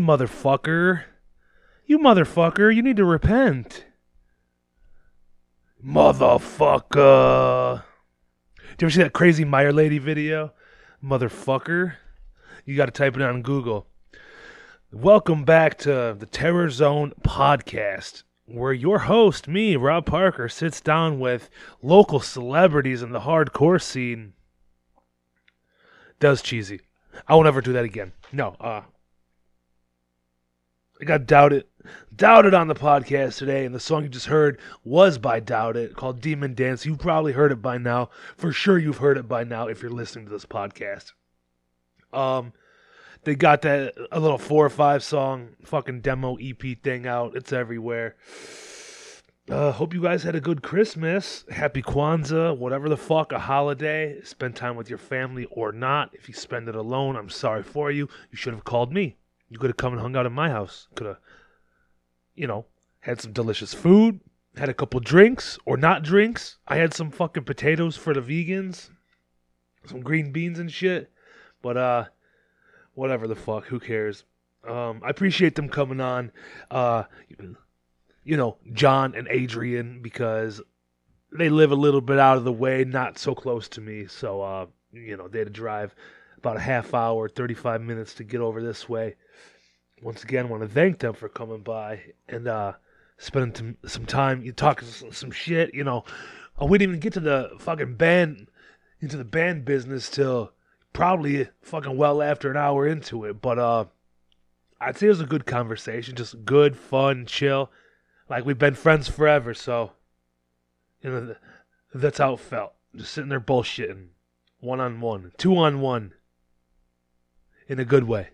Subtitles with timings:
[0.00, 1.04] motherfucker.
[1.86, 3.84] You motherfucker, you need to repent.
[5.84, 7.82] Motherfucker.
[8.76, 10.52] Do you ever see that crazy Meyer lady video?
[11.04, 11.94] Motherfucker.
[12.64, 13.86] You got to type it on Google.
[14.92, 21.20] Welcome back to the Terror Zone podcast, where your host, me, Rob Parker, sits down
[21.20, 21.48] with
[21.82, 24.32] local celebrities in the hardcore scene.
[26.20, 26.80] Was cheesy.
[27.26, 28.12] I won't ever do that again.
[28.32, 28.82] No, uh,
[31.00, 31.68] I got Doubt It.
[32.14, 35.76] Doubt It on the podcast today, and the song you just heard was by Doubt
[35.76, 36.84] It called Demon Dance.
[36.84, 38.10] You've probably heard it by now.
[38.36, 41.12] For sure, you've heard it by now if you're listening to this podcast.
[42.12, 42.52] Um,
[43.24, 47.34] they got that a little four or five song fucking demo EP thing out.
[47.34, 48.16] It's everywhere.
[49.48, 51.46] Uh, hope you guys had a good Christmas.
[51.50, 54.20] Happy Kwanzaa, whatever the fuck, a holiday.
[54.22, 56.10] Spend time with your family or not.
[56.12, 58.06] If you spend it alone, I'm sorry for you.
[58.30, 59.16] You should have called me.
[59.50, 60.88] You could have come and hung out at my house.
[60.94, 61.18] Could have,
[62.34, 62.66] you know,
[63.00, 64.20] had some delicious food,
[64.56, 66.56] had a couple drinks or not drinks.
[66.66, 68.90] I had some fucking potatoes for the vegans,
[69.84, 71.10] some green beans and shit.
[71.62, 72.04] But uh,
[72.94, 74.24] whatever the fuck, who cares?
[74.66, 76.32] Um, I appreciate them coming on.
[76.70, 77.04] Uh,
[78.24, 80.60] you know, John and Adrian because
[81.32, 84.06] they live a little bit out of the way, not so close to me.
[84.06, 85.94] So, uh, you know, they had to drive
[86.36, 89.16] about a half hour, 35 minutes to get over this way.
[90.02, 92.72] Once again, want to thank them for coming by and uh,
[93.18, 95.74] spending some, time you talking some shit.
[95.74, 96.04] You know,
[96.60, 98.48] uh, we didn't even get to the fucking band
[99.00, 100.52] into the band business till
[100.92, 103.40] probably fucking well after an hour into it.
[103.40, 103.84] But uh,
[104.80, 107.70] I'd say it was a good conversation, just good, fun, chill.
[108.28, 109.92] Like we've been friends forever, so
[111.02, 111.34] you know
[111.92, 112.72] that's how it felt.
[112.94, 114.08] Just sitting there bullshitting,
[114.60, 116.12] one on one, two on one,
[117.68, 118.28] in a good way.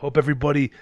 [0.00, 0.72] Hope everybody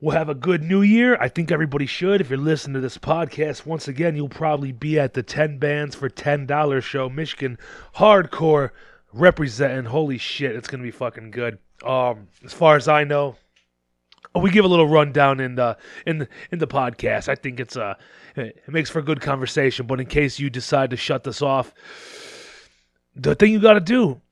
[0.00, 1.18] will have a good new year.
[1.20, 2.22] I think everybody should.
[2.22, 5.94] If you're listening to this podcast, once again, you'll probably be at the 10 Bands
[5.94, 7.58] for $10 show, Michigan
[7.96, 8.70] Hardcore
[9.12, 9.84] representing.
[9.84, 11.58] Holy shit, it's going to be fucking good.
[11.84, 13.36] Um, as far as I know,
[14.34, 15.76] we give a little rundown in the
[16.06, 17.28] in the in the podcast.
[17.28, 17.96] I think it's uh
[18.36, 19.86] it makes for a good conversation.
[19.86, 21.74] But in case you decide to shut this off,
[23.14, 24.22] the thing you got to do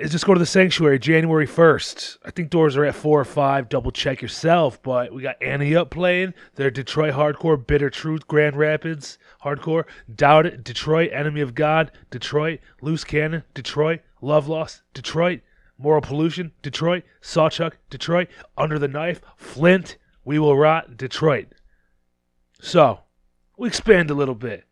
[0.00, 2.18] is just go to the sanctuary January 1st.
[2.24, 3.68] I think doors are at 4 or 5.
[3.68, 4.82] Double check yourself.
[4.82, 6.34] But we got Ante Up playing.
[6.54, 12.60] They're Detroit Hardcore, Bitter Truth, Grand Rapids Hardcore, Doubt It, Detroit, Enemy of God, Detroit,
[12.80, 15.40] Loose Cannon, Detroit, Love Lost, Detroit,
[15.78, 21.48] Moral Pollution, Detroit, Sawchuck, Detroit, Under the Knife, Flint, We Will Rot, Detroit.
[22.60, 23.00] So,
[23.56, 24.64] we expand a little bit.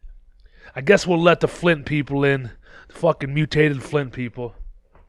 [0.77, 2.51] I guess we'll let the Flint people in.
[2.89, 4.55] The fucking mutated Flint people.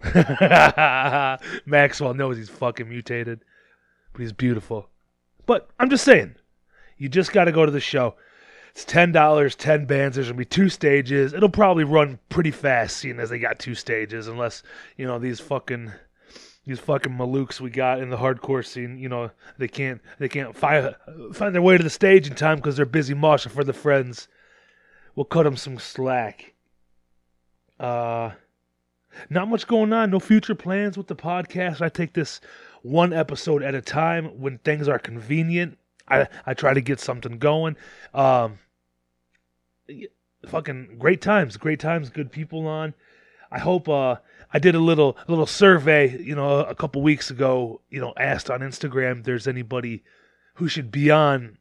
[1.66, 3.42] Maxwell knows he's fucking mutated,
[4.14, 4.90] but he's beautiful.
[5.46, 6.36] But I'm just saying,
[6.98, 8.16] you just got to go to the show.
[8.72, 10.16] It's ten dollars, ten bands.
[10.16, 11.34] There's gonna be two stages.
[11.34, 14.28] It'll probably run pretty fast, seeing as they got two stages.
[14.28, 14.64] Unless
[14.96, 15.92] you know these fucking
[16.66, 18.98] these fucking malooks we got in the hardcore scene.
[18.98, 20.96] You know they can't they can't find
[21.34, 24.28] find their way to the stage in time because they're busy moshing for the friends.
[25.16, 26.54] We'll cut them some slack.
[27.80, 28.32] Uh
[29.30, 31.82] not much going on, no future plans with the podcast.
[31.82, 32.42] I take this
[32.82, 35.78] one episode at a time when things are convenient.
[36.08, 37.76] I, I try to get something going.
[38.14, 38.60] Um,
[40.48, 42.94] fucking great times, great times, good people on.
[43.52, 44.18] I hope uh,
[44.54, 47.82] I did a little a little survey, you know, a couple weeks ago.
[47.90, 50.04] You know, asked on Instagram there's anybody
[50.56, 51.58] who should be on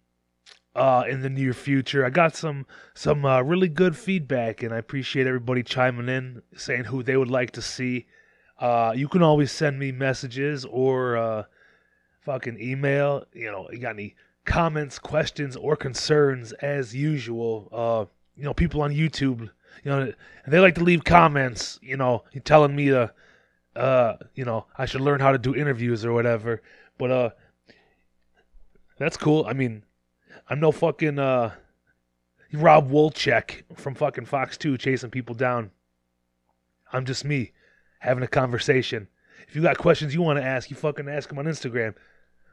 [0.79, 2.07] uh, in the near future.
[2.07, 2.65] I got some
[2.95, 7.31] some uh, really good feedback, and I appreciate everybody chiming in, saying who they would
[7.31, 8.07] like to see.
[8.61, 11.43] Uh, you can always send me messages or uh,
[12.21, 13.25] fucking email.
[13.33, 14.15] You know, you got any
[14.45, 16.53] comments, questions, or concerns?
[16.53, 18.05] As usual, uh,
[18.37, 20.13] you know, people on YouTube, you know,
[20.47, 21.81] they like to leave comments.
[21.83, 23.13] You know, telling me to,
[23.75, 26.63] uh, you know, I should learn how to do interviews or whatever.
[26.99, 27.31] But uh,
[28.97, 29.45] that's cool.
[29.45, 29.83] I mean,
[30.49, 31.53] I'm no fucking uh
[32.53, 35.71] Rob Wolchok from fucking Fox 2 chasing people down.
[36.93, 37.53] I'm just me
[37.99, 39.09] having a conversation.
[39.47, 41.95] If you got questions you want to ask, you fucking ask them on Instagram.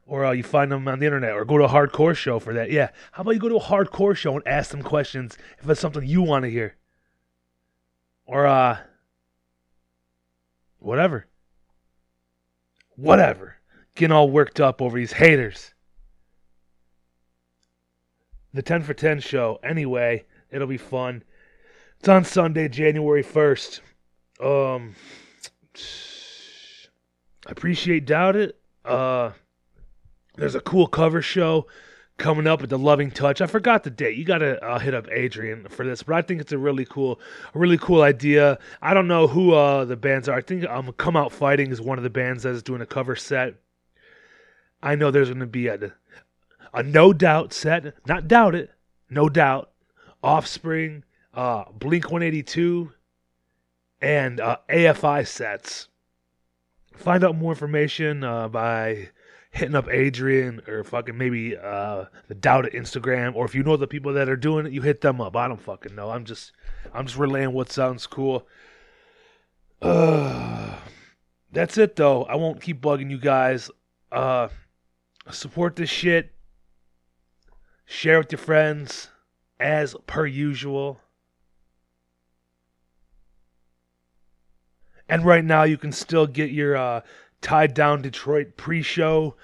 [0.06, 2.54] Or uh, you find them on the internet or go to a hardcore show for
[2.54, 2.70] that.
[2.70, 2.90] Yeah.
[3.14, 6.06] How about you go to a hardcore show and ask them questions if it's something
[6.06, 6.76] you want to hear?
[8.26, 8.80] Or uh
[10.80, 11.26] whatever.
[12.98, 13.56] Whatever.
[13.96, 15.74] Getting all worked up over these haters
[18.56, 19.60] the 10 for 10 show.
[19.64, 21.24] Anyway, it'll be fun.
[22.00, 23.82] It's on Sunday, January 1st.
[24.42, 24.96] Um,
[27.46, 28.58] I appreciate Doubt It.
[28.84, 29.32] Uh,
[30.38, 31.68] there's a cool cover show
[32.18, 33.42] coming up at the Loving Touch.
[33.42, 34.18] I forgot the date.
[34.18, 37.20] You gotta uh, hit up Adrian for this, but I think it's a really cool,
[37.54, 38.58] a really cool idea.
[38.82, 40.38] I don't know who uh, the bands are.
[40.38, 42.86] I think um, Come Out Fighting is one of the bands that is doing a
[42.86, 43.56] cover set.
[44.82, 45.94] I know there's gonna be a,
[46.76, 47.96] a No Doubt set.
[48.06, 48.70] Not doubt it.
[49.10, 49.72] No Doubt.
[50.22, 51.04] Offspring.
[51.34, 52.92] Uh, Blink 182.
[54.02, 55.88] And uh, AFI sets.
[56.96, 59.10] Find out more information uh, by
[59.56, 63.78] hitting up Adrian or fucking maybe uh the Doubt It Instagram, or if you know
[63.78, 65.36] the people that are doing it, you hit them up.
[65.36, 66.10] I don't fucking know.
[66.10, 66.52] I'm just
[66.94, 68.46] I'm just relaying what sounds cool.
[69.82, 70.76] Uh
[71.52, 72.26] that's it though.
[72.26, 73.72] I won't keep bugging you guys.
[74.12, 74.50] Uh
[75.32, 76.35] support this shit.
[77.86, 79.10] Share with your friends
[79.60, 81.00] as per usual.
[85.08, 87.02] And right now you can still get your uh
[87.42, 89.36] tied down Detroit pre-show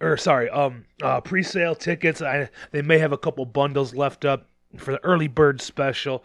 [0.00, 2.22] or sorry, um uh pre-sale tickets.
[2.22, 6.24] I they may have a couple bundles left up for the early bird special.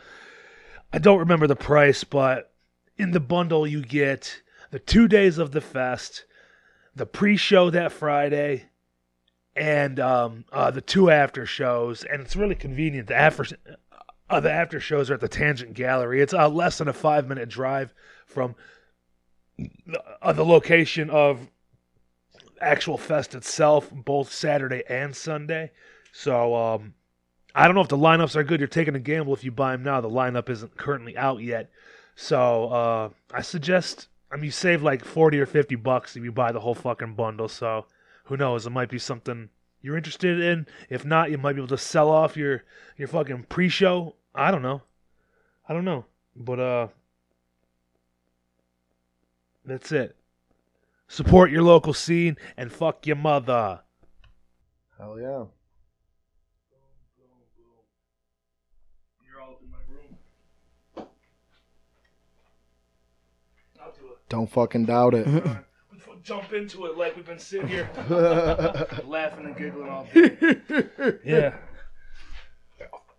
[0.92, 2.52] I don't remember the price, but
[2.98, 6.26] in the bundle you get the 2 days of the fest,
[6.96, 8.66] the pre-show that Friday,
[9.56, 13.08] and um uh the two after shows, and it's really convenient.
[13.08, 13.46] The after
[14.30, 16.22] uh, the after shows are at the Tangent Gallery.
[16.22, 17.94] It's uh, less than a 5-minute drive
[18.26, 18.56] from
[20.22, 21.50] uh, the location of
[22.60, 25.72] actual fest itself, both Saturday and Sunday.
[26.12, 26.94] So um,
[27.54, 28.60] I don't know if the lineups are good.
[28.60, 30.02] You're taking a gamble if you buy them now.
[30.02, 31.70] The lineup isn't currently out yet.
[32.16, 34.08] So uh, I suggest.
[34.32, 37.14] I mean, you save like forty or fifty bucks if you buy the whole fucking
[37.14, 37.48] bundle.
[37.48, 37.86] So
[38.24, 38.66] who knows?
[38.66, 39.50] It might be something
[39.82, 40.66] you're interested in.
[40.90, 42.64] If not, you might be able to sell off your
[42.98, 44.16] your fucking pre-show.
[44.34, 44.82] I don't know.
[45.68, 46.06] I don't know.
[46.36, 46.88] But uh
[49.66, 50.16] that's it.
[51.08, 53.82] Support your local scene and fuck your mother.
[54.98, 55.46] Hell yeah.
[59.26, 60.18] You're all in my room.
[63.80, 64.30] I'll do it.
[64.30, 65.28] Don't fucking doubt it.
[66.24, 67.90] Jump into it like we've been sitting here
[69.06, 70.58] laughing and giggling all day.
[71.26, 71.56] Yeah.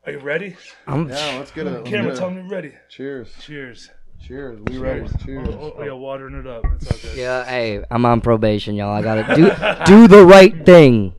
[0.06, 0.56] Are you ready?
[0.86, 1.84] I'm yeah, let's get it.
[1.86, 2.32] Camera, tell it.
[2.32, 2.72] me you're ready.
[2.90, 3.32] Cheers.
[3.40, 3.90] Cheers.
[4.22, 4.58] Cheers.
[4.66, 5.08] We ready.
[5.24, 5.48] Cheers.
[5.50, 6.64] Oh, oh, oh yeah, watering it up.
[6.76, 7.16] It's all good.
[7.18, 8.90] yeah, hey, I'm on probation, y'all.
[8.90, 9.44] I gotta do
[9.86, 11.14] do the right thing.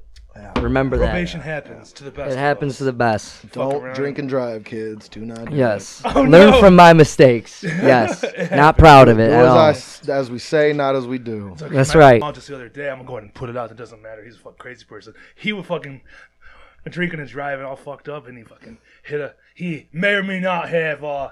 [0.62, 1.08] Remember that.
[1.12, 2.30] Probation happens to the best.
[2.30, 2.78] It of happens us.
[2.80, 3.52] to the best.
[3.52, 3.96] Don't around.
[3.96, 5.08] drink and drive, kids.
[5.10, 5.50] Do not.
[5.50, 6.02] Do Yes.
[6.06, 6.60] Oh, Learn no.
[6.60, 7.64] from my mistakes.
[7.64, 8.24] Yes.
[8.52, 9.24] Not proud of It.
[9.26, 10.20] it Do at as, I all.
[10.20, 11.50] as we say, not as we do.
[11.54, 12.20] It's okay, That's my right.
[12.22, 12.90] mom just the other day.
[12.90, 13.70] I'm gonna go ahead and put it out.
[13.70, 14.24] It doesn't matter.
[14.24, 15.14] He's a fucking crazy person.
[15.36, 16.02] He was fucking
[16.90, 19.36] drinking and driving, all fucked up, and he fucking hit a.
[19.54, 21.32] He may or may not have uh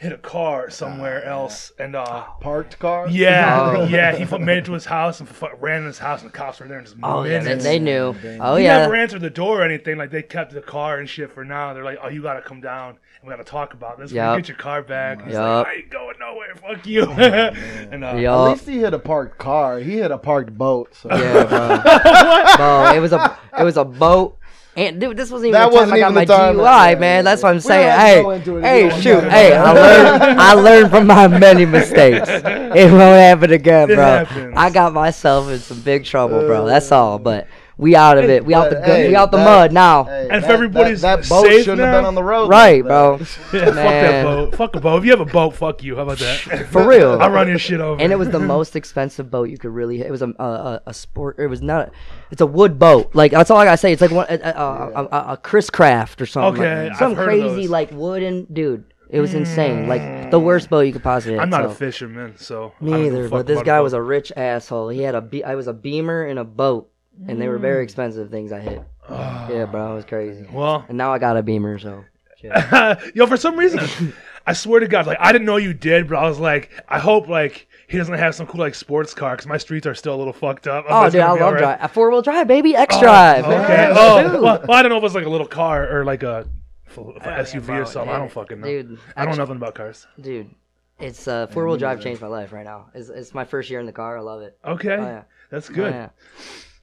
[0.00, 2.24] hit a car somewhere else, and uh.
[2.40, 3.06] Parked car.
[3.10, 3.84] Yeah, Oh.
[3.84, 4.16] yeah.
[4.16, 6.36] He fu- made it to his house and fu- ran in his house, and the
[6.36, 8.14] cops were there and just Oh yeah, they, they knew.
[8.40, 8.78] Oh he yeah.
[8.78, 9.98] never answered the door or anything.
[9.98, 11.74] Like they kept the car and shit for now.
[11.74, 12.90] They're like, "Oh, you gotta come down
[13.20, 14.10] and we gotta talk about this.
[14.10, 14.38] Yup.
[14.38, 15.66] Get your car back." He's Yup.
[15.66, 16.54] like, "I ain't going nowhere.
[16.56, 19.78] Fuck you." and uh, At least he hit a parked car.
[19.80, 20.94] He hit a parked boat.
[20.94, 21.10] So.
[21.10, 22.56] Yeah, bro.
[22.56, 24.38] bro, it was a it was a boat.
[24.76, 26.56] And dude, this wasn't even That the time wasn't I got even my the time
[26.58, 26.62] that-
[26.96, 27.16] DUI, man.
[27.18, 27.88] yeah, That's what I'm We saying.
[27.88, 30.52] don't have to Hey, go into it if you hey, shoot, hey, I learned, I
[30.54, 32.28] learned from my many mistakes.
[32.28, 34.24] It won't happen again, bro.
[34.56, 36.66] I got myself in some big trouble, bro.
[36.66, 37.18] That's all.
[37.18, 37.48] But
[37.80, 38.44] we out of it.
[38.44, 38.96] We out the But, good.
[38.96, 40.04] hey, we out the that- mud now.
[40.04, 42.22] Hey, And if that- everybody's that, that boat safe shouldn't now- have been on the
[42.22, 42.48] road.
[42.48, 43.14] Right, bro.
[43.14, 43.18] Uh,
[43.52, 44.54] yeah, fuck that boat.
[44.54, 44.98] Fuck a boat.
[44.98, 45.96] If you have a boat, fuck you.
[45.96, 46.66] How about that?
[46.70, 47.18] For real.
[47.20, 48.00] I'll run your shit over.
[48.00, 50.00] and it was the most expensive boat you could really.
[50.02, 51.38] It was a a, a, a sport.
[51.38, 51.90] It was not.
[52.30, 53.14] It's a wood boat.
[53.14, 53.92] Like that's all I gotta say.
[53.92, 56.62] It's like one a, a, a, a, a Chris Craft or something.
[56.62, 57.70] Okay, like, I've some heard of crazy those.
[57.70, 58.84] like wooden dude.
[59.08, 59.88] It was insane.
[59.88, 60.44] Like the mm.
[60.44, 61.34] worst boat you could possibly.
[61.34, 61.70] Have, I'm not so.
[61.70, 63.28] a fisherman, so I Me don't give a either.
[63.28, 64.88] But this guy was a rich asshole.
[64.90, 65.20] He had a.
[65.20, 66.90] Be- I was a beamer and a boat,
[67.28, 68.82] and they were very expensive things I hit.
[69.10, 70.46] yeah, bro, it was crazy.
[70.52, 70.84] well.
[70.88, 72.04] And now I got a beamer, so.
[72.40, 72.52] shit.
[73.14, 74.12] Yo, for some reason,
[74.46, 76.98] I swear to God, like I didn't know you did, but I was like, I
[76.98, 80.14] hope like he doesn't have some cool like sports car because my streets are still
[80.14, 80.84] a little fucked up.
[80.88, 81.78] Oh, That's dude, I gonna be love alright.
[81.78, 81.90] drive.
[81.90, 83.44] A four wheel drive, baby, X drive.
[83.44, 83.92] Okay.
[83.94, 86.48] Oh, well, well, I don't know if it's like a little car or like a,
[86.96, 88.12] SUV or something.
[88.14, 88.66] I don't fucking know.
[88.66, 90.06] Dude, I don't know nothing about cars.
[90.20, 90.50] Dude,
[90.98, 92.90] it's uh, four wheel drive changed my life right now.
[92.94, 94.18] It's, it's my first year in the car.
[94.18, 94.58] I love it.
[94.64, 95.22] Okay, Oh, yeah.
[95.50, 95.92] that's Oh, good.
[95.94, 96.08] yeah.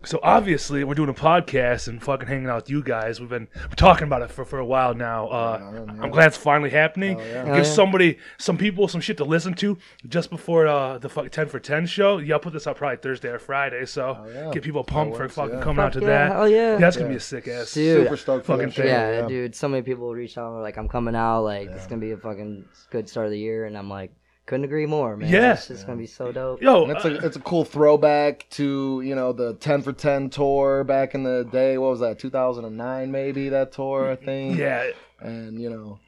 [0.03, 3.19] So obviously, we're doing a podcast and fucking hanging out with you guys.
[3.19, 5.27] We've been we're talking about it for, for a while now.
[5.27, 7.17] Uh, I'm glad it's finally happening.
[7.17, 7.43] yeah.
[7.43, 7.63] Give Oh, yeah.
[7.63, 9.75] somebody, some people, some shit to listen to
[10.07, 12.19] just before uh, the fuck 10 for 10 show.
[12.19, 13.85] Yeah, I'll put this out probably Thursday or Friday.
[13.85, 14.51] So yeah.
[14.53, 15.63] get people pumped for fucking yeah.
[15.63, 16.35] coming out to yeah, that.
[16.35, 16.75] Oh yeah.
[16.77, 17.13] that's gonna Yeah.
[17.13, 17.73] be a sick ass.
[17.73, 18.87] Dude, Super stoked fucking thing.
[18.87, 19.27] Yeah, yeah.
[19.27, 19.55] dude.
[19.55, 21.41] So many people reach out and were like, "I'm coming out.
[21.41, 24.11] Like, it's gonna be a fucking good start of the year." And I'm like,
[24.47, 25.29] Couldn't agree more, man.
[25.29, 25.53] Yeah.
[25.53, 26.61] It's gonna be so dope.
[26.61, 29.91] Yo, And it's uh, a it's a cool throwback to you know the ten for
[29.91, 31.77] ten tour back in the day.
[31.77, 32.17] What was that?
[32.17, 34.09] Two thousand and nine, maybe that tour.
[34.09, 34.57] I think.
[34.57, 34.89] yeah.
[35.19, 35.99] And you know,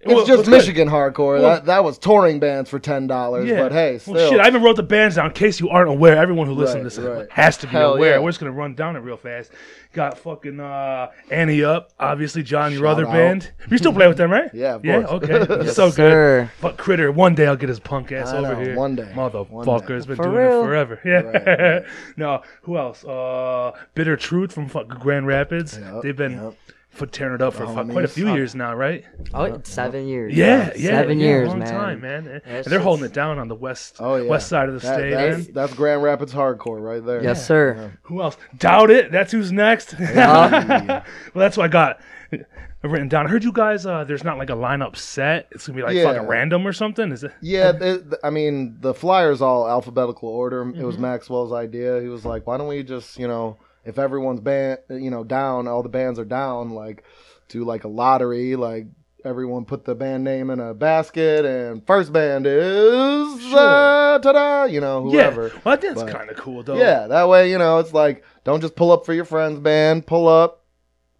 [0.00, 1.40] it's Well, just what's good- Michigan hardcore.
[1.40, 3.48] Well- that that was touring bands for ten dollars.
[3.48, 3.62] Yeah.
[3.62, 4.14] But hey, still.
[4.14, 6.16] Well, shit, I even wrote the bands down in case you aren't aware.
[6.16, 7.32] Everyone who listens Right, to this right.
[7.32, 8.12] has to be Hell aware.
[8.14, 8.18] yeah.
[8.18, 9.50] We're just gonna run down it real fast.
[9.94, 13.12] Got fucking uh, Ante Up, obviously John, your Shout other out.
[13.12, 13.50] band.
[13.70, 14.50] You still play with them, right?
[14.52, 15.22] Yeah, of Yeah, course.
[15.24, 15.62] okay.
[15.64, 15.94] Yes, so good.
[15.96, 16.50] sir.
[16.58, 17.10] Fuck Critter.
[17.10, 18.76] One day I'll get his punk ass I over know, here.
[18.76, 19.10] one day.
[19.14, 20.60] Motherfucker's been For doing real.
[20.60, 21.00] it forever.
[21.04, 21.20] Yeah.
[21.22, 21.84] Right,
[22.18, 23.02] no, who else?
[23.04, 25.78] Uh, Bitter Truth from fucking Grand Rapids.
[25.78, 26.54] Yep, They've been yep.
[26.98, 29.04] For tearing it up for The fuck, quite a few years now, right?
[29.32, 30.34] Oh, seven years.
[30.34, 30.74] Yeah, bro.
[30.76, 31.68] yeah, seven yeah, years, long man.
[31.72, 32.40] time, man.
[32.44, 34.94] And they're holding it down on the west Oh yeah, west side of the That-
[34.94, 37.22] state, That's, that's Grand Rapids hardcore right there.
[37.22, 37.92] Yes, sir.
[38.02, 38.36] Who else?
[38.58, 39.10] Doubt it.
[39.12, 39.94] That's who's next.
[39.98, 42.00] well, that's what I got
[42.82, 43.26] written down.
[43.26, 43.86] I heard you guys.
[43.86, 45.48] Uh, there's not like a lineup set.
[45.50, 46.04] It's gonna be like Yeah.
[46.12, 47.10] fucking random or something.
[47.12, 47.32] Is it?
[47.40, 50.62] Yeah, th- th- I mean the flyers all alphabetical order.
[50.62, 50.84] It Mm-hmm.
[50.84, 52.00] was Maxwell's idea.
[52.00, 53.56] He was like, "Why don't we just, you know,
[53.88, 57.04] if everyone's band, you know, down, all the bands are down, like,
[57.48, 58.86] do like a lottery, like."
[59.24, 64.80] Everyone put the band name in a basket, and first band is uh, ta-da, you
[64.80, 65.48] know, whoever.
[65.48, 65.60] Yeah.
[65.64, 66.76] Well, I that's kind of cool though.
[66.76, 70.06] Yeah, that way, you know, it's like don't just pull up for your friend's band.
[70.06, 70.64] Pull up.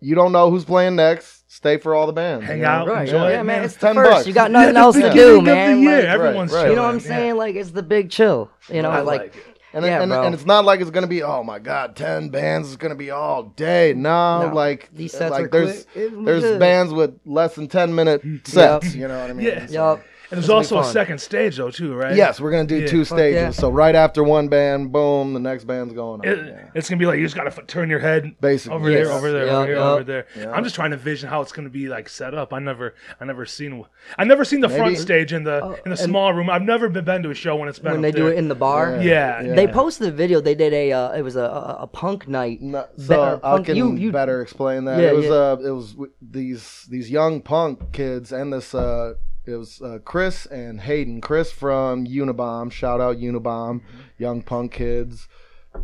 [0.00, 1.42] You don't know who's playing next.
[1.50, 2.46] Stay for all the bands.
[2.46, 2.68] Hang you know?
[2.68, 3.08] out, Right.
[3.08, 3.46] enjoy yeah, it, man.
[3.46, 3.64] man.
[3.64, 4.10] It's the 10 first.
[4.10, 4.26] bucks.
[4.28, 5.76] You got nothing the else to beginning do, man.
[5.78, 6.58] The year, Like, everyone's right.
[6.60, 6.70] chilling.
[6.70, 7.06] you know what I'm yeah.
[7.06, 7.36] saying?
[7.36, 8.48] Like it's the big chill.
[8.72, 9.47] You know, I like, like it.
[9.72, 12.68] And, Yeah, and, and it's not like it's gonna be oh my god, ten bands
[12.70, 13.92] is gonna be all day.
[13.94, 14.54] No, No.
[14.54, 16.12] like These sets like are there's quick.
[16.24, 16.58] There's good.
[16.60, 18.94] bands with less than ten minute sets.
[18.94, 19.46] You know what I mean?
[19.46, 19.66] Yeah.
[19.66, 20.04] So- yup.
[20.30, 22.14] And there's This will be also a second stage though too, right?
[22.14, 22.86] Yes, we're gonna do Yeah.
[22.86, 23.34] two stages.
[23.40, 23.50] yeah.
[23.50, 26.26] So right after one band, boom, the next band's going on.
[26.28, 26.60] It, yeah.
[26.74, 29.06] It's gonna be like you just gotta f- turn your head Basically, over yes.
[29.06, 29.90] there, over there, Yeah, over here, yeah.
[29.90, 30.26] over there.
[30.38, 30.50] Yeah.
[30.52, 32.52] I'm just trying to envision how it's gonna be like set up.
[32.52, 33.84] I never, I never seen,
[34.18, 36.50] I never seen the front stage in the in the small room.
[36.50, 38.36] I've never been, been to a show when it's been when up they do it
[38.36, 38.98] in the bar.
[39.00, 39.54] Yeah, Yeah.
[39.54, 40.40] They posted a video.
[40.42, 40.92] They did a.
[40.92, 42.60] Uh, it was a, a, a punk night.
[42.60, 45.00] No, Be- so I can you- you- better explain that.
[45.00, 45.30] Yeah, it was yeah.
[45.32, 49.14] uh, it was w- these these young punk kids and this uh,
[49.48, 51.20] it was uh, Chris and Hayden.
[51.20, 53.98] Chris from Unibomb, shout out Unibomb, Mm-hmm.
[54.18, 55.28] young punk kids.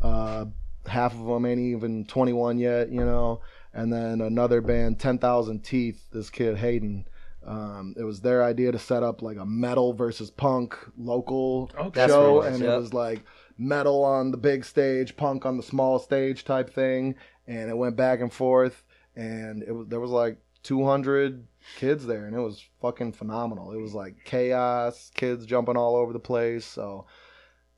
[0.03, 0.47] Uh,
[0.87, 3.41] half of them ain't even 21 yet, you know.
[3.73, 6.05] And then another band, 10,000 Teeth.
[6.13, 7.07] This kid Hayden.
[7.47, 12.07] Um, it was their idea to set up like a metal versus punk local Okay.
[12.07, 12.73] Show, was, and yep.
[12.73, 13.23] it was like
[13.59, 17.17] metal on the big stage, punk on the small stage type thing,
[17.47, 18.83] and it went back and forth,
[19.15, 23.73] and it was there was like 200 kids there, and it was fucking phenomenal.
[23.73, 26.65] It was like chaos, kids jumping all over the place.
[26.65, 27.07] So,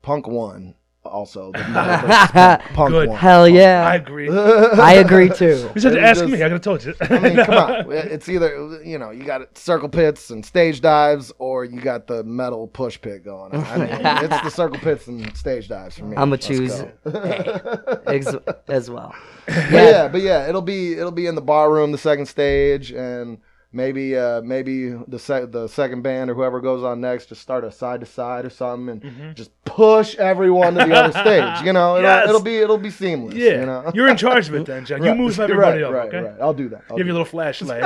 [0.01, 0.75] punk won.
[1.05, 1.59] Also, the
[2.33, 3.07] punk, punk Good.
[3.07, 3.17] won.
[3.17, 3.87] Hell yeah.
[3.87, 4.29] I agree.
[4.29, 5.69] I agree too.
[5.75, 6.39] You just had to It ask just- me.
[6.39, 6.93] I could have told you.
[6.99, 7.91] I mean, come on.
[7.93, 12.25] It's either you know you got circle pits and stage dives, or you got the
[12.25, 13.63] metal push pit going on.
[13.63, 13.89] I mean,
[14.31, 16.17] it's the circle pits and stage dives for me.
[16.17, 16.73] I'ma Let's choose
[17.05, 18.51] go.
[18.67, 19.15] As well.
[19.45, 22.91] But yeah, but yeah, it'll be it'll be in the bar room, the second stage,
[22.91, 23.37] and
[23.73, 27.63] maybe uh maybe the sec- the second band or whoever goes on next just start
[27.65, 31.65] a side to side or something and just push everyone to the other stage.
[31.65, 32.29] You know, it'll, Yes.
[32.29, 33.35] it'll be it'll be seamless.
[33.35, 33.91] yeah, you know?
[33.93, 35.03] you're in charge of it then, John.
[35.03, 36.21] You Right, move everybody right, up, right, okay?
[36.29, 36.41] Right.
[36.41, 36.83] I'll do that.
[36.89, 37.83] I'll Give do you a little flashlight.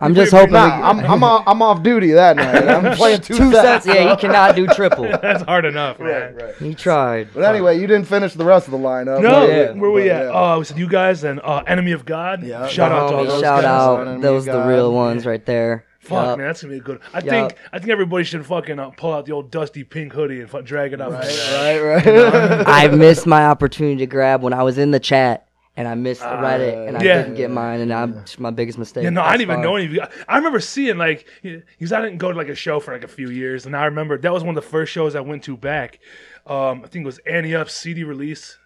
[0.00, 0.52] I'm just hoping.
[0.54, 2.66] Nah, I'm I'm off, I'm off duty that night.
[2.68, 3.86] I'm playing two, two sets.
[3.86, 5.04] Yeah, you cannot do triple.
[5.04, 6.34] That's hard enough, man.
[6.34, 6.54] Right, right.
[6.56, 7.28] He tried.
[7.32, 9.22] But anyway, you didn't finish the rest of the lineup.
[9.22, 9.70] No, but yeah.
[9.72, 10.24] where we but at?
[10.24, 10.30] yeah.
[10.34, 12.42] Oh, we said you guys and uh, Enemy of God.
[12.42, 12.66] Yeah.
[12.66, 14.00] Shout out to all Homie, those shout out.
[14.08, 15.84] Enemy Those the real ones right there.
[16.00, 16.38] Fuck Yup.
[16.38, 17.00] man, that's gonna be good.
[17.14, 17.24] I Yup.
[17.24, 20.66] think I think everybody should fucking uh, pull out the old dusty pink hoodie and
[20.66, 21.12] drag it out.
[21.12, 22.06] right, right.
[22.66, 26.22] I missed my opportunity to grab when I was in the chat and I missed
[26.22, 27.22] Reddit and I yeah.
[27.22, 29.04] didn't get mine and I'm my biggest mistake.
[29.04, 30.02] Yeah, no, I didn't even know any of you.
[30.28, 33.08] I remember seeing like because I didn't go to like a show for like a
[33.08, 35.56] few years, and I remember that was one of the first shows I went to
[35.56, 35.98] back.
[36.46, 38.58] Um, I think it was Ante Up CD release,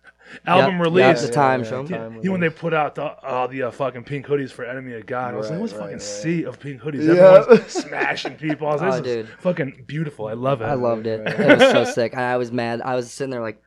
[0.46, 1.00] album Yep, release.
[1.04, 1.86] yep, the time yeah, show.
[1.86, 2.16] time.
[2.16, 4.94] You know, when they put out the, all the uh, fucking pink hoodies for Enemy
[4.94, 6.02] of God, I was like, "What's right, fucking right.
[6.02, 7.06] sea of pink hoodies?
[7.06, 7.40] Yeah.
[7.40, 9.38] Everyone's smashing people." I was like, Oh, "This is dude.
[9.40, 10.26] fucking beautiful.
[10.26, 11.20] I love it." I loved it.
[11.26, 12.12] It was so sick.
[12.12, 12.80] And I was mad.
[12.82, 13.62] I was sitting there like,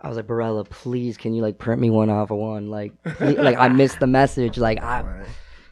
[0.00, 2.70] I was like, Barella, please, can you like print me one off of one?
[2.70, 4.58] Like, please- like I missed the message.
[4.58, 5.24] Like I,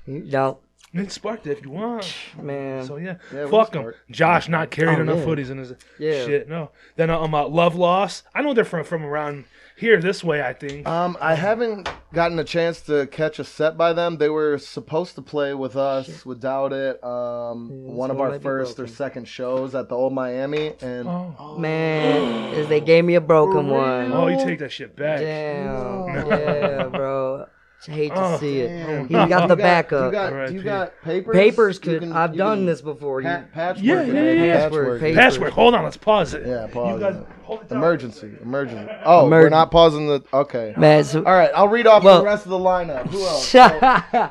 [0.07, 0.59] you know,
[0.93, 2.13] And sparked it if you want.
[2.41, 2.85] man.
[2.87, 3.93] So yeah, Yeah, fuck him.
[4.11, 5.25] Josh not carrying Oh, enough yeah.
[5.25, 6.25] hoodies in his Yeah.
[6.25, 6.49] shit.
[6.49, 6.71] No.
[6.97, 8.25] Then uh, um, uh, Love Lost.
[8.35, 9.45] I know they're from from around
[9.77, 10.43] here this way.
[10.43, 10.87] I think.
[10.87, 14.19] Um, I haven't gotten a chance to catch a set by them.
[14.19, 17.03] They were supposed to play with us, without it.
[17.05, 21.09] Um, one of our might be first or second shows at the Old Miami, and
[21.09, 21.57] oh.
[21.59, 24.13] Man, is they gave me a broken one.
[24.13, 25.21] oh, you take that shit back.
[25.21, 26.05] Damn.
[26.75, 27.47] Yeah, bro.
[27.87, 28.69] Hate to Oh, see it.
[28.69, 29.09] Damn.
[29.09, 30.07] He got the You backup.
[30.07, 31.35] You got, Alright, you got papers.
[31.37, 32.01] Papers could.
[32.01, 33.21] can- I've done this before.
[33.21, 33.85] You, pa- patchwork.
[33.85, 34.55] Yeah, yeah, yeah, yeah.
[34.65, 35.15] Patchwork, Patchwork.
[35.15, 35.53] Patchwork.
[35.53, 36.47] Hold on, let's pause it.
[36.47, 37.27] Yeah, pause You guys, it.
[37.43, 37.79] hold it down.
[37.79, 38.33] Emergency.
[38.43, 38.93] Emergency.
[39.05, 40.23] Oh, we're not pausing the.
[40.33, 40.75] Okay.
[40.77, 43.07] man, so, All right, I'll read off Well- the rest of the lineup.
[43.09, 43.49] Who else?
[43.49, 44.31] So, oh.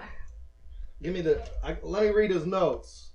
[1.02, 1.42] give me the.
[1.64, 3.12] I, let me read his notes.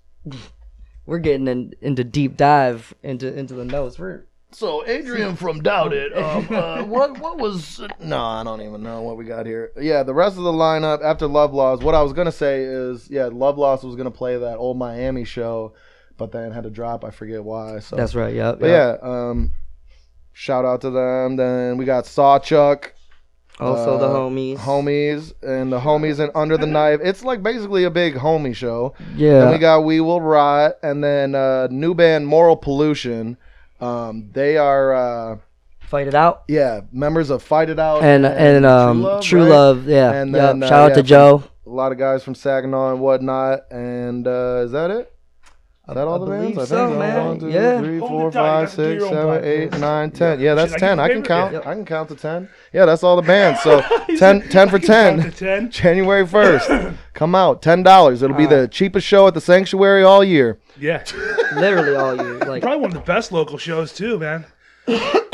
[1.06, 3.98] we're getting in, into deep dive into into the notes.
[3.98, 7.80] We're So Adrian from Doubt It, um, uh, what what was?
[8.00, 9.72] No, I don't even know what we got here.
[9.78, 11.82] Yeah, the rest of the lineup after Love Lost.
[11.82, 15.24] What I was gonna say is, yeah, Love Lost was gonna play that old Miami
[15.24, 15.74] show,
[16.16, 17.04] but then had to drop.
[17.04, 17.80] I forget why.
[17.80, 18.34] So that's right.
[18.34, 18.60] Yep.
[18.60, 19.52] But yeah, um,
[20.32, 21.36] shout out to them.
[21.36, 22.92] Then we got Sawchuck,
[23.60, 24.56] Also the uh, homies.
[24.56, 27.00] homies, and the homies and Under the Knife.
[27.02, 28.94] It's like basically a big homie show.
[29.14, 29.40] Yeah.
[29.40, 33.36] Then we got We Will Rot, and then uh, new band Moral Pollution.
[33.80, 35.38] Um, they are uh,
[35.80, 36.42] Fight it out.
[36.48, 39.86] yeah members of Fight It Out And and um True Love.
[39.86, 39.88] right?
[39.88, 40.12] yeah.
[40.12, 41.42] And then, uh, Shout out yeah, to from- Joe.
[41.66, 43.70] A lot of guys from Saginaw and whatnot.
[43.70, 45.12] And uh, is that it?
[45.88, 46.68] Is that all I the bands?
[46.68, 47.26] so, think man.
[47.26, 47.78] One, two, Yeah.
[47.80, 48.60] three, Hold four, it down.
[48.60, 49.44] You five, got to do six, seven, podcast.
[49.44, 50.40] eight, nine, ten.
[50.40, 50.96] Yeah, that's Should ten.
[50.98, 51.52] get I can count.
[51.54, 51.66] Yep.
[51.66, 52.48] I can count to ten.
[52.74, 53.60] Yeah, that's all the bands.
[53.62, 53.80] So
[54.18, 55.32] 10, 10 for Count to ten.
[55.32, 55.70] ten.
[55.70, 56.70] January first,
[57.14, 57.62] come out.
[57.62, 58.22] Ten dollars.
[58.22, 60.58] It'll be the cheapest show at the Sanctuary all year.
[60.78, 61.02] Yeah,
[61.54, 62.62] Literally all you like.
[62.62, 64.44] probably one of the best local shows too, man.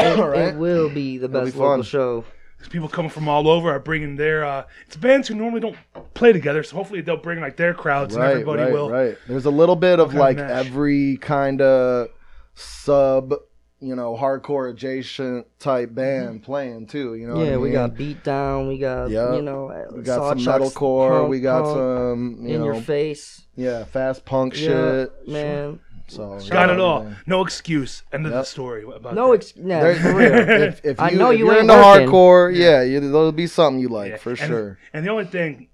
[0.04, 0.48] It, Alright.
[0.48, 1.68] it will be the It'll best be fun.
[1.68, 2.24] local show.
[2.64, 4.42] 'Cause people coming from all over are bringing their.
[4.42, 5.76] uh It's bands who normally don't
[6.14, 8.88] play together, so hopefully they'll bring like their crowds and everybody right, will.
[8.90, 9.18] right.
[9.28, 10.66] There's a little bit of kind of like mash?
[10.66, 12.08] every kind of
[12.54, 13.34] sub,
[13.80, 17.16] you know, hardcore adjacent type band playing too.
[17.16, 18.68] You know, what Yeah, I we got beat down.
[18.68, 19.34] We got Yep.
[19.34, 21.10] you know we got some Chuck's metalcore.
[21.20, 23.42] punk, we got punk some, you in know, your face.
[23.56, 25.28] yeah, fast punk Yeah, shit.
[25.28, 25.80] man.
[26.14, 27.04] So Got it all.
[27.04, 27.16] man.
[27.26, 28.02] No excuse.
[28.12, 28.46] End of the Yep.
[28.46, 28.84] story.
[28.84, 29.34] What about No, that?
[29.42, 30.32] ex- yeah, There- for real.
[30.68, 32.08] if, if I you, know if you you're ain't into working.
[32.08, 34.78] hardcore, yeah, you, there'll be something you like Yeah, for and- sure.
[34.92, 35.68] And the only thing,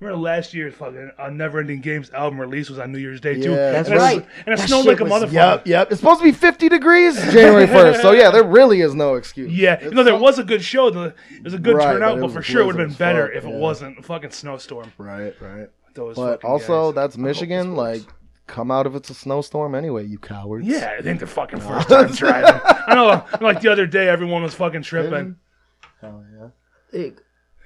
[0.00, 3.34] remember last year's fucking uh, Never Ending Game's album release was on New Year's Day
[3.34, 3.50] too.
[3.50, 3.72] Yeah.
[3.72, 4.26] That's and it- right.
[4.46, 5.32] And it That snowed shit like a was- motherfucker.
[5.32, 5.90] Yep, yep.
[5.90, 8.02] It's supposed to be 50 degrees January 1st.
[8.02, 9.50] So yeah, there really is no excuse.
[9.52, 10.90] Yeah, It's no, there some- was a good show.
[10.90, 12.76] The, it was a good Right, turnout, but it but was for sure it would
[12.76, 13.56] have blizzard been as better fuck, if it yeah.
[13.56, 14.92] wasn't a fucking snowstorm.
[14.98, 15.68] Right, right.
[15.94, 16.94] Those But fucking also, guys.
[16.94, 17.74] that's Michigan.
[17.74, 18.12] Like, works.
[18.48, 20.66] Come out if it's a snowstorm anyway, you cowards.
[20.66, 22.60] yeah, I think the fucking first time driving.
[22.64, 25.36] I know, like the other day, everyone was fucking tripping.
[26.00, 26.48] Hell yeah.
[26.98, 27.20] It-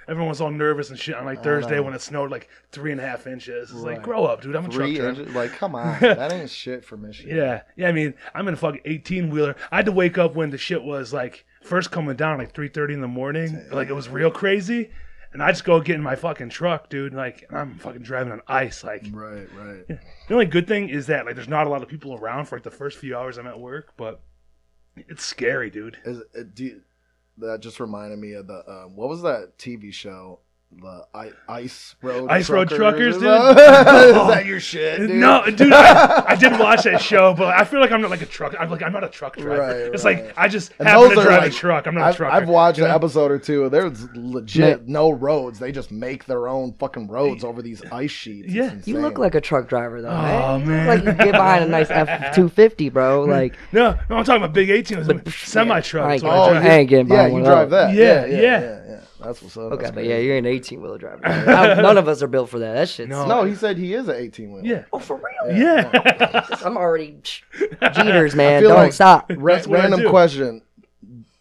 [0.08, 1.84] Everyone was all nervous and shit on like Thursday know.
[1.84, 3.70] when it snowed like three and a half inches.
[3.70, 4.56] It's like, grow up, dude.
[4.56, 5.20] I'm a Three truck driver.
[5.20, 5.34] inches.
[5.36, 5.96] Like, come on.
[6.00, 7.36] that ain't shit for Michigan.
[7.36, 7.88] Yeah, yeah.
[7.88, 9.54] I mean, I'm in a fucking 18 wheeler.
[9.70, 12.94] I had to wake up when the shit was like first coming down, like 3:30
[12.94, 13.64] in the morning.
[13.70, 14.90] Like it was real crazy,
[15.32, 17.14] and I just go get in my fucking truck, dude.
[17.14, 18.84] Like and I'm fucking driving on ice.
[18.84, 19.86] Like Right, right.
[19.88, 22.56] the only good thing is that like there's not a lot of people around for
[22.56, 24.20] like the first few hours I'm at work, but
[24.96, 25.98] it's scary, dude.
[26.04, 26.22] Is
[26.54, 26.80] do you-
[27.38, 30.40] that just reminded me of the um, what was that TV show?
[30.80, 33.24] The I, Ice Road Ice Road Truckers, dude?
[33.26, 35.10] is that your shit, dude?
[35.10, 38.22] No, dude, I, I did watch that show, but I feel like I'm not like
[38.22, 38.54] a truck.
[38.58, 39.60] I'm like I'm not a truck driver.
[39.60, 40.24] Right, it's right.
[40.24, 41.86] like I just And happen those to drive like- a truck.
[41.86, 42.34] I'm not a I've, trucker.
[42.34, 42.94] I've watched an know?
[42.94, 43.68] episode or two.
[43.68, 45.58] There's legit no roads.
[45.58, 48.48] They just make their own fucking roads over these ice sheets.
[48.52, 48.74] Yeah.
[48.84, 50.08] you look like a truck driver though.
[50.08, 50.66] Oh, man.
[50.66, 50.86] man.
[50.88, 53.26] Like you get behind a nice F two fifty, bro.
[53.26, 53.28] Mm.
[53.28, 54.98] Like No, no, I'm talking about big 18.
[54.98, 56.06] It semi truck.
[56.06, 57.94] I ain't, Oh, I ain't getting yeah, behind you one drive of those.
[57.94, 57.94] that.
[57.94, 58.60] Yeah, Yeah, yeah, yeah.
[58.60, 58.98] yeah, yeah.
[59.24, 59.64] That's what's up.
[59.72, 60.08] Okay, That's but great.
[60.10, 61.20] yeah, you're an eighteen wheeler driver.
[61.26, 62.74] I- None of us are built for that.
[62.74, 63.26] That shit's No.
[63.26, 64.66] No, he said he is an 18 wheeler.
[64.66, 64.84] Yeah.
[64.92, 65.56] Oh, for real?
[65.56, 66.46] Yeah.
[66.64, 67.16] I'm already
[67.80, 68.60] Jeters, man.
[68.62, 69.30] feel Don't like- stop.
[69.36, 70.10] Ra- That's what I random do.
[70.10, 70.62] question.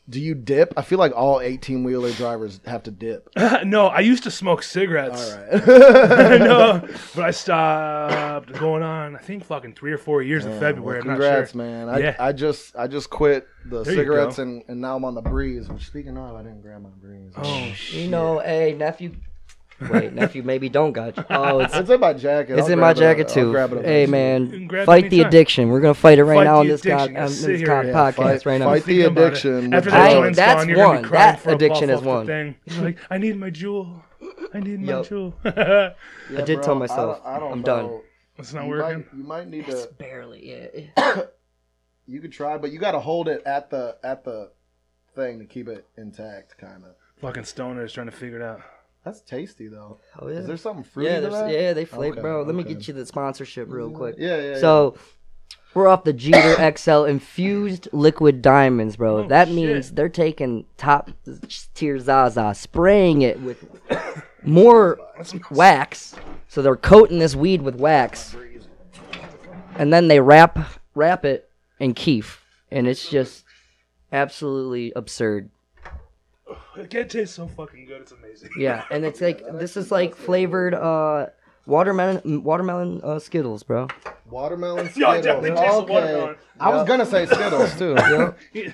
[0.09, 0.73] Do you dip?
[0.75, 3.29] I feel like all 18 wheeler drivers have to dip.
[3.63, 5.31] no, I used to smoke cigarettes.
[5.31, 5.65] All right.
[6.39, 9.15] no, but I stopped going on.
[9.15, 10.99] I think fucking three or four years in February.
[11.01, 11.71] Well, I'm congrats, not sure.
[11.71, 11.89] man.
[11.89, 12.15] I, Yeah.
[12.19, 15.69] I just I just quit the There cigarettes and, and now I'm on the breeze.
[15.69, 17.31] Which speaking of, I didn't grab my breeze.
[17.37, 18.09] Oh You shit.
[18.09, 19.11] know, hey nephew.
[19.89, 21.23] Wait, nephew, maybe don't got you.
[21.29, 22.53] Oh, it's it's in my jacket.
[22.59, 23.53] it's I'll in my jacket I'll too.
[23.53, 24.05] Hey You eventually.
[24.05, 25.27] can man, fight the anytime.
[25.27, 25.69] addiction.
[25.69, 27.65] We're gonna fight it right Fight now the on this god, on this sit here,
[27.65, 28.65] god yeah, podcast fight- right now.
[28.65, 29.27] fight the Think about it.
[29.27, 29.73] addiction.
[29.73, 31.01] After with that I- joint's that's gone, you're one.
[31.01, 32.25] be That addiction is one.
[32.27, 32.55] Thing.
[32.65, 34.01] You're like, I need my Juul.
[34.53, 35.33] I need my Juul.
[35.45, 35.93] Yeah,
[36.37, 37.65] I did bro, tell myself, I don't, I don't I'm know.
[37.65, 38.01] done.
[38.37, 38.97] it's not You working.
[38.99, 39.93] might, you might need It's to.
[39.93, 40.83] barely.
[40.97, 41.21] Yeah.
[42.07, 44.51] You could try, but you got to hold it at the at the
[45.15, 46.95] thing to keep it intact, kind of.
[47.21, 48.61] Fucking stoners trying to figure it out.
[49.03, 49.99] That's tasty though.
[50.19, 50.39] Oh yeah.
[50.39, 51.51] Is there something fruity yeah, to that?
[51.51, 52.43] yeah, they flavor, Okay, bro.
[52.43, 54.15] Let me get you the sponsorship real quick.
[54.17, 54.51] Yeah, yeah.
[54.53, 54.59] yeah.
[54.59, 54.95] So
[55.73, 59.19] we're off the Jeeter XL infused liquid diamonds, bro.
[59.19, 59.55] Oh, that shit.
[59.55, 61.11] means they're taking top
[61.73, 63.65] tier Zaza, spraying it with
[64.43, 64.99] more
[65.49, 66.15] wax.
[66.47, 68.35] So they're coating this weed with wax,
[69.75, 70.59] and then they wrap
[70.93, 73.45] wrap it in kief, and it's just
[74.11, 75.49] absolutely absurd.
[76.77, 78.01] It tastes so fucking good.
[78.01, 78.49] It's amazing.
[78.57, 81.27] Yeah, and it's like this is like flavored uh
[81.65, 83.87] watermelon watermelon uh, Skittles, bro.
[84.29, 85.25] Watermelon Yeah, it Skittles.
[85.25, 85.93] definitely tastes okay.
[85.93, 86.35] watermelon.
[86.59, 87.95] I was gonna say Skittles too.
[88.53, 88.73] It,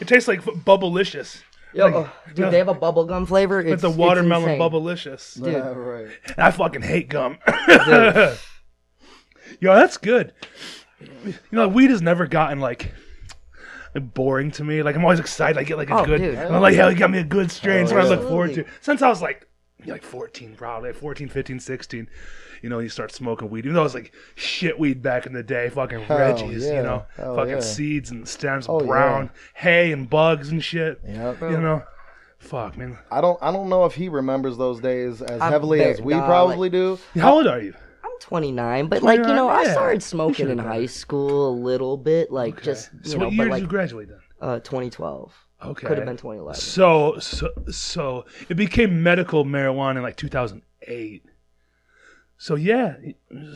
[0.00, 1.42] it tastes like bubblicious.
[1.74, 3.60] Yo, uh, dude, they have a bubblegum flavor.
[3.60, 4.60] It's It's the watermelon insane.
[4.60, 5.34] bubblicious.
[5.42, 5.52] Dude.
[5.52, 6.08] Yeah, right.
[6.38, 7.36] I fucking hate gum.
[9.60, 10.32] Yo, that's good.
[11.00, 12.92] You know, weed has never gotten like
[14.00, 14.82] boring to me.
[14.82, 15.58] Like I'm always excited.
[15.58, 16.18] I get like a Oh, good.
[16.18, 16.36] dude.
[16.38, 17.84] I'm like, hell, you got me a good strain.
[17.86, 18.64] Oh, so I look forward to.
[18.80, 19.46] Since I was like,
[19.86, 22.08] like 14, probably 14, 15, 16.
[22.62, 23.66] You know, you start smoking weed.
[23.66, 26.64] Even though it was like shit weed back in the day, fucking Hell Reggie's.
[26.64, 26.76] yeah.
[26.78, 27.60] You know, Hell fucking yeah.
[27.60, 29.30] seeds and stems, Oh, brown yeah.
[29.60, 30.98] hay and bugs and shit.
[31.06, 31.42] Yep.
[31.42, 31.82] You know,
[32.38, 32.96] fuck man.
[33.10, 33.38] I don't.
[33.42, 36.70] I don't know if he remembers those days as I'm heavily as we nah, probably
[36.70, 36.98] do.
[37.16, 37.74] How old are you?
[38.14, 39.72] I'm 29, but like you know, 29, I yeah.
[39.72, 43.48] started smoking in high school a little bit, like just you So know, what year
[43.48, 44.18] but did you graduate then?
[44.40, 45.32] uh 2012.
[45.64, 45.86] Okay.
[45.86, 46.60] Could have been 2011.
[46.60, 51.24] So, so, so it became medical marijuana in like 2008.
[52.36, 52.96] So yeah,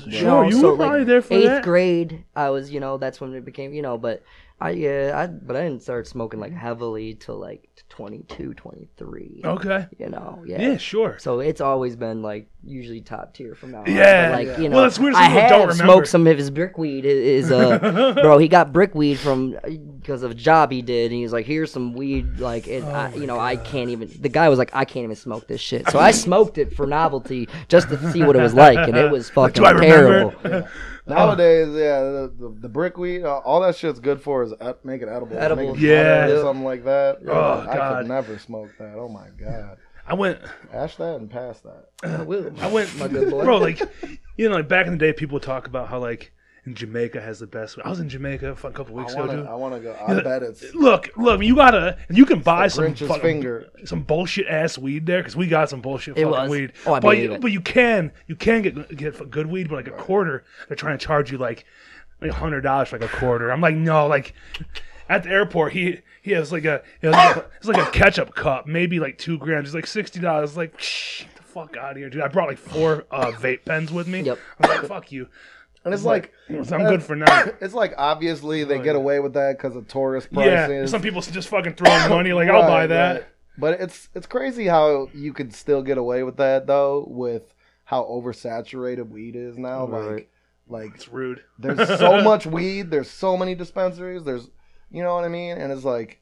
[0.09, 1.65] sure, you so, were probably like, there for eighth that.
[1.65, 2.25] grade.
[2.35, 4.23] I was, you know, that's when it became, you know, but
[4.61, 9.43] I yeah, I but I didn't start smoking like heavily till like 22, 23.
[9.45, 9.87] Okay.
[9.99, 10.61] You know, yeah.
[10.61, 11.17] Yeah, sure.
[11.21, 13.87] So it's always been like usually top tier from now on.
[13.87, 14.31] Yeah.
[14.31, 15.85] But, like you know, Well, weird I have don't remember.
[15.85, 17.05] smoked some of his brickweed.
[17.05, 17.79] Is uh,
[18.21, 19.57] bro, he got brickweed from
[20.01, 22.91] because of a job he did, and he's like, "Here's some weed." Like, it, Oh
[22.91, 24.11] I, you know, I can't even.
[24.21, 26.85] The guy was like, "I can't even smoke this shit." So I smoked it for
[26.85, 30.33] novelty, just to see what it was like, and it was fucking Do I remember?
[30.43, 30.69] terrible.
[31.09, 35.03] Nowadays, yeah, the, the, the brickweed, uh, all that shit's good for is uh, make
[35.03, 35.37] it edible.
[35.39, 35.73] Edible.
[35.75, 36.27] Make it Yeah.
[36.27, 37.19] butter or something like that.
[37.27, 37.99] Oh, I God.
[38.03, 38.95] could never smoke that.
[38.97, 39.79] Oh my god.
[40.07, 40.39] I went,
[40.73, 41.89] Ash that and pass that.
[42.03, 42.51] I will.
[42.61, 43.45] I went, My good boy.
[43.45, 43.59] bro.
[43.59, 43.81] Like,
[44.37, 46.33] you know, like back in the day, people talk about how like
[46.69, 47.79] in Jamaica has the best.
[47.85, 49.47] I was in Jamaica a couple weeks I ago, wanna, dude.
[49.49, 49.97] I wanna go.
[50.07, 53.69] I bet it's Look, look, you gotta, you can buy some fucking- finger.
[53.85, 56.51] some bullshit ass weed there because we got some bullshit It fucking was.
[56.51, 56.73] weed.
[56.87, 57.41] Oh, I but, you, it.
[57.41, 60.99] but you can, you can get get good weed, but like a quarter, they're trying
[60.99, 61.65] to charge you like
[62.21, 63.51] like hundred dollars for like a quarter.
[63.51, 64.35] I'm like, no, like
[65.09, 67.91] at the airport, he he has like a it was like a, it's like a
[67.91, 69.69] ketchup cup, maybe like two grams.
[69.69, 70.57] It's like sixty dollars.
[70.57, 72.21] Like, shh, the fuck out of here, dude.
[72.21, 74.21] I brought like four uh, vape pens with me.
[74.23, 74.39] Yep.
[74.61, 75.29] I'm like, fuck you.
[75.85, 77.45] And it's like I'm good for now.
[77.61, 81.03] it's like obviously they oh, get away with that because of tourist Oh, Yeah, some
[81.03, 82.33] people just fucking throwing money.
[82.33, 83.13] Like, I'll buy that.
[83.13, 83.25] right.
[83.57, 88.05] But it's it's crazy how you could still get away with that though, with how
[88.05, 89.87] oversaturated weed is now.
[89.87, 90.11] Right.
[90.13, 90.31] Like
[90.69, 91.43] like It's rude.
[91.59, 94.51] there's so much weed, there's so many dispensaries, there's
[94.91, 95.59] you know what I mean?
[95.59, 96.21] And it's like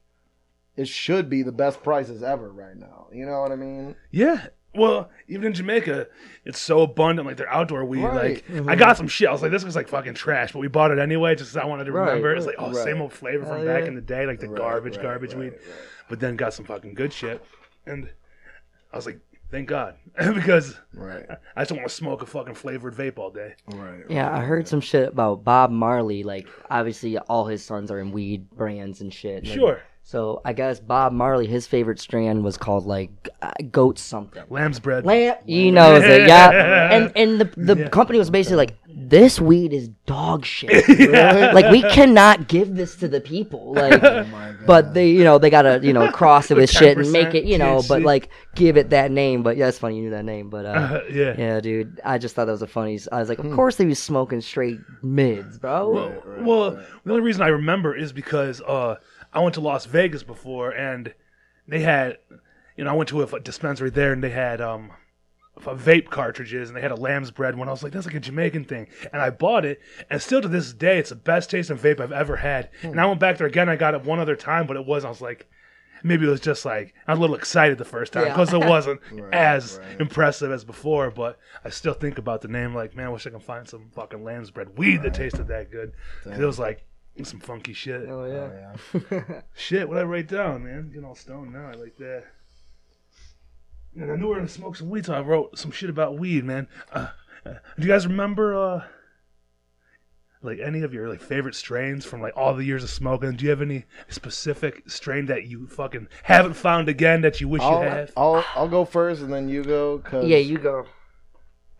[0.77, 3.07] it should be the best prices ever right now.
[3.13, 3.97] You know what I mean?
[4.11, 4.47] Yeah.
[4.77, 6.07] Well, even in Jamaica,
[6.45, 7.27] it's so abundant.
[7.27, 8.03] Like their outdoor weed.
[8.03, 8.45] Right.
[8.51, 9.29] Like I got some shit.
[9.29, 11.63] I was like, this was like fucking trash, but we bought it anyway, just 'cause
[11.63, 12.35] I wanted to Right, remember.
[12.35, 12.85] It's like, oh, right.
[12.85, 13.89] same old flavor from Hell back yeah.
[13.89, 15.53] in the day, like the Right, garbage, right, garbage right, weed.
[15.53, 15.61] right.
[16.09, 17.43] But then got some fucking good shit,
[17.87, 18.09] and
[18.93, 19.19] I was like,
[19.51, 19.97] thank God,
[20.35, 21.27] because Right.
[21.57, 23.55] I just don't want to smoke a fucking flavored vape all day.
[23.75, 24.05] Right.
[24.09, 26.23] Yeah, I heard some shit about Bob Marley.
[26.23, 29.45] Like, obviously, all his sons are in weed brands and shit.
[29.45, 33.11] Like, Sure, So I guess Bob Marley, his favorite strand was called like
[33.43, 34.45] uh, goat something.
[34.51, 35.05] lamb's bread.
[35.05, 36.89] Lamp, he knows it, yeah.
[36.93, 37.89] And and the the Yeah.
[37.89, 40.89] company was basically like, this weed is dog shit.
[41.53, 43.75] like we cannot give this to the people.
[43.87, 44.25] Like, Oh
[44.65, 47.43] but they you know they gotta you know cross it with shit and make it
[47.45, 49.43] you know, but like give it that name.
[49.43, 50.51] But yeah, it's funny you knew that name.
[50.51, 51.35] But uh, Uh, yeah.
[51.37, 53.01] yeah, dude, I just thought that was a funny.
[53.11, 55.91] I was like, of course they was smoking straight mids, bro.
[55.91, 56.71] Well, well,
[57.05, 58.97] the only reason I remember is because uh,
[59.37, 61.15] I went to Las Vegas before, and
[61.69, 62.19] they had,
[62.77, 64.91] you know, I went to a dispensary there, and they had um,
[65.61, 67.69] vape cartridges, and they had a lamb's bread one.
[67.69, 70.49] I was like, that's like a Jamaican thing, and I bought it, and still to
[70.49, 72.71] this day, it's the best tasting vape I've ever had.
[72.83, 73.69] And I went back there again.
[73.69, 75.05] I got it one other time, but it was.
[75.05, 75.47] I was like.
[76.03, 78.33] Maybe it was just like I was a little excited the first time Yeah.
[78.35, 79.99] because it wasn't Right, as right.
[80.01, 81.11] impressive as before.
[81.11, 82.75] But I still think about the name.
[82.75, 85.71] Like, man, I wish I could find some fucking lamb's bread weed that tasted that
[85.73, 85.95] good.
[86.27, 86.85] it was like
[87.25, 88.07] some funky shit.
[88.09, 89.11] Oh Oh, yeah.
[89.11, 89.41] yeah.
[89.55, 90.89] Shit, what I write down, man?
[90.89, 91.69] Getting all stoned now.
[91.69, 92.25] I like that.
[93.99, 96.19] And I knew we were gonna smoke some weed, so I wrote some shit about
[96.19, 96.69] weed, man.
[96.93, 97.09] Uh,
[97.47, 98.85] uh, do you guys remember, uh,
[100.43, 103.37] like any of your like favorite strains from like all the years of smoking?
[103.37, 107.63] Do you have any specific strain that you fucking haven't found again that you wish
[107.63, 108.13] I'll, you had?
[108.17, 109.99] I'll I'll go first and then you go.
[110.01, 110.85] Cause, Yeah, you go.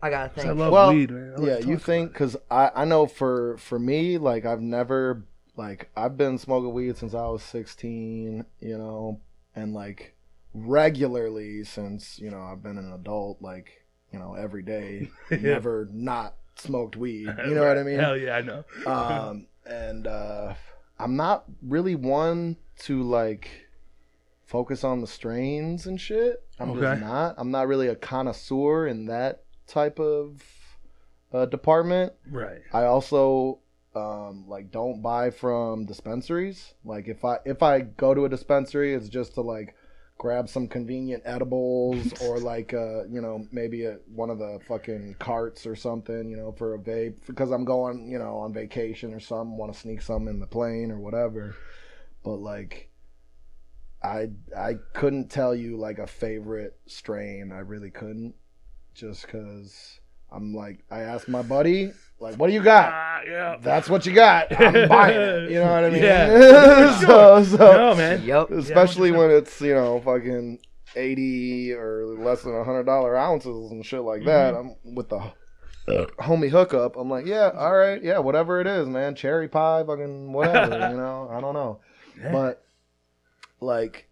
[0.01, 0.59] I gotta 'Cause I think.
[0.59, 1.33] love Well, weed, man.
[1.35, 5.23] I like yeah, you think because I I know for for me like I've never
[5.55, 9.19] like I've been smoking weed since I was 16, you know,
[9.55, 10.15] and like
[10.53, 15.37] regularly since you know I've been an adult, like you know every day, Yeah.
[15.53, 17.27] never not smoked weed.
[17.47, 17.99] You know what I mean?
[17.99, 18.63] Hell yeah, I know.
[18.85, 20.53] um, and uh,
[20.99, 23.49] I'm not really one to like
[24.45, 26.43] focus on the strains and shit.
[26.59, 26.81] I'm Okay.
[26.81, 27.35] just not.
[27.37, 30.41] I'm not really a connoisseur in that type of
[31.33, 32.13] uh, department.
[32.29, 32.61] Right.
[32.73, 33.59] I also
[33.95, 36.73] um, like don't buy from dispensaries.
[36.83, 39.75] Like if I if I go to a dispensary, it's just to like
[40.17, 45.15] grab some convenient edibles or like uh you know maybe a, one of the fucking
[45.19, 49.13] carts or something you know for a vape because I'm going you know on vacation
[49.13, 51.55] or something want to sneak some in the plane or whatever.
[52.23, 52.89] But like
[54.03, 57.51] I I couldn't tell you like a favorite strain.
[57.51, 58.35] I really couldn't
[58.97, 59.99] just because
[60.31, 63.57] I'm like I asked my buddy like what do you got Ah, yeah.
[63.61, 64.51] that's what you got.
[64.59, 65.51] I'm buying it.
[65.51, 66.03] You know what I mean?
[66.03, 66.99] Yeah.
[67.05, 68.23] so, so No, man.
[68.23, 68.51] Yup.
[68.51, 69.17] especially 100%.
[69.17, 70.59] when it's you know fucking
[70.95, 74.53] eighty or less than a hundred dollar ounces and shit like that.
[74.55, 74.69] Mm-hmm.
[74.87, 75.19] I'm with the
[76.19, 76.97] homie hookup.
[76.97, 79.13] I'm like, yeah, all right, yeah, whatever it is, man.
[79.15, 80.89] Cherry pie, fucking whatever.
[80.91, 81.79] you know, I don't know,
[82.19, 82.31] Yeah.
[82.31, 82.63] but
[83.61, 84.09] like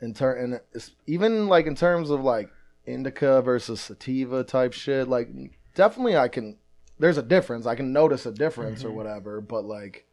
[0.00, 2.50] in turn, and even like in terms of like
[2.86, 5.28] indica versus sativa type shit, like
[5.74, 6.58] definitely I can.
[6.98, 7.66] There's a difference.
[7.66, 8.94] I can notice a difference or Mhm.
[8.94, 10.04] whatever, but like.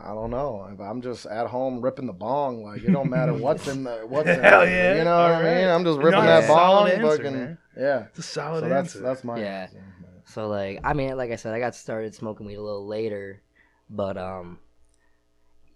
[0.00, 0.68] I don't know.
[0.72, 3.96] If I'm just at home ripping the bong, like it don't matter what's in the
[4.08, 4.92] what's in Hell there.
[4.92, 4.98] yeah.
[4.98, 5.68] You know what I mean?
[5.68, 7.58] I'm just ripping that's that a bong, solid answer, fucking man.
[7.76, 8.04] yeah.
[8.10, 9.00] It's a solid So that's answer.
[9.00, 9.62] that's my Yeah.
[9.64, 9.82] answer.
[10.26, 13.42] So like, I mean, like I said, I got started smoking weed a little later,
[13.90, 14.60] but um,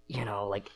[0.07, 0.71] you know, like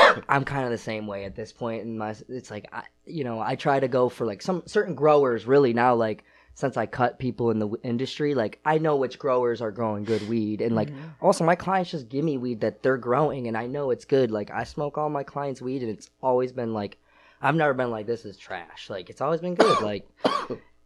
[0.28, 2.14] I'm kind of the same way at this point in my.
[2.28, 5.46] It's like I, you know, I try to go for like some certain growers.
[5.46, 9.18] Really now, like since I cut people in the w- industry, like I know which
[9.18, 11.24] growers are growing good weed, and like mm-hmm.
[11.24, 14.30] also my clients just give me weed that they're growing, and I know it's good.
[14.30, 16.98] Like I smoke all my clients' weed, and it's always been like.
[17.42, 18.90] I've never been like this is trash.
[18.90, 19.80] Like it's always been good.
[19.80, 20.06] Like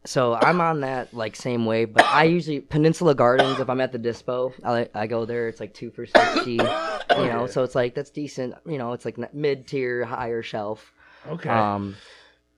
[0.07, 3.59] so I'm on that like same way, but I usually Peninsula Gardens.
[3.61, 5.49] If I'm at the dispo, I I go there.
[5.49, 6.59] It's like two for sixty, you
[7.09, 7.47] know.
[7.47, 8.55] So it's like that's decent.
[8.67, 10.93] You know, it's like mid tier, higher shelf.
[11.27, 11.49] Okay.
[11.49, 11.97] Um,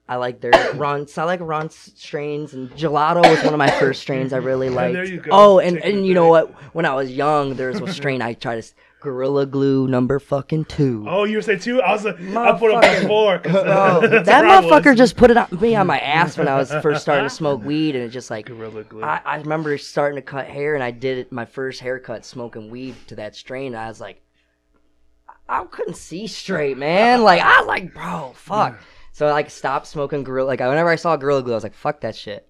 [0.09, 1.17] I like their runts.
[1.17, 4.93] I like runts strains, and gelato was one of my first strains I really liked.
[4.93, 5.29] there you go.
[5.31, 6.49] Oh, and Taking and you know what?
[6.73, 8.73] When I was young, there was a strain I tried to
[9.07, 11.05] Gorilla Glue number fucking two.
[11.07, 11.81] oh, you say two?
[11.81, 12.05] I was.
[12.05, 12.83] I put up Motherfucker.
[12.83, 13.27] at Bro,
[13.61, 14.65] uh, that where was.
[14.71, 17.29] motherfucker just put it on me on my ass when I was first starting to
[17.29, 19.01] smoke weed, and it just like Gorilla glue.
[19.03, 22.69] I, I remember starting to cut hair, and I did it my first haircut smoking
[22.69, 23.67] weed to that strain.
[23.73, 24.21] And I was like,
[25.47, 27.23] I I couldn't see straight, man.
[27.23, 28.77] Like I was like, bro, fuck.
[29.13, 30.47] So I like stopped smoking gorilla.
[30.47, 32.43] Like whenever I saw gorilla glue, I was like, fuck that shit.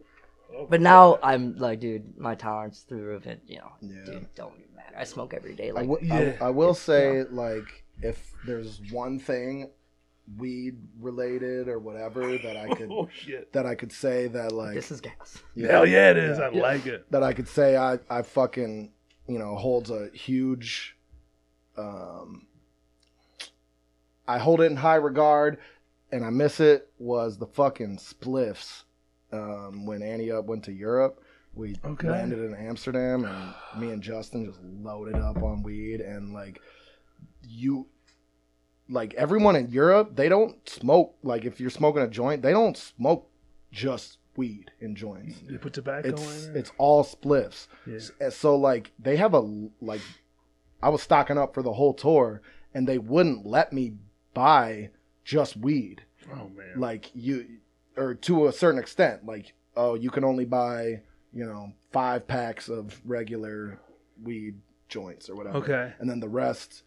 [0.69, 3.27] But now I'm like, dude, my tolerance through the roof.
[3.27, 4.03] It, you know, Yeah.
[4.05, 4.66] dude, don't even matter.
[4.95, 5.71] I smoke every day.
[5.71, 6.35] Like, wi- Yeah.
[6.41, 9.71] I, I will say, like, if there's one thing
[10.37, 13.51] weed related or whatever that I could oh shit.
[13.53, 15.41] that I could say that like this is gas.
[15.55, 16.37] yeah, Hell yeah, it is.
[16.37, 16.45] Yeah.
[16.47, 17.09] I like it.
[17.11, 18.91] that I could say I I fucking
[19.29, 20.97] you know holds a huge
[21.77, 22.45] um
[24.27, 25.59] I hold it in high regard
[26.11, 28.83] and I miss it was the fucking spliffs
[29.31, 31.21] um when Ante Up went to Europe
[31.57, 32.09] we Okay.
[32.09, 36.61] landed in Amsterdam and me and Justin just loaded up on weed and like
[37.47, 37.87] you
[38.89, 42.77] like everyone in Europe they don't smoke like if you're smoking a joint they don't
[42.77, 43.29] smoke
[43.71, 46.59] just weed in joints You put tobacco it's in it.
[46.59, 47.67] it's all spliffs.
[47.85, 47.95] Yeah.
[47.95, 49.39] S- and So like they have a
[49.81, 50.01] like
[50.81, 52.41] I was stocking up for the whole tour
[52.73, 53.93] and they wouldn't let me
[54.35, 54.91] buy
[55.23, 56.03] just weed.
[56.31, 56.73] Oh man.
[56.79, 57.45] Like you
[57.97, 61.01] or to a certain extent like oh you can only buy,
[61.37, 63.79] you know, 5 packs of regular
[64.23, 64.55] weed
[64.89, 65.57] joints or whatever.
[65.59, 65.93] Okay.
[65.99, 66.83] And then the rest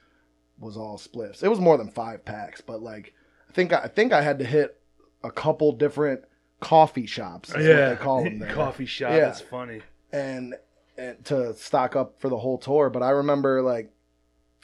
[0.59, 1.43] was all spliffs.
[1.43, 3.15] It was more than 5 packs, but like
[3.49, 4.81] I think I think I had to hit
[5.23, 6.23] a couple different
[6.61, 7.53] coffee shops.
[7.57, 7.91] yeah.
[7.91, 9.13] they call them there Coffee shop.
[9.13, 9.21] Yeah.
[9.21, 9.81] That's funny.
[10.13, 10.55] and,
[10.99, 12.91] and to stock up for the whole tour.
[12.91, 13.93] But I remember like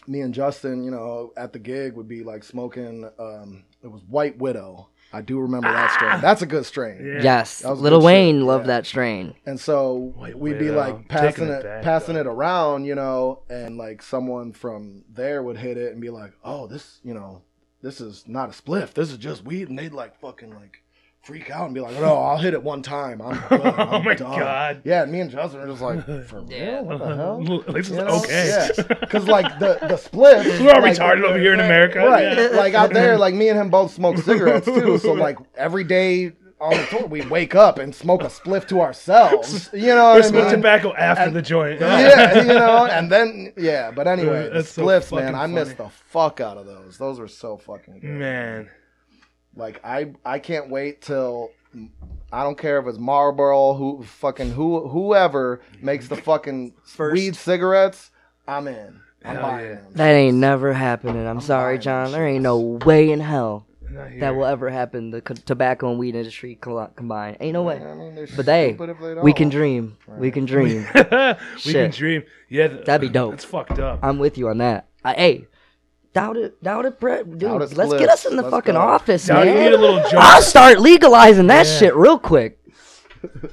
[0.06, 3.08] me and Justin, you know, at the gig would be like smoking.
[3.18, 4.88] Um, it was White Widow.
[5.12, 6.10] I do remember that strain.
[6.14, 6.18] Ah!
[6.20, 7.04] That's a good strain.
[7.04, 7.22] Yeah.
[7.22, 8.78] Yes, Little good shit, Wayne loved yeah.
[8.78, 9.34] that strain.
[9.46, 10.76] And so White we'd be Widow.
[10.78, 12.20] like passing it it, back, passing though.
[12.22, 16.32] it around, you know, and like someone from there would hit it and be like,
[16.44, 17.42] "Oh, this, you know,
[17.82, 18.92] this is not a spliff.
[18.94, 20.82] This is just weed." And they'd like fucking like
[21.26, 23.20] freak out and be like, "No, I'll hit it one time.
[23.20, 23.60] I'm good.
[23.60, 24.80] Oh I'm my done." God.
[24.84, 26.50] Yeah, me and Justin are just like, "For real?
[26.50, 26.80] Yeah.
[26.82, 28.18] What the hell?" At least You it's know?
[28.20, 28.48] okay.
[28.48, 30.46] Yeah, because like the the split.
[30.60, 31.98] We're all retarded over here in America.
[31.98, 32.36] right?
[32.36, 32.56] Yeah.
[32.56, 34.98] Like out there, like me and him both smoke cigarettes too.
[34.98, 38.80] So like every day on the tour, we wake up and smoke a spliff to
[38.80, 39.68] ourselves.
[39.74, 40.54] You know Or what I smoke mean?
[40.54, 41.80] tobacco after And- the joint.
[41.80, 45.34] yeah, you know, and then yeah, but uh, anyway, Yeah, the that's so spliffs, man,
[45.34, 46.96] fucking I missed the fuck out of those.
[46.96, 48.08] Those were so fucking good.
[48.10, 48.70] Man.
[49.56, 51.50] Like I, I can't wait till
[52.32, 57.14] I don't care if it's Marlboro, who fucking who whoever makes the fucking First.
[57.14, 58.10] weed cigarettes.
[58.46, 59.00] I'm in.
[59.24, 59.74] I'm Hell buying yeah.
[59.76, 59.92] them.
[59.94, 61.26] That ain't never happening.
[61.26, 62.12] I'm, sorry, buying John.
[62.12, 63.66] There ain't no way in hell
[64.20, 65.10] that will ever happen.
[65.10, 67.38] The co- tobacco and weed industry col- combined.
[67.40, 67.82] Ain't no way.
[67.82, 69.58] I mean, they're But they, stupid if they we can don't.
[69.58, 69.96] dream.
[70.06, 70.86] We can dream.
[71.64, 72.22] we can dream.
[72.48, 73.34] Yeah, th- That'd be dope.
[73.34, 73.98] It's fucked up.
[74.02, 74.86] I'm with you on that.
[75.04, 75.46] I, hey,
[76.16, 77.28] doubt it, doubt it, Brett.
[77.30, 78.00] Dude, Doubt it let's splits.
[78.00, 78.80] get us in the Let's fucking go.
[78.80, 79.64] office, Doubt you man.
[79.64, 80.14] need a little jar.
[80.16, 81.78] I'll start legalizing that Yeah.
[81.78, 82.58] shit real quick,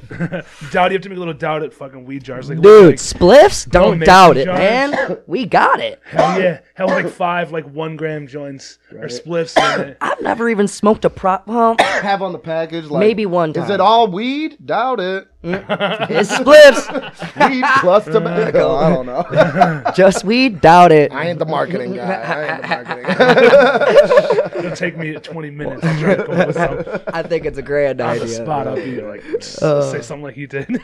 [0.71, 2.49] doubt you have to make a little doubt at fucking weed jars.
[2.49, 2.85] Like, dude.
[2.87, 4.57] like, spliffs, don't make doubt it, jars.
[4.57, 5.17] man.
[5.27, 5.99] We got it.
[6.05, 9.97] hell yeah, hell like five like one gram joints or spliffs in it.
[10.01, 11.47] I've never even smoked a prop.
[11.47, 13.71] Well, have on the package like Maybe one Is time.
[13.71, 14.57] it all weed?
[14.63, 15.27] Doubt it.
[15.45, 18.75] it's spliffs, Weed plus tobacco.
[18.75, 19.91] I don't know.
[19.95, 20.61] just weed.
[20.61, 21.11] Doubt it.
[21.11, 22.13] I ain't the marketing guy.
[22.13, 23.03] I ain't the marketing.
[23.03, 24.59] guy.
[24.59, 27.99] It'll take me 20 minutes to try to come up I think it's a grand
[27.99, 28.21] on idea.
[28.25, 28.67] the spot.
[28.67, 29.23] I'll be like,
[29.61, 29.81] Uh.
[29.91, 30.81] say something like he did.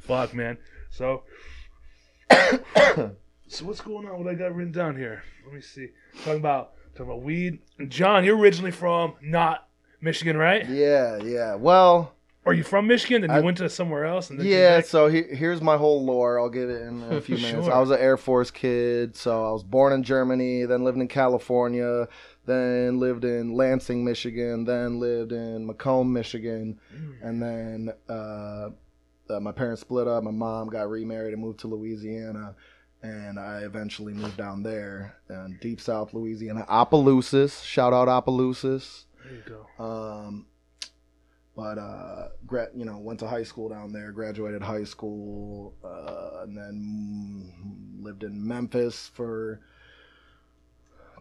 [0.00, 0.58] Fuck, man.
[0.90, 1.22] So,
[2.30, 4.18] so what's going on?
[4.24, 5.22] What I got written down here?
[5.44, 5.90] Let me see.
[6.24, 7.60] Talking about talking about weed.
[7.88, 9.68] John, you're originally from not
[10.00, 10.68] Michigan, right?
[10.68, 11.54] yeah, yeah.
[11.54, 12.12] Well,
[12.46, 13.22] Or you from Michigan?
[13.22, 14.30] Then you I- went to somewhere else?
[14.30, 14.80] And then yeah.
[14.80, 16.38] So he, here's my whole lore.
[16.38, 17.66] I'll get it in a few minutes.
[17.66, 17.74] Sure.
[17.74, 19.16] I was an Air Force kid.
[19.16, 22.06] So I was born in Germany, then lived in California,
[22.46, 26.78] then lived in Lansing, Michigan, then lived in Macomb, Michigan,
[27.20, 28.70] and then uh,
[29.28, 30.22] uh, my parents split up.
[30.22, 32.54] My mom got remarried and moved to Louisiana.
[33.02, 37.62] And I eventually moved down there in deep South Louisiana, Opelousas.
[37.62, 39.04] Shout out Opelousas.
[39.22, 39.42] There you
[39.78, 39.84] go.
[39.84, 40.46] Um,
[41.56, 46.42] but uh, gra- you know, went to high school down there, graduated high school, uh,
[46.42, 47.52] and then
[48.02, 49.60] lived in Memphis for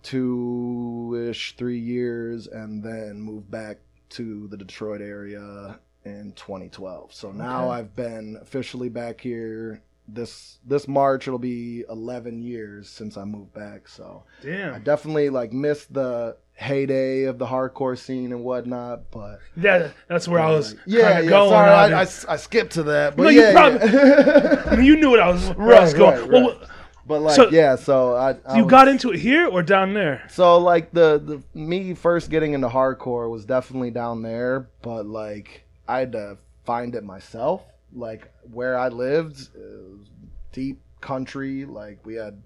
[0.04, 3.78] two ish, three years, and then moved back
[4.10, 7.14] to the Detroit area in 2012.
[7.14, 7.80] So now Okay.
[7.80, 9.82] I've been officially back here.
[10.08, 13.88] This this March it'll be 11 years since I moved back.
[13.88, 19.40] So damn, I definitely like missed the heyday of the hardcore scene and whatnot, but
[19.58, 21.30] Yeah, that's where I was yeah, yeah.
[21.30, 21.50] going.
[21.50, 22.02] sorry, I, I.
[22.02, 24.64] I skipped to that, but No, you yeah, probably- yeah.
[24.68, 26.22] I mean, you knew what I was, where I was going.
[26.22, 26.68] right, Well, right.
[27.08, 29.94] but like So- yeah, so I, I you was- got into it here or down
[29.96, 30.24] there?
[30.30, 31.20] so like the
[31.54, 36.38] the me first getting into hardcore was definitely down there, but like I had to
[36.64, 37.64] find it myself.
[37.96, 40.10] Like where I lived, was
[40.52, 41.66] deep country.
[41.66, 42.44] Like we had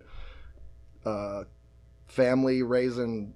[1.06, 1.44] uh,
[2.08, 3.34] family raising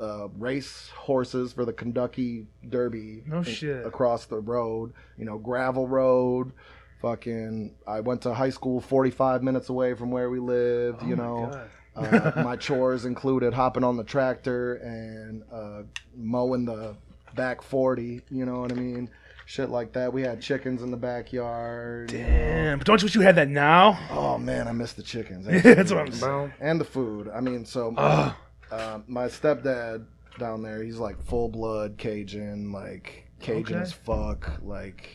[0.00, 3.22] uh, race horses for the Kentucky Derby.
[3.26, 3.86] No shit.
[3.86, 6.52] Across the road, you know, gravel road.
[7.00, 11.00] Fucking, I went to high school 45 minutes away from where we lived.
[11.02, 11.60] Oh you my know,
[11.96, 12.36] God.
[12.36, 15.82] uh, my chores included hopping on the tractor and uh,
[16.16, 16.96] mowing the
[17.34, 18.22] back 40.
[18.30, 19.10] You know what I mean?
[19.46, 20.12] Shit like that.
[20.12, 22.12] We had chickens in the backyard.
[22.12, 22.26] you know.
[22.26, 23.98] Damn, don't you wish you had that now?
[24.10, 25.46] Oh man, I miss the chickens.
[25.62, 26.52] That's what I'm saying.
[26.60, 27.28] And the food.
[27.34, 28.34] I mean, so Ugh.
[28.72, 30.06] um, my stepdad
[30.38, 33.82] down there, he's like full blood Cajun, like Cajun Okay.
[33.82, 34.50] as fuck.
[34.62, 35.10] Like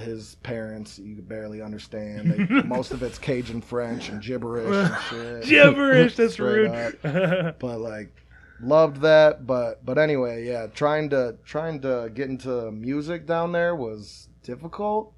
[0.00, 2.32] his parents, you could barely understand.
[2.32, 5.44] They, most of it's Cajun French and gibberish and shit.
[5.44, 6.70] Gibberish, that's rude.
[7.04, 7.58] up.
[7.60, 8.12] But like,
[8.60, 9.46] loved that.
[9.46, 15.12] But but anyway, yeah, trying to trying to get into music down there was difficult.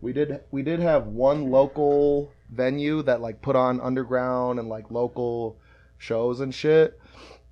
[0.00, 4.90] We did we did have one local venue that like put on underground and like
[4.90, 5.56] local
[5.98, 7.00] shows and shit.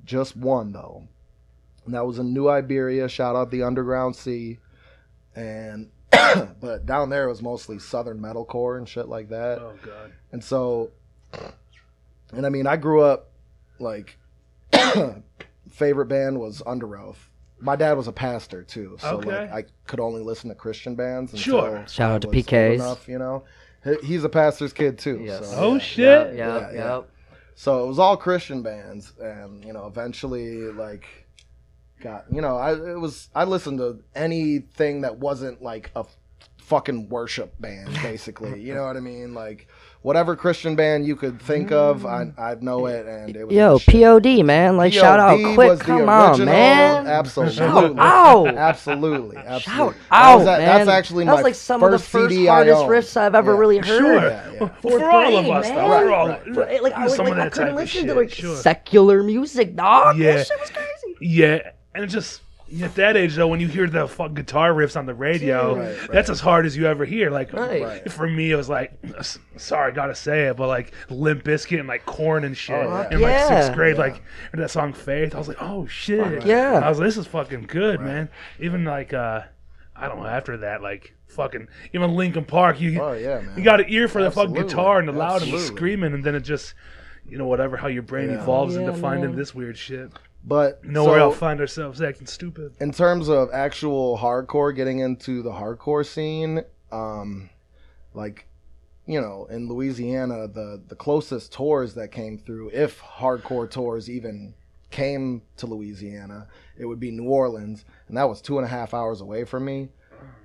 [0.04, 1.08] Just one though.
[1.84, 3.08] And that was in New Iberia.
[3.08, 4.58] Shout out the Underground Sea.
[5.34, 5.90] And
[6.60, 9.58] but down there it was mostly southern metalcore and shit like that.
[9.58, 10.12] oh god.
[10.30, 10.90] And so,
[12.32, 13.30] and I mean, I grew up
[13.78, 14.16] like
[15.70, 17.16] favorite band was Underoath.
[17.60, 19.30] My dad was a pastor too, so Okay.
[19.50, 21.32] like I could only listen to Christian bands.
[21.32, 21.84] Until Sure.
[21.88, 22.74] Shout I out to was old PKs.
[22.74, 23.44] Enough, you know,
[23.84, 25.20] He- he's a pastor's kid too.
[25.24, 25.50] Yes.
[25.50, 25.78] So, Oh yeah.
[25.78, 26.26] shit.
[26.28, 26.94] Yep, Yeah, yep, yeah.
[26.96, 27.08] yep.
[27.54, 31.04] So it was all Christian bands, and you know, eventually, like,
[32.00, 36.04] got you know, I it was I listened to anything that wasn't like a
[36.58, 38.60] fucking worship band, basically.
[38.60, 39.34] you know what I mean?
[39.34, 39.68] Like
[40.02, 42.38] whatever Christian band you could think of, I mm.
[42.38, 43.78] I know it, and it was Yo.
[43.78, 44.76] POD, man.
[44.76, 45.70] Like, shout out quick.
[45.70, 47.06] was the Come on, man.
[47.12, 47.56] Absolutely.
[47.56, 48.46] Shout out.
[48.48, 49.36] Absolutely.
[49.36, 49.60] Absolutely.
[49.60, 50.66] Shout That out, was- that- man.
[50.78, 53.34] That's actually That was my like some of the first first CD hardest riffs I've
[53.34, 53.58] ever Yeah.
[53.58, 53.86] really heard.
[53.86, 54.14] Sure.
[54.14, 54.58] Yeah, yeah.
[54.60, 55.74] Well, Fourth for all of grade, us, though.
[55.74, 56.02] man.
[56.06, 58.06] For all, Right, But, like, I, was, like, I that couldn't type of listen shit.
[58.08, 58.56] to like sure.
[58.56, 60.18] secular music, dog.
[60.18, 60.36] Yeah.
[60.36, 61.16] That shit was crazy.
[61.20, 62.40] Yeah, and it just
[62.80, 65.98] at that age though, when you hear the fuck guitar riffs on the radio, Right,
[66.00, 66.10] right.
[66.10, 67.30] that's as hard as you ever hear.
[67.30, 67.82] Like Right.
[67.82, 68.10] Right.
[68.12, 68.92] for me, it was like,
[69.56, 73.14] sorry, gotta say it, but like Limp Bizkit and like Korn and shit Oh, yeah.
[73.14, 74.02] in like sixth grade, Yeah.
[74.02, 74.22] like
[74.54, 75.34] that song Faith.
[75.34, 76.80] I was like, oh shit, yeah.
[76.82, 78.28] I was like, this is fucking good, man.
[78.60, 79.42] Even like uh,
[79.96, 80.26] I don't know.
[80.26, 83.54] After that, like fucking even Linkin Park, you Oh yeah, man.
[83.56, 86.24] you got an ear for the fucking guitar and the loud and the screaming, and
[86.24, 86.74] then it just
[87.28, 88.42] you know whatever how your brain Yeah.
[88.42, 89.36] evolves Yeah, into finding man.
[89.38, 90.10] this weird shit.
[90.44, 92.74] But Nowhere so, else find ourselves acting stupid.
[92.80, 97.50] in terms of actual hardcore, getting into the hardcore scene, um,
[98.14, 98.46] like
[99.06, 104.54] you know, in Louisiana, the the closest tours that came through, if hardcore tours even
[104.90, 108.94] came to Louisiana, it would be New Orleans, and that was two and a half
[108.94, 109.88] hours away from me.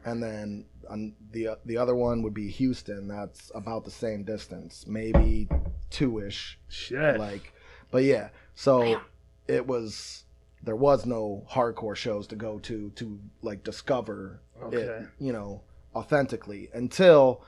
[0.05, 3.07] And then um, the the other one would be Houston.
[3.07, 5.49] That's about the same distance, maybe
[5.89, 7.17] two ish Shit.
[7.17, 7.53] like
[7.91, 8.99] but yeah so
[9.47, 10.23] it was
[10.63, 14.41] there was no hardcore shows to go to to like discover
[14.71, 15.61] it you know
[15.95, 17.43] authentically until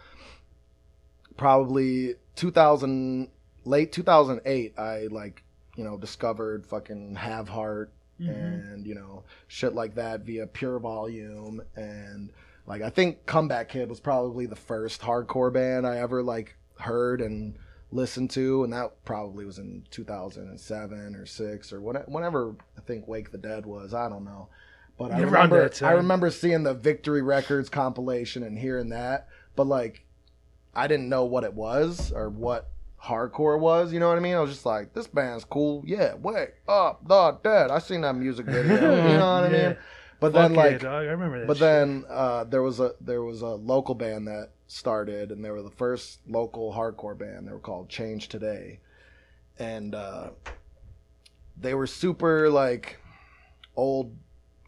[1.37, 3.29] probably 2000
[3.65, 5.43] late 2008 i like
[5.75, 7.91] you know discovered fucking have heart
[8.21, 8.31] Mm-hmm.
[8.31, 12.33] and you know shit like that via pure volume and
[12.67, 17.21] like i think comeback kid was probably the first hardcore band i ever like heard
[17.21, 17.55] and
[17.91, 23.07] listened to and that probably was in 2007 or 6 or what- whenever i think
[23.07, 24.47] wake the dead was i don't know
[24.97, 30.05] but i remember i remember seeing the victory records compilation and hearing that but like
[30.75, 32.69] i didn't know what it was or what
[33.03, 36.13] hardcore was you know what i mean i was just like this band's cool yeah
[36.15, 39.67] wake up the dead i seen that music video you know what i Yeah.
[39.69, 39.77] mean
[40.19, 40.83] but Fuck then like.
[40.83, 41.47] I remember that.
[41.47, 41.61] but shit.
[41.61, 45.63] then uh, there was a there was a local band that started, and they were
[45.63, 47.47] the first local hardcore band.
[47.47, 48.79] They were called Change Today,
[49.57, 50.29] and uh,
[51.59, 52.99] they were super like
[53.75, 54.15] old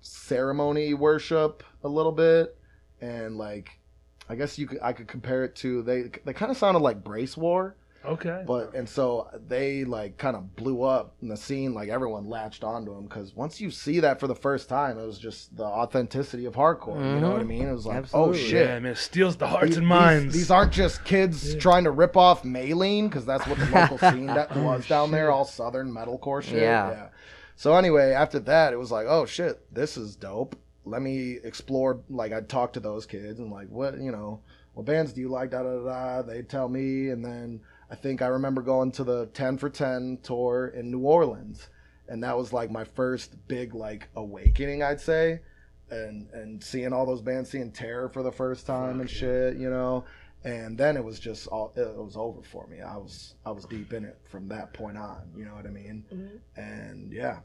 [0.01, 2.57] ceremony worship a little bit,
[2.99, 3.79] and like
[4.27, 7.03] I guess you could I could compare it to they they kind of sounded like
[7.03, 7.75] Bracewar,
[8.05, 8.43] okay.
[8.45, 11.73] but and so they like kind of blew up in the scene.
[11.73, 15.05] Like everyone latched onto them because once you see that for the first time, it
[15.05, 16.97] was just the authenticity of hardcore.
[16.97, 17.47] You know what I mm-hmm.
[17.47, 17.67] mean?
[17.67, 18.39] It was like, Absolutely.
[18.39, 18.67] oh shit.
[18.67, 20.33] Yeah, man, it steals the hearts These- and minds.
[20.33, 21.59] These, these aren't just kids Yeah.
[21.59, 25.11] trying to rip off Maylene because that's what the local scene that Oh, was down
[25.11, 26.61] there, all southern metalcore shit.
[26.61, 27.09] Yeah.
[27.55, 30.55] So anyway, after that, it was like, oh shit, this is dope.
[30.83, 32.01] Let me explore.
[32.09, 34.41] Like I'd talk to those kids and like, what you know,
[34.73, 35.51] what bands do you like?
[35.51, 35.83] Da da da.
[35.83, 36.21] da.
[36.23, 40.17] They'd tell me, and then I think I remember going to the Ten for Ten
[40.23, 41.67] tour in New Orleans,
[42.07, 45.41] and that was like my first big like awakening, I'd say,
[45.89, 49.19] and and seeing all those bands, seeing Terror for the first time and Fuck yeah.
[49.19, 50.05] shit, you know.
[50.43, 52.79] And then it was just all it was over for me.
[52.81, 55.29] I was I was deep in it from that point on.
[55.35, 56.05] You know what I mean?
[56.11, 56.59] Mm-hmm.
[56.61, 57.39] And yeah,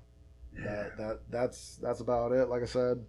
[0.62, 2.48] that that that's that's about it.
[2.48, 3.04] Like I said,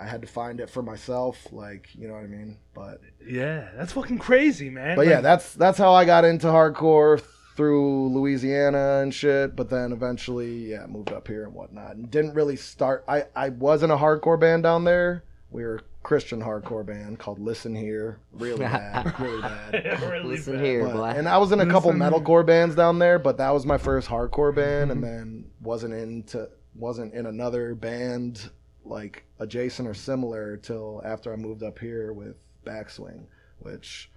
[0.00, 1.46] I had to find it for myself.
[1.52, 2.58] Like you know what I mean.
[2.74, 4.96] But yeah, that's fucking crazy, man.
[4.96, 7.20] but yeah, that's that's how I got into hardcore
[7.56, 9.56] through Louisiana and shit.
[9.56, 11.96] But then eventually, yeah, moved up here and whatnot.
[11.96, 13.04] And didn't really start.
[13.08, 15.24] I I was in a hardcore band down there.
[15.50, 18.20] We were a Christian hardcore band called Listen Here.
[18.32, 20.00] Really bad, really bad.
[20.08, 20.64] really Listen bad.
[20.64, 22.00] here, But- and I was in a couple Listen.
[22.12, 25.04] metalcore bands down there, but that was my first hardcore band, and Mhm.
[25.04, 28.50] then wasn't into wasn't in another band
[28.88, 32.36] like adjacent or similar till after I moved up here with
[32.66, 33.22] Backswing,
[33.60, 34.10] which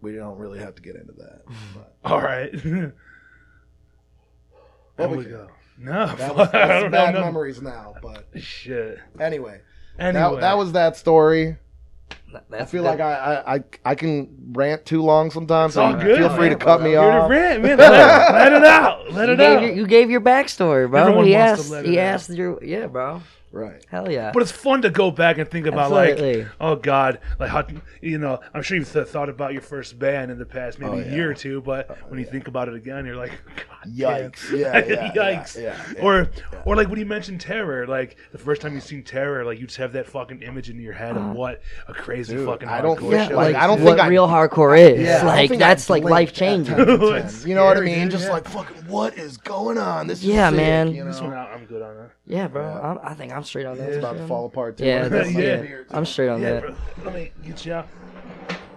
[0.00, 1.42] we don't really have to get into that.
[1.74, 2.50] But All right.
[2.62, 2.94] there
[4.98, 5.48] Well, we we go.
[5.78, 6.98] No, that was, I that's don't know.
[6.98, 7.94] bad no- memories now.
[8.02, 8.98] But Shit.
[9.18, 9.60] anyway,
[9.98, 11.56] Anyway, that, that was that story.
[12.50, 12.88] That's I feel good.
[12.88, 15.72] like I, I I I can rant too long sometimes.
[15.72, 16.58] It's all so good, Feel free to man.
[16.66, 17.28] cut me You're off.
[17.30, 17.76] rant, man.
[17.78, 19.12] Let, let it out.
[19.12, 19.62] Let you it gave, out.
[19.64, 21.00] your, you gave your backstory, bro.
[21.02, 21.70] Everyone he wants to asked.
[21.70, 22.04] let He out.
[22.06, 22.62] asked your.
[22.64, 23.20] Yeah, bro.
[23.52, 23.84] Right.
[23.90, 24.30] Hell yeah.
[24.32, 26.46] But it's fun to go back and think about, like, Absolutely.
[26.58, 27.66] oh God, like how
[28.00, 28.40] you know.
[28.54, 31.02] I'm sure you've th- thought about your first band in the past maybe Oh, a
[31.04, 31.14] yeah.
[31.14, 32.32] year or two, but oh, when you yeah.
[32.32, 33.32] think about it again, you're like,
[33.98, 34.50] God Yikes.
[34.50, 34.58] damn.
[34.58, 35.56] Yeah, yeah, Yikes.
[35.56, 36.02] yeah, yeah, yeah.
[36.02, 36.30] or
[36.64, 39.66] or like when you mentioned terror, like the first time you seen terror, like you
[39.66, 41.32] just have that fucking image in your head of uh-huh.
[41.34, 43.56] what a crazy Dude, fucking I don't hardcore think- yeah, show like, is.
[43.56, 45.00] I don't what think I- real hardcore is.
[45.02, 46.74] Yeah, like that's like life changing.
[46.74, 47.48] 10 to It's 10.
[47.50, 47.98] You know what I mean?
[48.04, 48.32] dude, Just yeah.
[48.32, 50.06] like fucking, what is going on?
[50.06, 50.94] This is Yeah, sick, man.
[50.94, 51.36] You this one know?
[51.36, 52.10] I'm good on that.
[52.26, 52.62] Yeah, bro.
[52.62, 52.80] Yeah.
[52.90, 53.88] I'm, I think I'm straight on that.
[53.88, 54.84] It's about to fall apart too.
[54.86, 55.62] Yeah, that's, Yeah.
[55.62, 55.76] yeah.
[55.90, 56.62] I'm straight on Yeah, that.
[56.62, 56.74] bro.
[57.04, 57.88] Let me get you out.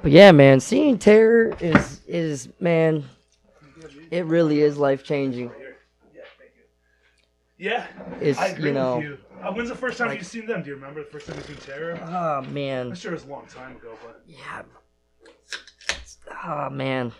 [0.01, 3.03] But yeah, man, seeing terror is is man,
[4.11, 5.51] it really is life changing.
[7.57, 7.87] Yeah,
[8.19, 9.17] It's I agree you know, with you.
[9.41, 10.61] Uh, when's the first time like- you seen them?
[10.61, 11.97] Do you remember the first time you've seen Terror?
[12.03, 14.63] oh man, I'm sure it was a long time ago, but yeah,
[16.43, 17.13] oh man.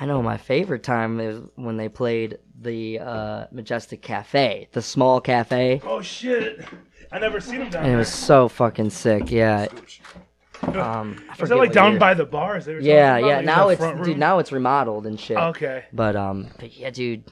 [0.00, 5.20] I know my favorite time is when they played the uh, Majestic Cafe, the small
[5.20, 6.64] cafe, oh shit,
[7.10, 9.30] I never seen them down and it was so fucking sick.
[9.30, 9.66] Yeah.
[10.62, 12.00] Um, I was forget that like down year.
[12.00, 12.64] by the bars?
[12.66, 13.36] They were Yeah, yeah.
[13.36, 14.06] Like, Now it's dude.
[14.06, 14.18] room?
[14.18, 15.36] Now it's remodeled and shit.
[15.36, 15.84] okay.
[15.92, 17.24] But um, but yeah, dude.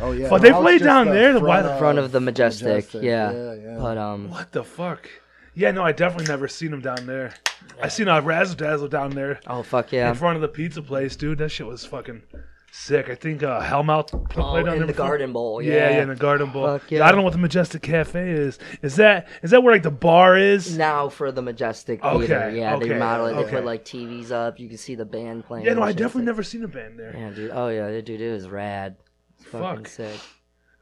[0.00, 0.28] Oh yeah.
[0.30, 2.20] But they now it's play just down the there, the front wide- Front of the
[2.20, 3.32] Majestic, Majestic, yeah.
[3.32, 3.78] yeah, yeah.
[3.78, 5.08] But um, What the fuck?
[5.56, 7.34] Yeah, no, I definitely never seen him down there.
[7.82, 10.08] I seen a Razzle Dazzle down there oh fuck yeah.
[10.10, 11.38] in front of the pizza place, dude.
[11.38, 12.22] That shit was fucking
[12.70, 13.08] sick.
[13.08, 15.06] I think uh, Hellmouth pl- Oh, played down in there the before.
[15.08, 15.90] Garden Bowl, Yeah, yeah.
[15.96, 16.66] yeah, in the Garden Bowl.
[16.78, 17.04] Fuck yeah.
[17.04, 18.58] I don't know what the Majestic Cafe is.
[18.82, 20.76] Is that is that where like the bar is?
[20.76, 23.32] Now for the Majestic Okay, Theater, yeah, okay, they remodel it.
[23.34, 23.50] They okay.
[23.56, 24.60] put like TVs up.
[24.60, 25.64] You can see the band playing.
[25.64, 25.98] Yeah, no, and I shit.
[25.98, 27.12] definitely never seen a band there.
[27.12, 27.50] like- Yeah, dude.
[27.52, 28.96] Oh yeah, dude, it was rad.
[29.38, 29.88] It's fucking Fuck.
[29.88, 30.20] sick.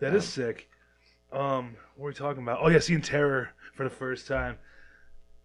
[0.01, 0.68] That is sick.
[1.33, 2.59] Um, what were we talking about?
[2.61, 4.59] Oh yeah, seeing Terror for the first time.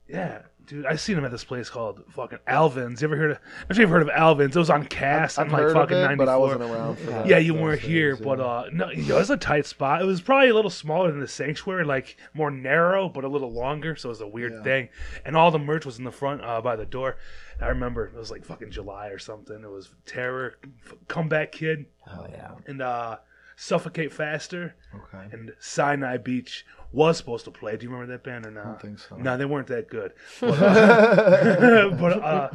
[0.10, 3.02] Yeah, dude, I seen him at this place called fucking Alvin's.
[3.02, 3.40] You ever heard of?
[3.70, 4.56] I'm sure you've heard of Alvin's.
[4.56, 6.26] It was on Cass I've in like heard fucking of it, '94.
[6.26, 7.28] but I wasn't around for that.
[7.28, 8.24] Yeah, you weren't days, here, yeah.
[8.26, 10.02] but uh, no, you know, it was a tight spot.
[10.02, 13.52] It was probably a little smaller than the sanctuary, like more narrow, but a little
[13.52, 13.96] longer.
[13.96, 14.64] So it was a weird Yeah.
[14.64, 14.90] thing.
[15.26, 17.18] And all the merch was in the front uh, by the door.
[17.62, 19.62] I remember it was like fucking July or something.
[19.64, 22.52] It was Terror, F- Comeback Kid, Oh yeah.
[22.68, 23.18] and uh,
[23.58, 25.28] Suffocate Faster, Okay.
[25.34, 27.78] and Sinai Beach was supposed to play.
[27.78, 28.62] Do you remember that band or not?
[28.66, 29.16] I don't think so.
[29.18, 30.14] No, they weren't that good.
[30.40, 32.50] But, uh, but uh,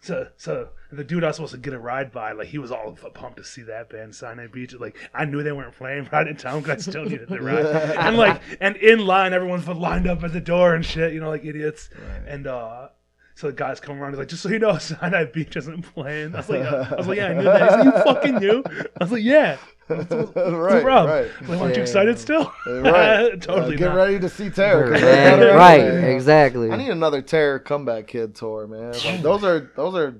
[0.00, 2.70] so so the dude I was supposed to get a ride by, like he was
[2.70, 4.74] all pumped to see that band, Sinai Beach.
[4.74, 7.28] Like I knew they weren't playing, right in didn't tell him 'cause I still needed
[7.28, 7.66] the ride.
[7.66, 11.28] and like and in line, everyone's lined up at the door and shit, you know,
[11.28, 11.90] like idiots.
[12.26, 12.88] And uh.
[13.36, 14.12] So the guys come around.
[14.12, 16.94] He's like, "Just so you know, Sinai Beach isn't playing." I was like, uh, "I
[16.96, 19.56] was like, yeah, I knew that." He's like, "You fucking knew?" I was like, "Yeah."
[19.88, 20.16] What's the
[20.58, 21.10] right, problem?
[21.14, 21.30] right.
[21.48, 21.82] Like, aren't you Yeah.
[21.82, 22.50] excited still?
[22.66, 23.40] right.
[23.40, 23.94] totally Uh, get not.
[23.96, 24.90] ready to see Terror.
[24.90, 26.14] 'cause Man, right, anyway.
[26.14, 26.72] exactly.
[26.72, 28.92] I need another Terror comeback kid tour, man.
[29.04, 30.16] Like, those are those are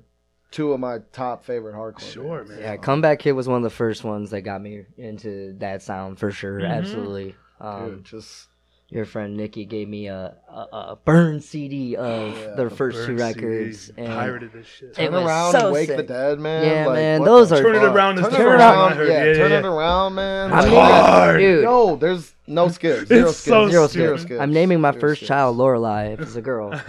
[0.52, 2.12] two of my top favorite hardcore.
[2.12, 2.50] Sure, bands.
[2.50, 2.60] man.
[2.60, 6.18] Yeah, Comeback Kid was one of the first ones that got me into that sound
[6.20, 6.60] for sure.
[6.60, 6.72] Mm-hmm.
[6.72, 7.34] Absolutely.
[7.60, 8.46] Um, Dude, just
[8.89, 13.05] your friend Nikki gave me a, a, a burn CD of Yeah, their the first
[13.07, 14.95] two records, CD, and pirated this shit.
[14.95, 15.97] Turn around so and wake sick.
[15.97, 16.64] the dead, man.
[16.64, 18.95] Yeah, Like, man, those the are- Turn it around Turn it first around, one I
[18.95, 19.09] heard.
[19.09, 19.59] Yeah, Yeah, turn yeah.
[19.59, 20.53] it around, man.
[20.53, 21.39] I'm Like, naming- hard.
[21.41, 23.09] dude, No, there's no skips.
[23.09, 23.49] Zero It's skips.
[23.51, 24.20] so zero stupid.
[24.20, 24.41] skips.
[24.41, 25.28] I'm naming my Zero first skips.
[25.28, 26.80] child Lorelai if it's a girl.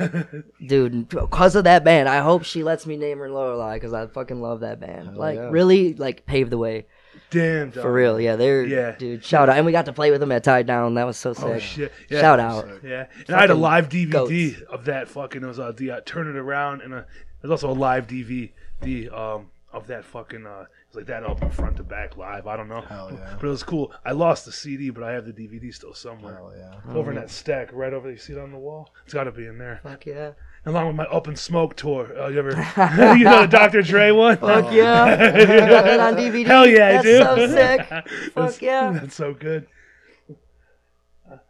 [0.67, 4.05] Dude, because of that band, I hope she lets me name her Lorelai because I
[4.05, 5.17] fucking love that band.
[5.17, 5.49] like, yeah.
[5.49, 6.85] really, like, paved the way.
[7.29, 8.91] Damn, For real, yeah, they're Yeah.
[8.97, 9.23] dude.
[9.23, 10.93] Shout out, and we got to play with them at Tie Down.
[10.93, 11.43] That was so sick.
[11.45, 11.91] Oh shit!
[12.09, 12.21] Yeah.
[12.21, 12.67] Shout out.
[12.83, 14.61] Yeah, and I had a live DVD goats.
[14.69, 15.43] of that fucking.
[15.43, 17.01] It was uh, the uh, Turn It Around, and uh,
[17.41, 18.51] there's also a live DVD
[19.13, 20.45] um of that fucking.
[20.47, 22.47] Uh, it's like that album front to back live.
[22.47, 23.35] I don't know, Hell yeah.
[23.35, 23.91] but it was cool.
[24.05, 26.35] I lost the CD, but I have the DVD still somewhere.
[26.35, 26.75] Hell yeah.
[26.85, 28.13] It's over in that stack right over there.
[28.13, 28.93] You see it on the wall?
[29.03, 29.81] It's got to be in there.
[29.83, 30.31] Fuck yeah.
[30.67, 32.11] Along with my Up in Smoke tour.
[32.19, 32.49] Uh, you ever?
[33.17, 33.81] you know the Dr.
[33.81, 34.35] Dre one?
[34.37, 35.15] Fuck yeah.
[35.39, 36.45] You got that on DVD?
[36.45, 37.17] Hell yeah, I That's do.
[37.19, 37.89] so sick.
[37.89, 38.91] That's- Fuck yeah.
[38.91, 39.65] That's so good.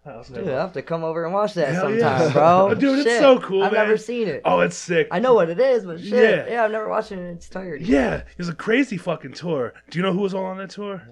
[0.06, 2.32] I also have Dude, I have to come over and watch that Hell sometime, yeah.
[2.34, 2.76] bro.
[2.76, 3.86] Dude, it's so cool, I've man.
[3.86, 4.42] never seen it.
[4.46, 5.08] Oh, it's sick.
[5.12, 6.12] I know what it is, but shit.
[6.12, 6.50] Yeah.
[6.50, 7.86] Yeah, I've never watched it in its entirety.
[7.86, 9.74] Yeah, it was a crazy fucking tour.
[9.90, 11.04] Do you know who was all on that tour?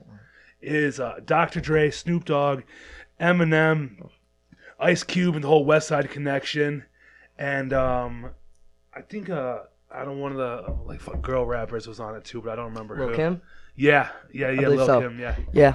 [0.62, 1.60] Is uh, Dr.
[1.60, 2.62] Dre, Snoop Dogg,
[3.20, 4.10] Eminem,
[4.80, 6.86] Ice Cube, and the whole Westside Connection,
[7.38, 8.30] and um,
[8.94, 9.60] I think uh,
[9.92, 12.52] I don't one of the uh, like fuck girl rappers was on it too, but
[12.52, 13.16] I don't remember Lil who.
[13.16, 13.42] Kim?
[13.76, 15.02] Yeah, yeah, yeah, Lil so.
[15.02, 15.20] Kim.
[15.20, 15.74] Yeah, Yeah.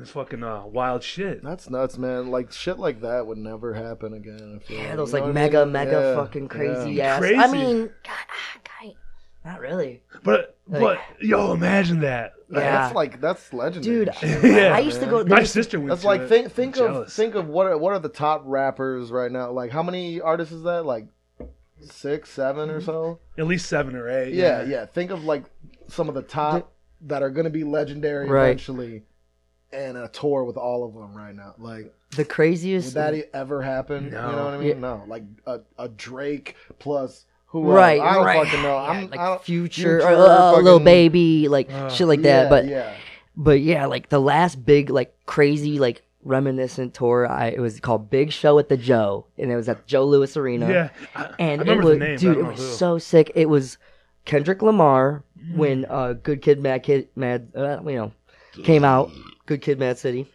[0.00, 1.42] it's fucking uh, wild shit.
[1.42, 2.30] That's nuts, man.
[2.30, 4.60] Like shit like that would never happen again.
[4.68, 4.96] I Yeah, like.
[4.96, 5.72] those You like what I mega, mean?
[5.72, 7.14] mega Yeah, fucking crazy yeah.
[7.14, 7.18] ass.
[7.20, 7.36] Crazy.
[7.36, 8.26] I mean, God,
[9.44, 10.02] not really.
[10.22, 12.34] But Like- but yo, imagine that.
[12.50, 12.60] Yeah.
[12.60, 14.06] That's like that's legendary.
[14.06, 14.44] Dude, shit.
[14.44, 15.24] Yeah, I used to go.
[15.24, 15.90] My sister went.
[15.90, 16.28] That's to like it.
[16.28, 17.16] think think I'm of jealous.
[17.16, 19.50] think of what are, what are the top rappers right now?
[19.50, 20.84] Like how many artists is that?
[20.86, 21.08] Like
[21.80, 22.86] six, seven, or mm-hmm.
[22.86, 23.20] so?
[23.36, 24.34] at least seven or eight.
[24.34, 24.86] Yeah, yeah.
[24.86, 25.44] Think of like
[25.88, 26.72] some of the top
[27.02, 28.46] that are going to be legendary Right.
[28.46, 29.04] eventually,
[29.72, 31.54] and a tour with all of them right now.
[31.58, 32.88] Like The craziest.
[32.88, 34.10] would that e- ever happen?
[34.10, 34.30] No.
[34.30, 34.68] You know what I mean?
[34.68, 34.74] Yeah.
[34.74, 35.04] No.
[35.06, 37.62] Like a, a Drake plus who?
[37.62, 38.08] Right, else?
[38.08, 38.46] I don't right.
[38.46, 38.76] fucking know.
[38.76, 42.50] Yeah, I'm like future, Future, or, uh, Lil Baby, like Uh, shit like yeah, that.
[42.50, 42.94] But yeah.
[43.36, 48.10] But yeah, like the last big, like crazy, like reminiscent tour, I it was called
[48.10, 50.68] Big Show at the Joe, and it was at Joe Louis Arena.
[50.68, 52.00] Yeah, I, and I it was.
[52.00, 52.64] I dude, it was who.
[52.64, 52.76] Mm.
[52.76, 53.32] so sick.
[53.34, 53.78] It was
[54.24, 55.24] Kendrick Lamar
[55.54, 58.12] when uh, Good Kid, Mad Kid, Mad, uh, you know,
[58.64, 59.10] came out.
[59.46, 60.26] Good Kid, Mad City.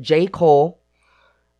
[0.00, 0.78] J Cole,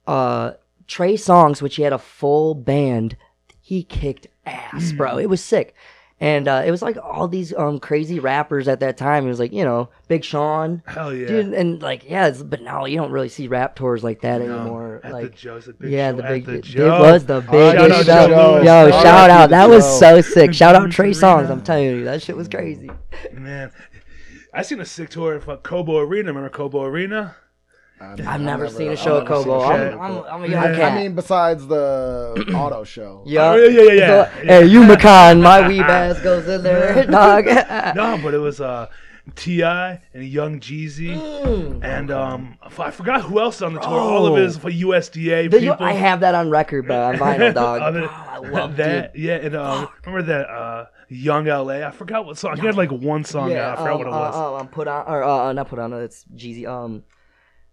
[0.06, 0.52] uh,
[0.86, 3.16] Trey Songz, which he had a full band.
[3.60, 5.18] He kicked ass, bro.
[5.18, 5.74] It was sick.
[6.20, 9.24] And uh, it was like all these um crazy rappers at that time.
[9.26, 11.26] It was like you know Big Sean, Hell yeah.
[11.26, 14.40] dude, and like yeah, it's, but now you don't really see rap tours like that
[14.40, 15.00] No, anymore.
[15.02, 17.00] At like the Joe's, the big yeah, show the at big the it Joe.
[17.00, 18.28] was the Shout biggest out show.
[18.28, 18.56] Joe.
[18.62, 19.98] Yo, Shout shout out That was Joe.
[19.98, 20.54] so sick.
[20.54, 21.10] Shout out Trey.
[21.10, 21.50] Songz.
[21.50, 22.90] I'm telling you, that shit was crazy.
[23.32, 23.72] Man,
[24.54, 26.28] I seen a sick tour for Cobo Arena.
[26.28, 27.34] Remember Cobo Arena?
[28.26, 29.60] I've never seen a I've show at never Cobo.
[29.60, 30.00] a I'm.
[30.00, 30.74] I'm, I'm a Yeah.
[30.74, 30.92] cat.
[30.92, 33.22] I mean, besides the auto show.
[33.26, 33.94] yeah, Oh, yeah, yeah, yeah,
[34.44, 34.60] yeah.
[34.60, 37.46] Hey, Youmacon, my weeb ass goes in there, dog.
[37.96, 38.88] No, but it was uh,
[39.36, 40.00] T.I.
[40.12, 41.82] and Young Jeezy, Mm.
[41.82, 43.98] and um, I f- I forgot who else on the tour.
[43.98, 45.76] All of his USDA The- people.
[45.80, 47.80] I have that on record, but on vinyl, dog.
[47.80, 49.16] Other- Oh, I love that.
[49.16, 51.86] Yeah, and um, remember that uh, Yung L.A.?
[51.86, 52.56] I forgot what song.
[52.58, 53.50] He had like one song.
[53.52, 53.78] Yeah, out.
[53.78, 54.34] I forgot um, what it uh, was.
[54.34, 55.92] uh, um, put on or uh, uh, not put on.
[55.92, 56.66] uh, It's Jeezy.
[56.66, 57.04] Um,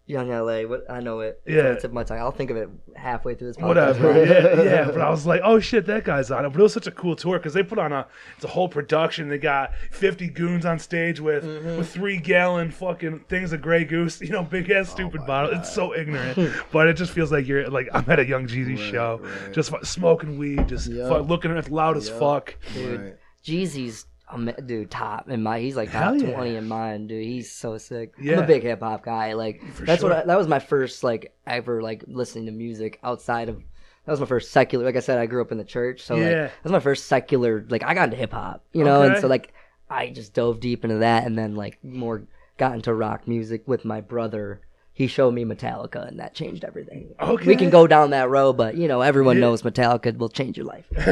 [0.08, 0.64] Young LA.
[0.64, 1.40] What I know it.
[1.46, 1.70] It's on Yeah.
[1.72, 2.18] the tip of my tongue.
[2.18, 3.58] I'll think of it halfway through this.
[3.58, 3.68] Podcast.
[3.68, 4.26] Whatever.
[4.26, 4.86] yeah, yeah.
[4.86, 6.50] But I was like, oh shit, that guy's on it.
[6.50, 8.68] But it was such a cool tour because they put on a it's a whole
[8.68, 9.30] production.
[9.30, 11.78] They got fifty goons on stage with Mm-hmm.
[11.78, 14.20] with three gallon fucking things of Grey Goose.
[14.22, 15.52] You know, big Oh ass stupid bottle.
[15.58, 16.38] It's so ignorant,
[16.72, 19.54] but it just feels like you're like I'm at a Young Jeezy show, right.
[19.54, 21.08] just fu- smoking weed, just Yep.
[21.08, 22.56] fu- looking at loud as fuck.
[22.74, 23.00] dude.
[23.02, 23.14] Right.
[23.46, 25.60] Jeezy's um, dude top in my.
[25.60, 26.34] He's like Hell top yeah.
[26.34, 27.24] twenty in mine, dude.
[27.26, 28.14] He's so sick.
[28.20, 28.38] Yeah.
[28.38, 29.34] I'm a big hip hop guy.
[29.34, 33.00] Like For that's what I, that was my first like ever like listening to music
[33.04, 33.58] outside of.
[34.06, 34.84] That was my first secular.
[34.84, 36.48] Like I said, I grew up in the church, so like Yeah.
[36.48, 37.66] that was my first secular.
[37.70, 39.54] Like I got into hip hop, you know, and so like
[39.90, 42.24] I just dove deep into that, and then like more
[42.58, 44.62] got into rock music with my brother.
[44.94, 47.16] He showed me Metallica, and that changed everything.
[47.20, 47.46] Okay.
[47.48, 49.42] We can go down that road, but you know everyone Yeah.
[49.42, 50.86] knows Metallica will change your life.
[50.96, 51.06] So,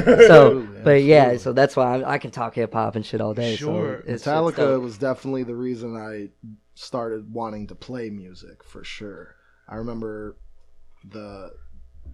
[0.60, 3.34] Absolutely, but yeah, so that's why I'm, I can talk hip hop and shit all
[3.34, 3.56] day.
[3.56, 4.04] Sure.
[4.06, 6.30] So it's, Metallica it's was definitely the reason I
[6.76, 9.36] started wanting to play music for sure.
[9.68, 10.36] I remember
[11.10, 11.52] the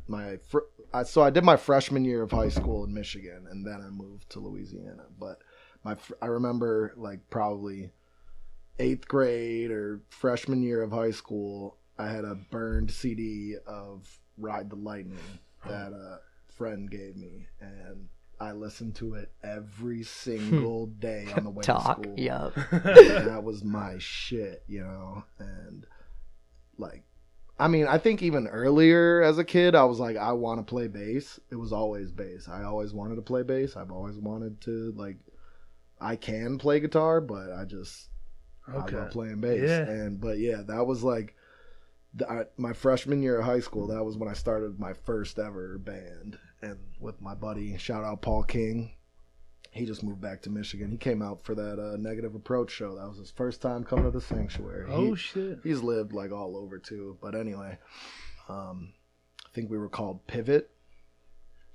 [0.07, 0.59] my fr-
[0.93, 3.89] I, so I did my freshman year of high school in Michigan, and then I
[3.89, 5.05] moved to Louisiana.
[5.19, 5.39] But
[5.83, 7.91] my fr- I remember like probably
[8.79, 14.07] eighth grade or freshman year of high school, I had a burned CD of
[14.37, 16.19] Ride the Lightning that a
[16.57, 18.07] friend gave me, and
[18.39, 20.99] I listened to it every single hmm.
[20.99, 21.97] day on the way talk.
[21.97, 22.15] to school.
[22.71, 25.23] And that was my shit, you know.
[25.39, 25.85] And
[26.77, 27.03] like,
[27.57, 30.69] I mean, I think even earlier as a kid, I was like, I want to
[30.69, 31.39] play bass.
[31.49, 32.49] It was always bass.
[32.49, 33.77] I always wanted to play bass.
[33.77, 35.17] I've always wanted to like.
[36.01, 38.09] I can play guitar, but I just
[38.67, 38.95] I Okay.
[38.97, 39.61] love playing bass.
[39.69, 39.81] Yeah.
[39.89, 41.35] And but yeah, that was like
[42.13, 43.87] the, I, my freshman year of high school.
[43.87, 48.21] That was when I started my first ever band, and with my buddy, shout out
[48.21, 48.91] Paul King.
[49.71, 50.89] He just moved back to Michigan.
[50.89, 52.95] He came out for that uh, Negative Approach show.
[52.95, 54.85] That was his first time coming to the Sanctuary.
[54.89, 55.59] Oh He- shit.
[55.63, 57.17] he's lived like all over too.
[57.21, 57.77] But anyway,
[58.47, 58.93] um,
[59.45, 60.69] I think we were called Pivot.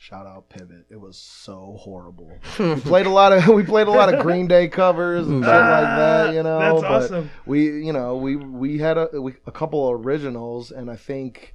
[0.01, 0.87] Shout out Pivot.
[0.89, 2.33] It was so horrible.
[2.59, 5.53] we played a lot of we played a lot of Green Day covers and shit
[5.53, 5.97] like mm.
[5.97, 6.33] that.
[6.33, 7.31] You ah, know, That's but awesome.
[7.45, 11.55] we you know we we had a we, a couple originals, and I think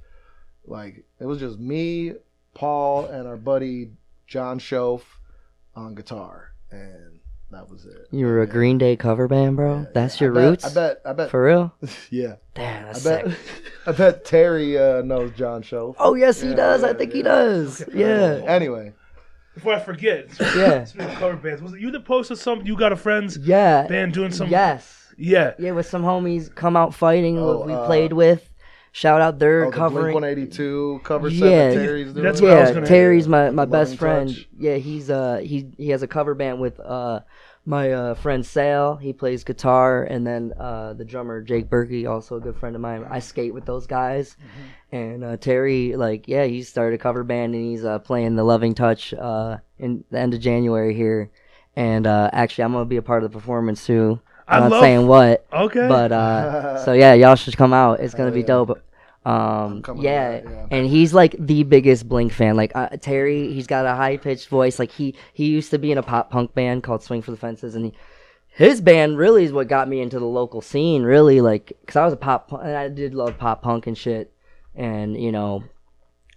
[0.64, 2.12] like it was just me,
[2.54, 3.90] Paul, and our buddy
[4.28, 5.02] John Schoaf
[5.74, 7.18] on guitar, and
[7.50, 8.08] that was it.
[8.10, 9.78] You were a Green Day cover band, bro.
[9.80, 10.24] Yeah, That's yeah.
[10.26, 10.64] your I bet- roots.
[10.64, 11.00] I bet.
[11.06, 11.30] I bet.
[11.30, 11.74] For real?
[12.10, 12.34] yeah.
[12.54, 13.00] Damn, I bet.
[13.28, 13.38] sick.
[13.86, 15.94] I bet Terry uh, knows John Schoaf.
[15.98, 16.84] Oh yes, he Yeah, does.
[16.84, 17.82] I yeah, think he does.
[17.82, 17.98] Okay.
[18.00, 18.42] Yeah.
[18.46, 18.92] Anyway,
[19.54, 20.84] Before I forget, Yeah.
[20.86, 22.66] speaking of cover bands, was it you that posted some?
[22.66, 23.86] You got a friend's Yeah.
[23.86, 24.48] band doing some?
[24.48, 24.92] Yes.
[25.16, 25.54] Yeah.
[25.58, 28.48] Yeah, with some homies come out fighting Oh, who we uh, played with.
[28.96, 30.14] Shout out, they're oh, the Blink covering.
[30.14, 31.74] 182 cover set Yeah.
[31.74, 32.24] Terry's doing.
[32.24, 34.28] That's what I was yeah, gonna- Terry's my, my Loving best friend.
[34.30, 34.48] Touch.
[34.58, 37.20] Yeah, he's uh he he has a cover band with uh
[37.66, 38.96] my uh, friend Sal.
[38.96, 42.80] He plays guitar, and then uh the drummer Jake Berkey, also a good friend of
[42.80, 43.04] mine.
[43.10, 44.38] I skate with those guys,
[44.90, 48.44] and uh, Terry like yeah he started a cover band and he's uh playing the
[48.44, 51.30] Loving Touch uh in the end of January here,
[51.76, 54.20] and uh actually I'm gonna be a part of the performance too.
[54.48, 55.86] I I'm not love- saying what, Okay.
[55.86, 58.00] but uh so yeah y'all should come out.
[58.00, 58.46] It's gonna Hell be yeah.
[58.46, 58.80] dope.
[59.26, 60.66] Um, yeah, that, yeah.
[60.70, 62.54] and he's like the biggest Blink fan.
[62.56, 64.78] Like uh, Terry, he's got a high pitched voice.
[64.78, 67.36] Like he he used to be in a pop punk band called Swing for the
[67.36, 67.92] Fences, and he,
[68.50, 71.02] his band really is what got me into the local scene.
[71.02, 73.98] Really, like because I was a pop punk, and I did love pop punk and
[73.98, 74.32] shit,
[74.76, 75.64] and you know,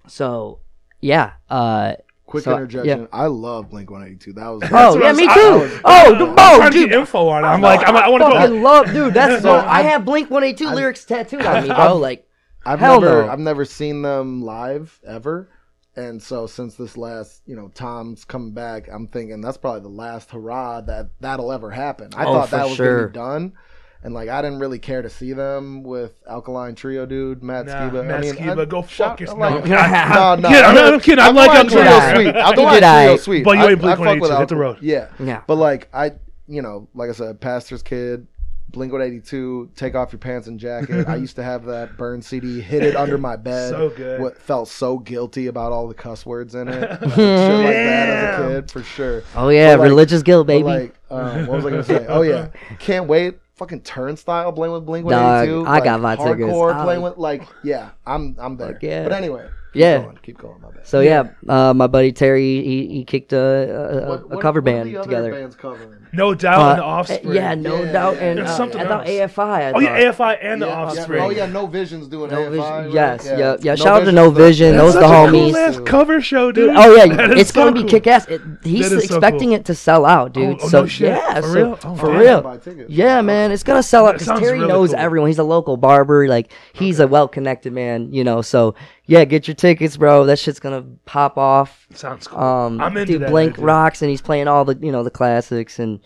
[0.08, 0.60] so
[1.02, 1.34] yeah.
[1.50, 1.94] Uh,
[2.26, 3.02] Quick So, interjection.
[3.02, 3.08] yeah.
[3.12, 4.34] I love Blink 182.
[4.34, 4.62] That was.
[4.72, 5.32] oh yeah, was- me too.
[5.34, 6.90] I was- oh, I'm dude, trying oh, to dude.
[6.90, 7.48] get info on it.
[7.48, 8.36] I'm like, I'm, I want to go.
[8.36, 9.14] fucking love, dude.
[9.16, 9.50] That's so.
[9.50, 11.76] So I I've- Blink One Eight Two lyrics tattooed on me, bro.
[11.78, 12.29] I've- Like,
[12.70, 13.32] I've Hell never no.
[13.32, 15.50] I've never seen them live ever.
[15.96, 19.90] And so since this last, you know, Tom's coming back, I'm thinking that's probably the
[19.90, 22.12] last hurrah that that'll ever happen.
[22.16, 23.08] I Oh, thought that was sure.
[23.08, 23.54] gonna be done.
[24.02, 27.74] And like I didn't really care to see them with Alkaline Trio dude, Matt Nah,
[27.74, 28.06] Skiba.
[28.06, 29.40] Matt I mean, Skiba, I- go shout- fuck yourself.
[29.40, 30.48] like- No, no, no.
[30.48, 32.16] I'm kidding, I'm kidding, I like Alkaline Trio Alkaline.
[32.16, 32.26] sweet.
[32.26, 33.44] You Alkaline did Trio I- sweet.
[33.44, 34.78] But you ain't I fuck with Blink-182, hit the road.
[34.82, 35.08] Yeah.
[35.20, 35.42] yeah.
[35.48, 36.12] But like I,
[36.48, 38.28] you know, like I said, pastor's kid,
[38.72, 41.08] Blink 182, take off your pants and jacket.
[41.08, 43.70] I used to have that burn CD, hid it under my bed.
[43.72, 44.22] So good.
[44.22, 48.40] What felt so guilty about all the cuss words in it, Shit like that as
[48.40, 49.24] a kid for sure.
[49.36, 50.64] Oh yeah, But, like- religious guilt, But baby.
[50.64, 52.06] like, um, what was I gonna say?
[52.08, 52.50] Oh yeah,
[52.80, 53.40] can't wait.
[53.56, 55.66] Fucking turnstile playing with Blink Dog, 182.
[55.70, 56.40] I got my tickets.
[56.44, 58.78] Hardcore I playing like- with like yeah, I'm I'm there.
[58.82, 59.04] Yeah.
[59.04, 60.00] But anyway, yeah.
[60.00, 60.60] going, keep going.
[60.62, 60.88] My bad.
[60.88, 64.62] So yeah, uh, my buddy Terry, he, he kicked a, a, What- a what- cover
[64.62, 65.32] what are band the other together.
[65.32, 65.96] bands covering?
[66.12, 67.34] No doubt, Uh, and the Offspring.
[67.36, 68.16] Yeah, no Yeah, doubt.
[68.16, 69.32] yeah, And There's uh, something I thought else.
[69.32, 69.40] AFI.
[69.40, 70.10] I Oh yeah.
[70.12, 71.22] AFI and the Yeah, Offspring.
[71.22, 72.50] Oh yeah, No Vision's doing No AFI.
[72.50, 72.92] Vision- right?
[72.92, 73.38] yes, yeah.
[73.38, 75.52] yeah, yeah, No shout out to No Vision, those such the homies.
[75.54, 76.70] Cool ass cover show, dude.
[76.70, 77.90] Dude, oh yeah, That is it's gonna so be cool.
[77.90, 78.28] kick ass.
[78.28, 79.58] It, he's That is so expecting cool.
[79.60, 80.58] it to sell out, dude.
[80.62, 81.80] Oh, oh, so yeah, For real?
[81.84, 82.60] Oh, for real.
[82.88, 85.28] Yeah, man, it's gonna sell out because Terry knows everyone.
[85.30, 86.28] He's a local barber.
[86.28, 88.42] Like he's a well-connected man, you know.
[88.42, 88.74] So
[89.10, 90.26] yeah, get your tickets, bro.
[90.26, 91.88] That shit's gonna pop off.
[91.94, 92.40] Sounds cool.
[92.40, 93.32] Um, I'm into dude, that.
[93.32, 93.66] Blink idea.
[93.66, 95.80] rocks, and he's playing all the you know the classics.
[95.80, 96.00] And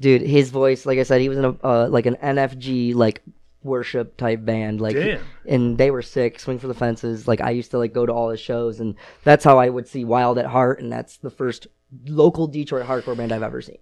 [0.00, 3.22] dude, his voice, like I said, he was in a uh, like an NFG like
[3.62, 4.80] worship type band.
[4.80, 5.20] Like, Damn.
[5.46, 6.40] and they were sick.
[6.40, 7.28] Swing for the fences.
[7.28, 9.86] Like I used to like go to all his shows, and that's how I would
[9.86, 11.66] see Wild at Heart, and that's the first
[12.06, 13.78] local Detroit hardcore band I've ever seen.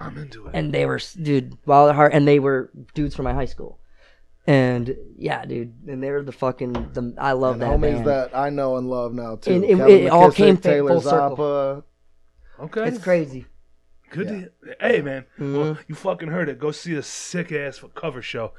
[0.00, 0.54] I'm into it.
[0.54, 3.77] And they were, dude, Wild at Heart, and they were dudes from my high school.
[4.48, 8.06] And yeah, dude, and they're the fucking the I love And that homies band.
[8.06, 9.52] that I know and love now too.
[9.56, 11.36] And it- Kevin it all McKissick, came full Taylor circle.
[11.36, 11.82] Zappa.
[12.64, 12.88] okay.
[12.88, 13.44] it's crazy.
[14.10, 14.28] Good.
[14.28, 15.26] To, hey, man.
[15.38, 15.54] Mm-hmm.
[15.54, 16.58] Well, you fucking heard it.
[16.58, 18.54] Go see a sick ass cover show.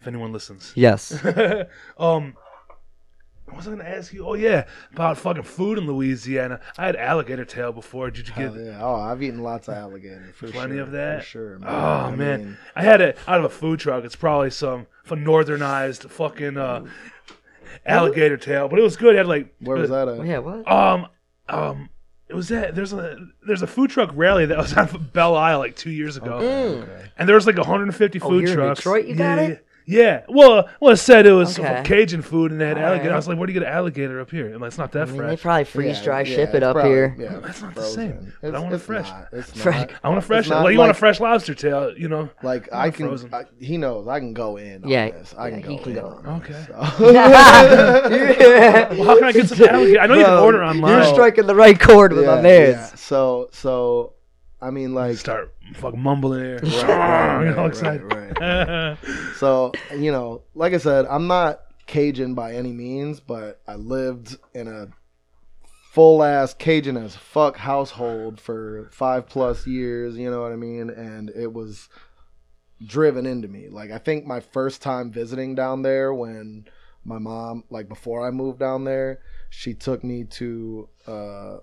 [0.00, 0.72] If anyone listens.
[0.76, 1.12] Yes.
[1.98, 2.34] um,
[3.52, 4.26] what was gonna ask you?
[4.26, 6.60] Oh yeah, about fucking food in Louisiana.
[6.76, 8.10] I had alligator tail before.
[8.10, 8.78] Did you get Hell yeah.
[8.82, 11.20] Oh, I've eaten lots of alligator for plenty sure, of that?
[11.20, 11.58] For sure.
[11.58, 11.68] Man.
[11.70, 14.04] Oh I man, mean, I had it out of a food truck.
[14.04, 16.86] It's probably some northernized fucking uh,
[17.86, 19.14] alligator tail, but it was good.
[19.14, 20.26] It had like where was that at?
[20.26, 20.38] yeah.
[20.38, 20.70] What?
[20.70, 21.06] Um,
[21.48, 21.88] um,
[22.28, 25.58] it was that there's a there's a food truck rally that was on Belle Isle
[25.58, 27.08] like two years ago, Okay.
[27.18, 28.80] and there was like 150 Oh, food here in trucks.
[28.80, 29.66] Detroit you got yeah, it?
[29.84, 30.22] Yeah.
[30.28, 31.82] Well, well, it said it was Okay.
[31.84, 33.12] Cajun food and they had All alligator.
[33.12, 34.46] I was like, where do you get an alligator up here?
[34.50, 35.40] And like, it's not that I mean, they fresh.
[35.42, 37.16] probably freeze dry yeah, ship it it's up probably- here.
[37.18, 37.94] Yeah, That's not the frozen.
[38.22, 39.08] same, but I want it it's fresh.
[39.08, 39.28] not.
[39.32, 39.90] It's Fresh.
[40.04, 40.40] I want a fresh.
[40.40, 42.28] It's not Like you want a like- fresh lobster tail, you know?
[42.42, 43.34] Like I can, frozen.
[43.34, 44.82] I, he knows I can go in.
[44.86, 45.34] Yeah, on this.
[45.36, 46.30] I yeah, can he go can in go on in.
[46.42, 46.66] Okay.
[46.68, 47.12] so.
[48.92, 50.00] Well, how can I get some alligator?
[50.00, 50.92] I know you can Bro, order online.
[51.02, 52.76] You're striking the right chord with my mans.
[52.76, 52.86] yeah.
[52.94, 54.14] So, so,
[54.62, 56.60] I mean, like, Start fucking mumbling here.
[56.62, 58.04] Right, right, all right, excited.
[58.40, 58.96] right,
[59.36, 64.36] so you know, like I said, I'm not Cajun by any means, but I lived
[64.54, 64.88] in a
[65.92, 70.16] full ass Cajun as fuck household for five plus years.
[70.16, 70.88] You know what I mean?
[70.90, 71.88] And it was
[72.86, 73.68] driven into me.
[73.68, 76.66] Like I think my first time visiting down there when
[77.04, 80.88] my mom, like before I moved down there, she took me to.
[81.06, 81.56] uh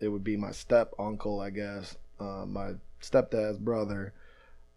[0.00, 4.12] It would be my step uncle, I guess, uh, my stepdad's brother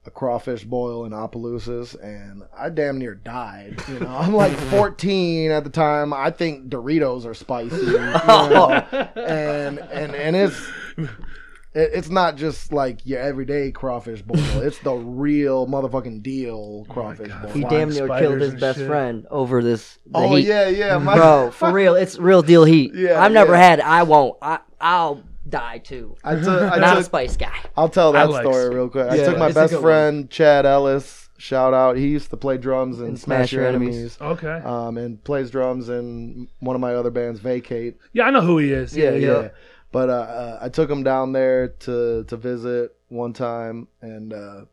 [0.05, 3.81] a crawfish boil in Opelousas, and I damn near died.
[3.87, 6.13] You know, I'm like 14 at the time.
[6.13, 8.69] I think Doritos are spicy, you know?
[9.15, 10.59] and and and it's
[10.97, 14.39] it, it's not just like your everyday crawfish boil.
[14.63, 17.43] It's the real motherfucking deal crawfish God.
[17.43, 17.51] boil.
[17.53, 18.87] He Flying damn near killed his best shit.
[18.87, 19.97] friend over this.
[20.05, 20.47] the oh heat.
[20.47, 22.91] yeah, yeah, my, bro, for real, it's real deal heat.
[22.93, 23.69] Yeah, I've never yeah.
[23.69, 23.79] had.
[23.79, 23.85] it.
[23.85, 24.37] I won't.
[24.41, 26.15] I I'll die too.
[26.23, 27.55] I took, I Not a took, spice guy.
[27.75, 28.75] I'll tell I that like story sweet.
[28.75, 29.07] real quick.
[29.09, 29.83] I Yeah, took my it's a best good one.
[29.83, 31.29] friend Chad Ellis.
[31.37, 31.97] Shout out.
[31.97, 34.17] He used to play drums in In Smash, Your Enemies.
[34.21, 34.61] Okay.
[34.63, 37.97] um, and plays drums in one of my other bands, Vacate.
[38.13, 38.95] Yeah, I know who he is.
[38.95, 39.49] Yeah, yeah.
[39.91, 44.65] But uh, uh, I took him down there to to visit one time and uh,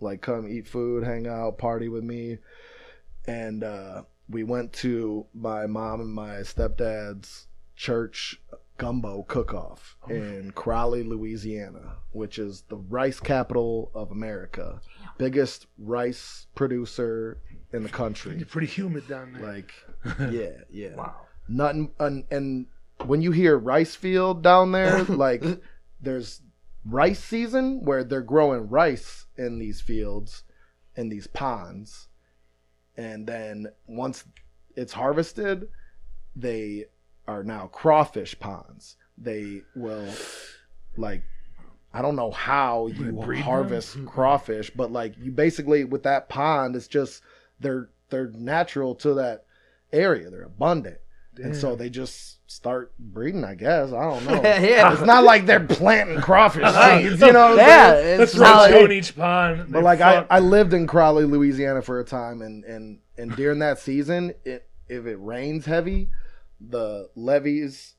[0.00, 2.38] like come eat food, hang out, party with me,
[3.26, 8.40] and uh, we went to my mom and my stepdad's church
[8.80, 10.10] gumbo cook-off oh.
[10.10, 14.80] in Crowley, Louisiana, which is the rice capital of America,
[15.18, 17.36] biggest rice producer
[17.74, 18.36] in the country.
[18.40, 19.52] It's pretty humid down there.
[19.52, 19.74] Like,
[20.32, 20.94] yeah, yeah.
[20.94, 21.14] wow.
[21.46, 21.90] Nothing.
[22.00, 22.66] And, and
[23.04, 25.44] when you hear rice field down there, like
[26.00, 26.40] there's
[26.86, 30.42] rice season where they're growing rice in these fields,
[30.96, 32.08] in these ponds,
[32.96, 34.24] and then once
[34.74, 35.68] it's harvested,
[36.34, 36.86] they
[37.30, 38.96] are now crawfish ponds.
[39.16, 40.08] They will
[40.96, 41.22] like.
[41.92, 43.44] I don't know how you breed them?
[43.44, 47.22] harvest crawfish, but like you basically with that pond, it's just
[47.58, 49.44] they're they're natural to that
[49.92, 50.30] area.
[50.30, 50.98] They're abundant.
[51.42, 53.92] And so they just start breeding, I guess.
[53.92, 54.42] I don't know.
[54.42, 54.92] Yeah.
[54.92, 59.16] It's not like they're planting crawfish seeds, you know Yeah, it's throw how in each
[59.16, 59.66] pond.
[59.70, 60.26] But like I.
[60.28, 64.68] I lived in Crowley, Louisiana for a time and, and, and during that season, it
[64.88, 66.10] if it rains heavy,
[66.60, 67.94] the levees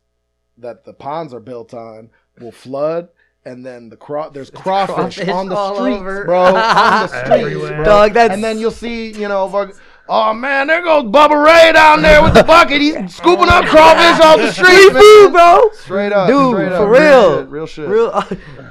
[0.57, 2.09] that the ponds are built on
[2.39, 3.09] will flood
[3.43, 6.26] and then the craw there's crawfish, crawfish on the all streets, over.
[6.26, 6.43] bro.
[6.43, 7.84] On the streets, bro.
[7.84, 9.76] Dog, that's- and then you'll see, you know, fuck-
[10.10, 12.82] Oh man, there goes Bubba Ray down there with the bucket.
[12.82, 15.02] He's scooping up crawfish off the street, man.
[15.02, 15.70] Food, bro.
[15.74, 16.99] Straight up, Dude, straight for up.
[17.02, 17.39] real.
[17.39, 17.88] shit, real shit.
[17.88, 18.26] Real, uh,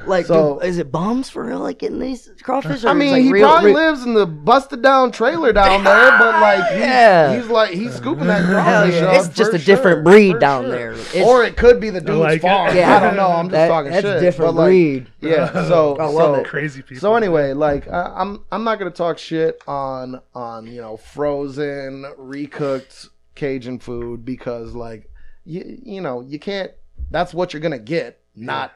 [0.07, 1.61] like, So- dude, is it bums for real?
[1.61, 2.85] Like getting these crawfish?
[2.85, 5.83] Or I mean, like, he real, probably real- lives in the busted down trailer down
[5.85, 7.37] there, but like, he's, Yeah.
[7.37, 9.19] he's like he's scooping that crawfish yeah.
[9.19, 10.71] It's just a different sure, breed down sure.
[10.71, 10.93] there.
[10.93, 12.77] It's- or it could be the dude's like farm.
[12.77, 12.97] Yeah.
[12.97, 13.29] I don't know.
[13.29, 14.21] I'm just That- talking that's shit.
[14.21, 15.07] different but, like, breed.
[15.23, 15.51] Yeah.
[15.71, 16.47] So I love so it.
[16.47, 17.01] Crazy people.
[17.01, 23.11] so anyway, like I'm I'm not gonna talk shit on on you know frozen recooked
[23.35, 25.11] Cajun food because like
[25.45, 26.71] you you know you can't.
[27.11, 28.73] That's what you're gonna get, not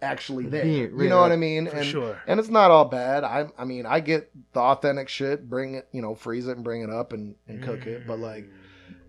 [0.00, 0.66] actually there.
[0.66, 1.68] Yeah, You know what I mean?
[1.68, 2.20] For and sure.
[2.26, 3.22] and it's not all bad.
[3.22, 5.48] I I mean I get the authentic shit.
[5.48, 8.08] Bring it, you know, freeze it and bring it up and and cook it.
[8.08, 8.50] But like, mm.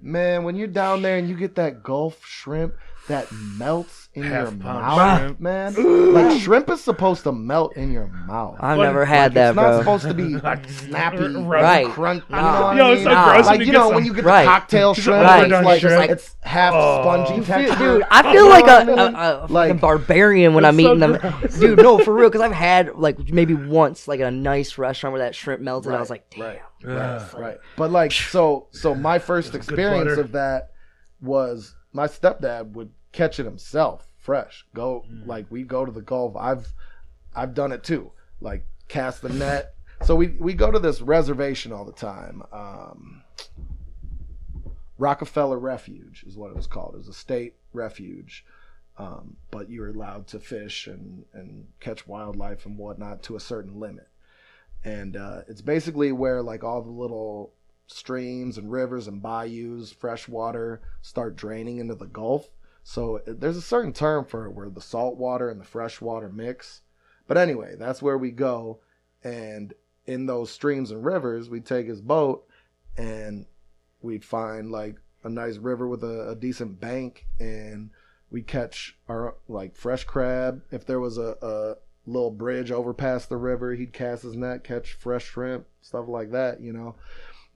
[0.04, 2.76] man, when you're down there and you get that Gulf shrimp
[3.10, 5.40] that melts in Half your pound mouth, shrimp.
[5.42, 6.14] man.
[6.14, 8.58] like shrimp is supposed to melt in your mouth.
[8.60, 9.80] I've What- never had that, it's not bro.
[9.80, 10.38] supposed to be
[10.72, 11.88] snappy, Right.
[11.88, 12.24] crunch.
[12.30, 12.60] You Nah.
[12.60, 13.04] know what Yo, I it's mean?
[13.06, 13.26] so Nah.
[13.26, 14.44] gross when Like you you get know some- when you get Right.
[14.44, 15.36] the cocktail shrimp, Right.
[15.36, 16.12] it's overdone like shrimp.
[16.12, 17.02] it's half Oh.
[17.02, 17.78] spongy texture.
[17.78, 19.16] Dude, I feel like what a, I a, mean?
[19.16, 21.18] a Like- fucking barbarian when I'm eating so them.
[21.42, 21.58] gross.
[21.60, 25.24] Dude, no, for real, because I've had like maybe once like a nice restaurant where
[25.24, 25.92] that shrimp melted.
[25.94, 26.42] I was like, damn.
[26.42, 26.60] right.
[26.88, 27.22] Ugh.
[27.38, 27.58] Right.
[27.78, 30.22] But like so so my first Good experience butter.
[30.22, 30.70] of that
[31.22, 34.66] was my stepdad would catch it himself fresh.
[34.74, 35.28] Go Mm.
[35.28, 36.36] like we go to the Gulf.
[36.36, 36.74] I've
[37.36, 38.12] I've done it too.
[38.42, 39.76] Like cast the net.
[40.04, 42.44] So we we go to this reservation all the time.
[42.52, 43.22] Um
[44.98, 46.94] Rockefeller Refuge is what it was called.
[46.96, 48.46] It was a state refuge.
[48.98, 53.40] Um, but you were allowed to fish and, and catch wildlife and whatnot to a
[53.40, 54.08] certain limit
[54.84, 57.54] and uh, it's basically where like all the little
[57.94, 62.50] streams and rivers and bayous, fresh water, start draining into the Gulf.
[62.84, 66.30] So there's a certain term for it where the salt water and the fresh water
[66.30, 66.82] mix.
[67.28, 68.80] But anyway, that's where we go,
[69.24, 69.74] and
[70.06, 72.46] in those streams and rivers, we take his boat,
[72.98, 73.46] and
[74.02, 77.92] we'd find like a nice river with a, a decent bank, and
[78.30, 80.62] we catch our like fresh crab.
[80.72, 81.76] If there was a, a
[82.06, 83.74] little bridge over past the river.
[83.74, 86.96] He'd cast his net, catch fresh shrimp, stuff like that, you know.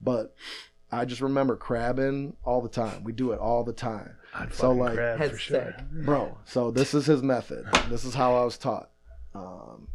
[0.00, 0.34] But
[0.90, 3.04] I just remember crabbing all the time.
[3.04, 5.74] We do it all the time, I'd So, like- crab for sure.
[6.04, 6.38] bro.
[6.44, 7.66] So this is his method.
[7.90, 8.90] This is how I was taught.
[9.34, 9.88] Um,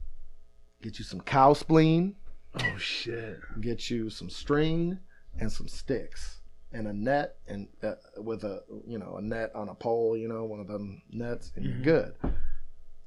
[0.81, 2.15] get you some cow spleen,
[2.55, 3.39] Oh shit.
[3.61, 4.99] get you some string
[5.39, 6.41] and some sticks
[6.71, 10.27] and a net and uh, with a you know a net on a pole, you
[10.27, 11.69] know, one of them nets, and Mhm.
[11.69, 12.15] you're good.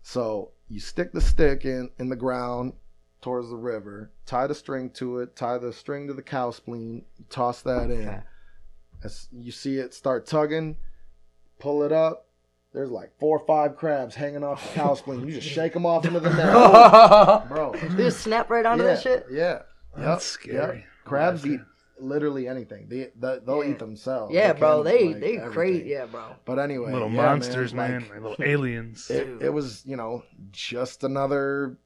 [0.03, 2.73] So you stick the stick in in the ground
[3.27, 7.05] towards the river, tie the string to it, tie the string to the cow spleen,
[7.29, 8.23] toss that in.
[9.03, 10.77] As you see it start tugging,
[11.59, 12.29] pull it up.
[12.73, 15.27] There's like four or five crabs hanging off the cow spleen.
[15.27, 16.53] You just shake them off into the net,
[17.49, 17.73] bro.
[17.73, 19.27] They just snap right onto yeah, that shit.
[19.29, 19.63] Yeah,
[19.97, 20.61] That's Yep, yep.
[20.63, 20.85] scary.
[21.05, 21.55] Crabs Yeah.
[21.55, 21.61] eat
[21.99, 22.87] literally anything.
[22.89, 23.71] They, they they'll Yeah.
[23.73, 24.33] eat themselves.
[24.33, 24.85] Yeah, bro.
[24.85, 25.51] can, They like, they everything.
[25.53, 25.89] crazy.
[25.89, 26.37] Yeah, bro.
[26.45, 28.03] But anyway, Little yeah, monsters, man.
[28.09, 29.11] like, Little aliens.
[29.11, 30.23] it, it was you know
[30.53, 31.77] just another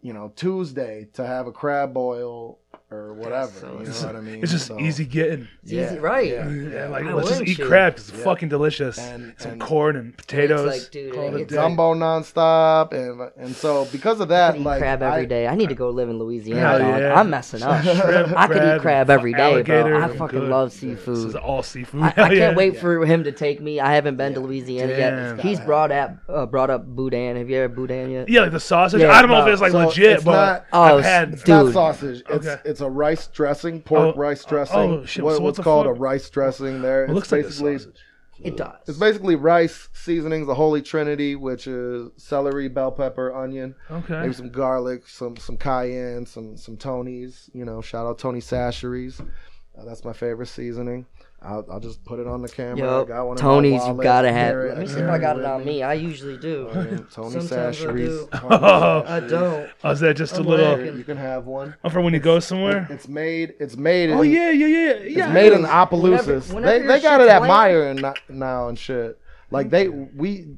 [0.00, 2.58] you know Tuesday to have a crab boil
[2.90, 3.50] or whatever.
[3.52, 4.42] so you know what I mean?
[4.42, 5.46] It's just So- easy getting.
[5.62, 6.26] It's Yeah, easy, right?
[6.30, 6.48] yeah.
[6.48, 7.66] Yeah, like Why let's just eat you?
[7.66, 8.24] crab 'cause it's Yeah.
[8.24, 8.98] fucking delicious.
[8.98, 10.66] And- Some and- corn and potatoes.
[10.66, 14.62] like, dude, call it a it's nonstop, and and so because of that, I eat
[14.64, 15.46] like crab I- every day.
[15.46, 16.60] I need to go live in Louisiana.
[16.60, 17.02] Hell dog.
[17.02, 17.82] I'm messing up.
[17.82, 20.02] Shrimp, I could eat crab every day, bro.
[20.02, 20.48] I fucking good.
[20.48, 21.16] love seafood.
[21.16, 22.02] This is all seafood.
[22.02, 22.54] I, I can't yeah.
[22.54, 23.80] wait for him to take me.
[23.80, 25.40] I haven't been to Louisiana yet.
[25.40, 27.36] He's brought up uh, brought up boudin.
[27.36, 28.28] Have you ever boudin yet?
[28.28, 29.02] Yeah, like the sausage.
[29.02, 31.32] I don't know if it's like legit, but Oh, I've had.
[31.34, 32.22] It's not sausage.
[32.28, 32.56] It's Okay.
[32.78, 34.76] It's a rice dressing, pork Oh, rice oh, dressing.
[34.78, 35.96] oh, shit, What- so what's called fuck?
[35.96, 37.02] a rice dressing there.
[37.02, 37.96] It it's looks like basically sausage.
[38.40, 38.76] It does.
[38.86, 44.20] it's basically rice seasonings, the holy trinity, which is celery, bell pepper, onion, Okay.
[44.20, 47.50] maybe some garlic, some some cayenne, some some Tony's.
[47.52, 49.18] You know, shout out Tony Chachere's.
[49.20, 51.04] Uh, that's my favorite seasoning.
[51.40, 52.84] I'll, I'll just put it on the camera.
[52.88, 54.02] I Yo, got one in my Tony's, you wallet.
[54.02, 54.52] gotta have.
[54.54, 55.82] Carry Let me it- see if I got it on me.
[55.84, 56.68] I usually do.
[56.72, 58.08] Oh, All right, Tony Sometimes I Chachere's.
[58.24, 58.28] do.
[58.32, 59.70] Oh, I don't.
[59.84, 60.72] Oh, is that just a I'm little?
[60.76, 60.98] working.
[60.98, 61.76] You can have one.
[61.84, 62.88] Oh, for when you go somewhere.
[62.90, 63.54] It's made.
[63.60, 64.10] It's made.
[64.10, 65.32] In, Oh in- yeah, yeah, yeah, It's yeah.
[65.32, 66.52] made in Opelousas.
[66.52, 69.16] whenever They they got it at bland- Meijer and not- now and shit.
[69.52, 70.56] Like they we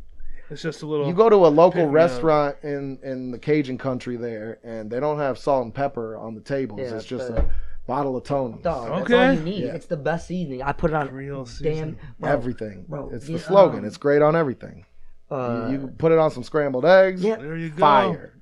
[0.48, 1.06] It's just a little.
[1.06, 1.92] you go to a local Pick up.
[1.94, 6.34] restaurant in in the Cajun country there, and they don't have salt and pepper on
[6.34, 6.80] the tables.
[6.80, 7.50] Yeah, it's just but- a
[7.90, 8.62] bottle of Tony's.
[8.62, 9.34] Dog, that's all Okay.
[9.34, 9.64] you need.
[9.64, 9.74] Yeah.
[9.74, 10.62] It's the best seasoning.
[10.62, 12.84] I put it on Real damn bro, Everything.
[12.88, 13.80] bro, it's yeah, the slogan.
[13.80, 14.86] um, it's great on everything.
[15.30, 17.20] Uh, you, you put it on some scrambled eggs.
[17.22, 17.36] Yeah.
[17.36, 17.80] There you go.
[17.80, 18.32] Fire.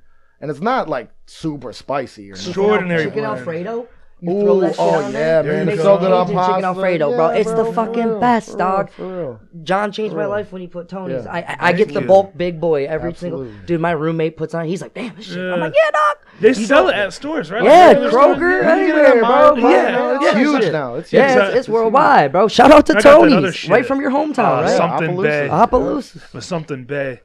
[0.41, 2.35] And it's not like super spicy or.
[2.35, 3.39] Extraordinary chicken blend.
[3.39, 3.89] Alfredo.
[4.21, 5.97] You throw Ooh, that shit oh on yeah, there, There man, you make it's so
[5.99, 6.53] good on Cajun pasta.
[6.53, 7.31] chicken Alfredo, bro.
[7.31, 8.91] Yeah, It's the for fucking real, best, for real, dog.
[8.91, 9.41] For real.
[9.63, 10.31] John changed my real.
[10.31, 11.25] life when he put Tony's.
[11.25, 11.31] Yeah.
[11.33, 12.07] I I, I get Thank the you.
[12.09, 13.45] bulk big boy every single.
[13.67, 14.65] Dude, my roommate puts on.
[14.65, 15.39] He's like, damn, this shit.
[15.39, 16.17] I'm like, yeah, dog.
[16.41, 17.63] They You sell don't- it at stores, right?
[17.63, 18.39] Yeah, Like regular stores?
[18.39, 18.73] Kroger, Yeah.
[18.77, 19.57] anywhere, bro.
[19.57, 20.95] Yeah, yeah, it's huge now.
[20.97, 22.49] It's Yeah, it's, worldwide, bro.
[22.49, 24.77] Shout out to I got that other Tony's, right from your hometown, Uh, right?
[24.77, 25.49] something Bay.
[25.49, 26.33] Opelousas.
[26.33, 27.21] With something Bay.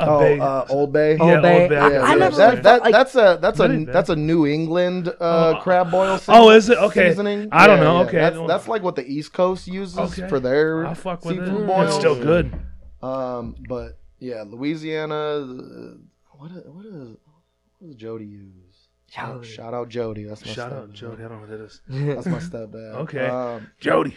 [0.00, 0.38] A Oh, Bay.
[0.40, 1.18] uh, Old Bay.
[1.18, 1.60] Old Yeah, Bay.
[1.62, 1.76] Old Bay.
[1.76, 2.14] I, Yeah, I yeah.
[2.16, 5.54] never that, really that, like, that's a that's a ain't that's a New England uh,
[5.56, 5.60] Oh.
[5.62, 6.18] crab boil.
[6.28, 6.78] Oh, is it?
[6.78, 7.10] Okay.
[7.10, 7.48] Seasoning.
[7.52, 8.00] I don't Yeah, know.
[8.00, 8.06] yeah.
[8.06, 8.18] Okay.
[8.18, 10.28] that's, that's like what the East Coast uses Okay.
[10.28, 11.66] for their I'll fuck with seafood it.
[11.66, 11.88] boils.
[11.88, 12.52] It's still good.
[13.02, 15.14] Um, but yeah, Louisiana.
[15.14, 15.94] Uh,
[16.38, 17.16] what is, what is
[17.78, 18.52] what does Jody use?
[19.08, 19.46] Jody.
[19.48, 20.24] Shout out Jody.
[20.24, 20.76] That's my Shout stepdad.
[20.82, 21.24] out Jody.
[21.24, 21.80] I don't know what that is.
[21.88, 22.94] That's my stepdad.
[23.02, 23.26] Okay.
[23.26, 24.16] Um, Jody.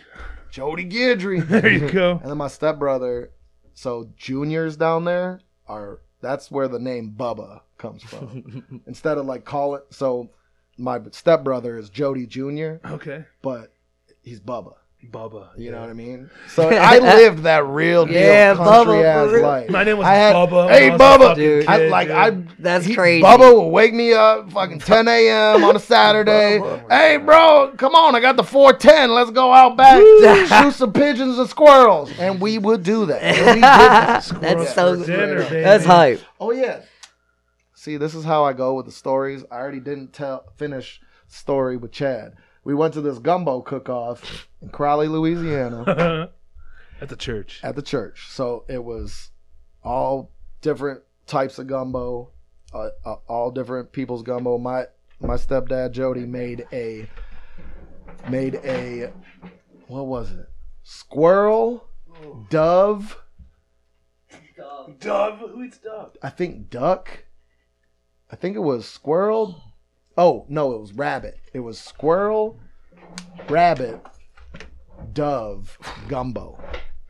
[0.52, 1.48] Jody Guidry.
[1.48, 2.20] There you go.
[2.22, 3.32] And then my stepbrother.
[3.74, 6.00] So juniors down there are.
[6.22, 8.82] That's where the name Bubba comes from.
[8.88, 9.86] Instead of like call it.
[9.90, 10.30] So
[10.78, 13.26] my stepbrother is Jody Junior, Okay.
[13.42, 13.74] but
[14.22, 14.76] he's Bubba.
[15.12, 15.50] Bubba.
[15.58, 16.30] You know what I mean?
[16.50, 19.42] So I lived that real deal Yeah, country for ass real.
[19.44, 19.70] life.
[19.70, 20.70] My name was I had- Bubba.
[20.70, 21.20] Hey, I was Bubba.
[21.30, 21.68] fucking Dude.
[21.68, 22.16] I like dude.
[22.18, 22.30] I.
[22.60, 23.24] That's he- crazy.
[23.24, 25.64] Bubba will wake me up fucking 10 a.m.
[25.64, 26.60] on a Saturday.
[26.90, 28.16] hey, bro, come on!
[28.16, 29.12] I got the 410.
[29.14, 30.00] Let's go out back,
[30.48, 33.22] shoot some pigeons and squirrels, and we would do that.
[33.24, 34.24] And we did that.
[34.42, 35.64] That's so for dinner, That's baby.
[35.64, 36.22] That's hype.
[36.40, 36.82] Oh yeah.
[37.76, 39.44] See, this is how I go with the stories.
[39.52, 42.36] I already didn't tell finish story with Chad.
[42.64, 46.30] We went to this gumbo cook-off in Crowley, Louisiana.
[47.02, 47.60] At the church.
[47.64, 48.28] at the church.
[48.30, 49.32] So it was
[49.84, 52.30] all different types of gumbo,
[52.74, 54.58] uh, uh, all different people's gumbo.
[54.58, 54.86] My
[55.20, 57.10] my stepdad Jody made a
[58.30, 59.12] made a
[59.88, 60.48] what was it?
[60.84, 61.90] Squirrel,
[62.50, 63.18] dove,
[65.00, 65.40] Dove.
[65.40, 66.16] Who eats dove?
[66.22, 67.26] I think duck.
[68.32, 69.62] I think it was squirrel.
[70.18, 71.36] Oh no, it was rabbit.
[71.54, 72.60] It was squirrel,
[73.50, 74.00] rabbit,
[75.14, 76.60] dove, gumbo.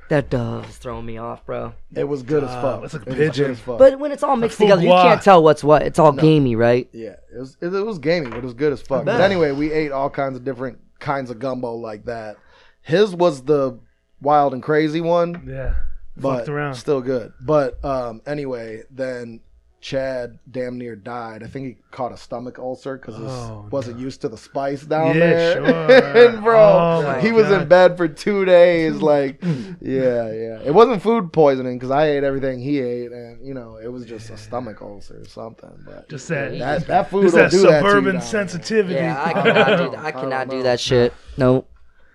[0.09, 1.73] That dove dove's throwing me off, bro.
[1.95, 2.83] It was good as fuck.
[2.83, 3.43] It's like It was pigeon.
[3.45, 3.79] good as fuck.
[3.79, 5.81] But when it's all mixed together, you foie can't tell what's what.
[5.83, 6.87] It's all gamey, right?
[6.91, 9.05] Yeah, it was it, was gamey, but it was good as fuck.
[9.05, 9.21] But bet.
[9.21, 12.37] anyway, we ate all kinds of different kinds of gumbo like that.
[12.81, 13.79] His was the
[14.21, 15.75] wild and crazy one, Yeah.
[16.17, 16.75] but Fucked around.
[16.75, 17.31] still good.
[17.41, 19.39] But um, anyway, then
[19.83, 21.43] Chad damn near died.
[21.43, 24.83] I think he caught a stomach ulcer because he Oh, wasn't used to the spice
[24.83, 25.53] down Yeah, there.
[25.65, 26.25] sure.
[26.31, 26.57] and bro,
[27.05, 29.01] Oh, he was in bed for two days.
[29.01, 30.59] Like, yeah, yeah.
[30.63, 34.05] It wasn't food poisoning because I ate everything he ate, and you know, it was
[34.05, 35.83] just a stomach ulcer or something.
[35.85, 36.57] But Just that.
[36.59, 38.21] that that food just will that do that suburban down there.
[38.21, 38.95] sensitivity.
[38.95, 39.97] Yeah, I cannot do.
[39.97, 41.13] I I cannot don't do that shit.
[41.37, 41.69] Nope.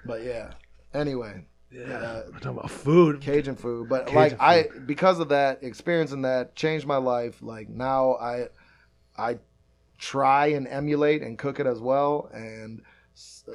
[0.07, 0.53] But yeah.
[0.95, 2.23] Anyway, Yeah.
[2.27, 3.21] We're talking about food.
[3.21, 3.89] Cajun food.
[3.89, 7.43] But Cajun like I because of that, experiencing that changed my life.
[7.43, 8.47] Like now I
[9.17, 9.39] I
[9.99, 12.31] try and emulate and cook it as well.
[12.33, 12.83] And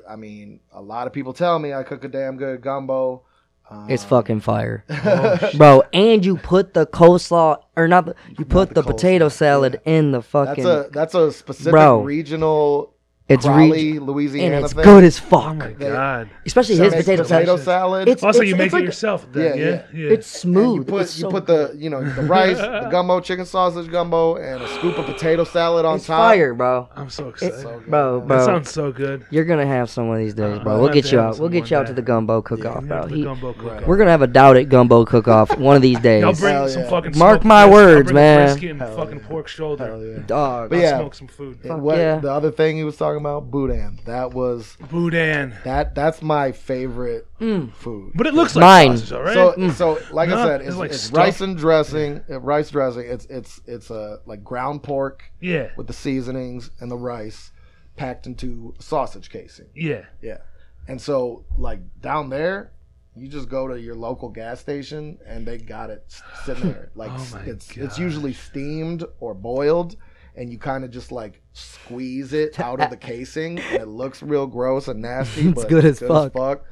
[0.08, 3.24] I mean, a lot of people tell me I cook a damn good gumbo.
[3.70, 4.84] Um, It's fucking fire.
[5.06, 9.32] Oh, Bro, and you put the coleslaw or not you put the the, potato coleslaw,
[9.32, 12.04] salad in the That's fucking a that's a specific Bro.
[12.04, 12.93] regional
[13.30, 14.84] it's Crowley, reg- Louisiana and it's thing.
[14.84, 15.44] good as fuck.
[15.46, 16.30] Oh my They- god.
[16.46, 17.64] Especially Some his potato potato salad.
[17.64, 18.08] salad.
[18.10, 19.26] It's- Also, you it's make it like- yourself.
[19.32, 19.44] Then.
[19.58, 19.82] Yeah, Yeah, yeah.
[19.94, 20.10] yeah.
[20.12, 20.76] It's smooth.
[20.80, 23.90] you put It's you so put the you know the rice, the gumbo, chicken sausage
[23.90, 25.98] gumbo, and a scoop of potato salad on top.
[25.98, 26.18] it's top.
[26.20, 26.90] fire, bro.
[26.96, 27.60] I'm so excited.
[27.62, 28.38] So good, Bro, bro.
[28.38, 29.26] that sounds so good.
[29.30, 30.74] You're gonna have some of these days, Uh, bro.
[30.74, 31.40] I'll We'll get you out.
[31.40, 33.08] We'll get you out to the gumbo cook-off, bro.
[33.08, 33.88] the He- gumbo cook-off.
[33.88, 36.24] we're gonna have a doubt it gumbo cook-off one of these days.
[36.26, 37.18] I'll bring some fucking.
[37.18, 38.48] Mark my words, man.
[38.48, 40.22] Brisket and fucking pork shoulder.
[40.28, 40.70] Dog.
[40.72, 40.98] But yeah.
[40.98, 41.58] smoke some food.
[41.64, 42.20] And Fuck what yeah.
[42.20, 44.00] the other thing he was talking about, boudin.
[44.06, 45.54] That was Boudin.
[45.64, 45.96] that.
[45.96, 47.74] That's my favorite Mm.
[47.74, 48.14] food.
[48.16, 48.98] But it looks like Mine.
[48.98, 49.34] sausage, all right?
[49.34, 52.24] So, so like No, I said, it's it's, like it's rice and dressing.
[52.30, 53.06] uh, rice dressing.
[53.08, 57.52] It's it's it's a like ground pork yeah, with the seasonings and the rice
[57.96, 59.68] packed into sausage casing.
[59.76, 60.06] yeah.
[60.22, 60.38] Yeah.
[60.88, 62.72] And so like down there,
[63.16, 66.04] you just go to your local gas station and they got it
[66.46, 66.90] sitting there.
[66.96, 69.96] Like Oh my it's it's usually steamed or boiled
[70.36, 74.22] and you kind of just like squeeze it out of the casing and it looks
[74.22, 76.66] real gross and nasty It's but good it's as fuck.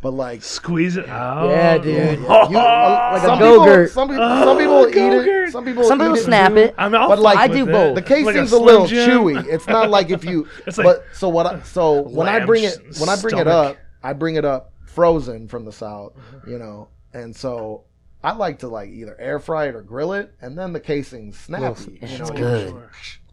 [0.00, 1.48] But like Squeeze it out.
[1.48, 2.20] Yeah, yeah, dude.
[2.20, 2.48] yeah.
[2.48, 3.88] You- Like a some Go-Gurt.
[3.88, 5.48] People, some, people- Oh, some people eat Go-Gurt.
[5.48, 5.52] it.
[5.52, 6.58] Some people Some eat people it snap too.
[6.58, 6.74] it.
[6.78, 7.96] I mean, I'll But, like, I do both.
[7.96, 9.10] The Like a casing's a, little Jim.
[9.10, 9.44] chewy.
[9.46, 10.46] It's not like if you.
[10.68, 11.46] It's like but so what?
[11.46, 14.72] I, so when I bring it, when I bring it up, I bring it up
[14.84, 16.12] frozen from the south,
[16.46, 17.84] you know, and so
[18.22, 21.36] I like to like either air fry it or grill it, and then the casing's
[21.38, 21.98] snappy.
[22.00, 22.88] It's you know, good.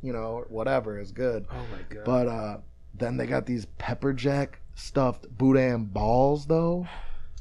[0.05, 1.45] You know, whatever is good.
[1.51, 2.05] Oh my god.
[2.05, 2.57] But uh
[2.93, 6.87] then they got these pepper jack stuffed boudin balls though.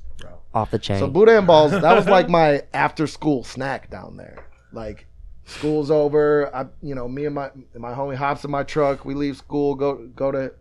[0.55, 0.99] Off the chain.
[0.99, 4.47] So boudin balls, that was like my after school snack down there.
[4.73, 5.07] Like
[5.45, 9.15] school's over, I you know, me and my my homie hops in my truck, we
[9.15, 10.53] leave school, go go to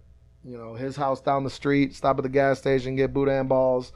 [0.43, 3.93] you know his house down the street, stop at the gas station, get boudin balls,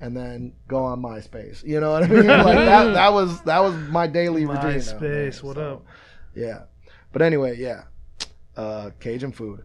[0.00, 1.64] and then go on MySpace.
[1.64, 2.26] You know what I mean?
[2.26, 2.92] like that.
[2.94, 4.78] That was that was my daily routine.
[4.78, 5.84] down there, MySpace, what so, up?
[6.34, 6.62] Yeah,
[7.12, 7.84] but anyway, yeah,
[8.56, 9.64] uh, Cajun food.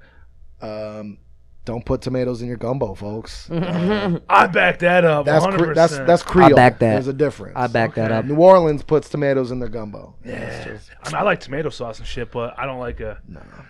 [0.62, 1.18] Um,
[1.66, 3.50] don't put tomatoes in your gumbo, folks.
[3.52, 5.26] I back that up.
[5.26, 5.58] That's 100%.
[5.58, 6.56] cre- that's that's Creole.
[6.56, 6.94] back that.
[6.94, 7.56] There's a difference.
[7.56, 8.26] I back that up.
[8.26, 10.16] New Orleans puts tomatoes in their gumbo.
[10.26, 10.78] Yeah.
[11.04, 13.22] I, mean, I like tomato sauce and shit, but I don't like a.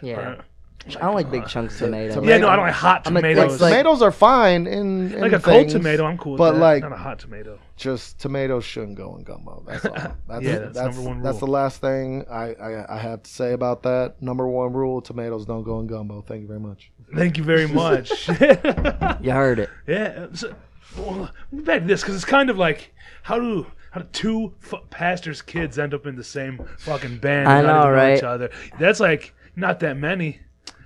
[0.02, 0.42] Yeah.
[0.88, 2.16] I don't like big uh, chunks of tomato.
[2.16, 3.54] tomato- Yeah, no, I don't like hot I'm a- tomatoes.
[3.54, 6.40] It's like- tomatoes are fine in, in like a cold things, tomato, I'm cool with
[6.40, 6.60] but that.
[6.60, 7.58] like not a hot tomato.
[7.78, 9.64] just tomatoes shouldn't go in gumbo.
[9.66, 9.94] That's all.
[10.28, 11.54] That's, Yeah, that's number one That's the rule.
[11.54, 14.22] last thing I, I I have to say about that.
[14.22, 16.22] Number one rule: tomatoes don't go in gumbo.
[16.22, 16.92] Thank you very much.
[17.16, 18.28] Thank you very much.
[19.22, 19.70] You heard it.
[19.88, 20.28] yeah.
[20.34, 20.54] So,
[20.98, 24.82] well, back to this because it's kind of like how do how do two f-
[24.90, 27.48] pastors' kids end up in the same fucking band?
[27.48, 28.18] I and not know, even right?
[28.18, 28.50] Each other.
[28.80, 30.40] That's like not that many,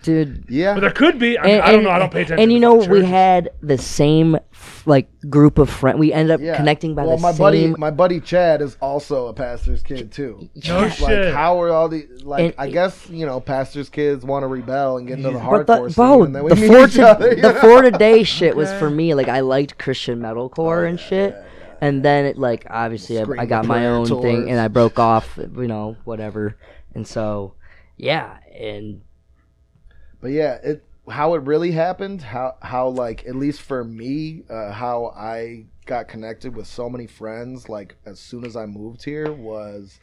[0.07, 0.45] Dude.
[0.47, 1.37] Yeah, but there could be.
[1.37, 1.89] I, mean, And, I don't know.
[1.89, 2.39] I don't pay attention.
[2.39, 4.37] And to you know, fucking we had the same
[4.85, 5.99] like group of friends.
[5.99, 6.55] We ended up yeah.
[6.55, 7.37] connecting by well, the my same.
[7.37, 10.49] buddy, my buddy Chad is also a pastor's kid too.
[10.65, 11.33] No Like, shit.
[11.33, 12.23] how are all these?
[12.23, 15.39] Like, And- I guess you know, pastors' kids want to rebel and get into the
[15.39, 17.35] but hardcore the, scene, bro, and then we the meet four each to, other.
[17.35, 17.53] the know?
[17.59, 19.13] four today shit was for me.
[19.13, 21.35] Like I liked Christian metalcore oh, and shit.
[21.81, 24.99] And then it like obviously I, I got my prayer own thing and I broke
[24.99, 26.57] off, you know, whatever.
[26.95, 27.55] And so,
[27.97, 29.01] yeah, and
[30.21, 34.71] But yeah, it how it really happened, how how like at least for me, uh,
[34.71, 39.31] how I got connected with so many friends like as soon as I moved here
[39.31, 39.99] was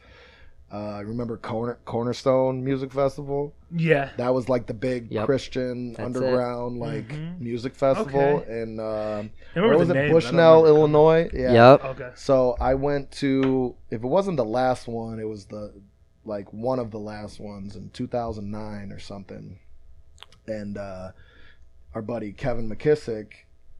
[0.73, 3.53] uh, I remember Corner, Cornerstone Music Festival.
[3.71, 4.09] Yeah.
[4.17, 5.25] That was like the big Yep.
[5.27, 6.05] Christian That's it.
[6.05, 7.39] underground like Mhm.
[7.39, 8.61] music festival Okay.
[8.63, 9.97] in um, where was the it?
[9.97, 10.79] name, but I don't Bushnell, remember.
[10.79, 11.29] Illinois.
[11.33, 11.53] Yeah.
[11.53, 11.85] yep.
[11.85, 12.09] Okay.
[12.15, 15.71] So I went to if it wasn't the last one, it was the
[16.25, 19.59] like one of the last ones in 2009 or something.
[20.47, 21.11] And uh
[21.93, 23.27] our buddy Kevin McKissick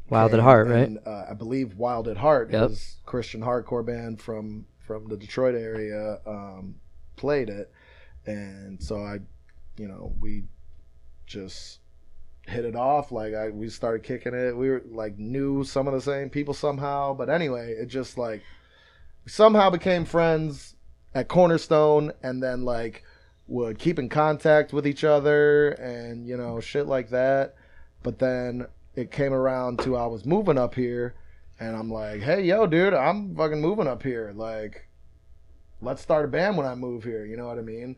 [0.09, 0.91] Wild at Heart, right?
[1.05, 2.70] uh, I believe Wild at Heart, Yep.
[2.70, 6.76] his Christian hardcore band from from the Detroit area, um,
[7.16, 7.72] played it,
[8.28, 9.18] and so I,
[9.78, 10.43] you know, we
[11.26, 11.80] just
[12.47, 13.11] hit it off.
[13.11, 14.55] Like I, we started kicking it.
[14.55, 18.43] We were like knew some of the same people somehow, but anyway, it just like
[19.26, 20.76] somehow became friends
[21.16, 23.03] at Cornerstone, and then like
[23.47, 27.55] would keep in contact with each other, and you know, shit like that.
[28.03, 31.15] But then it came around to I was moving up here,
[31.59, 34.33] and I'm like, hey, yo, dude, I'm fucking moving up here.
[34.36, 34.87] Like,
[35.82, 37.25] let's start a band when I move here.
[37.25, 37.95] You know what I mean?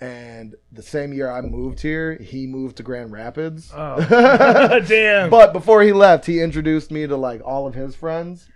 [0.00, 3.70] And the same year I moved here, he moved to Grand Rapids.
[3.76, 4.00] Oh.
[4.88, 5.28] Damn.
[5.28, 8.48] but before he left, he introduced me to like all of his friends,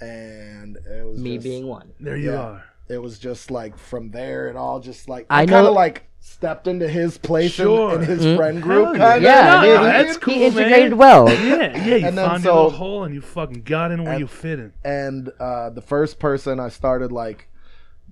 [0.00, 1.92] and it was Me just, being one.
[2.00, 2.38] there you yeah.
[2.40, 2.64] are.
[2.90, 6.06] It was just like from there, it all just like I I kind of like
[6.18, 7.94] stepped into his place in- Sure.
[7.94, 8.36] in, his Mm.
[8.36, 8.96] friend group.
[8.96, 10.98] Hell Kind Yeah, No, dude, no, he- that's cool, he integrated man.
[10.98, 11.28] well.
[11.28, 11.84] Yeah, yeah.
[12.00, 14.20] You And then found so- your little hole and you fucking got in where and-
[14.20, 14.72] you fit in.
[14.84, 17.48] and uh, the first person I started like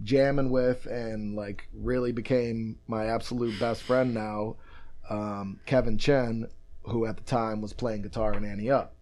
[0.03, 4.57] jamming with and like really became my absolute best friend now,
[5.11, 6.47] um, Kevin Chen,
[6.85, 8.95] who at the time was playing guitar in Ante Up.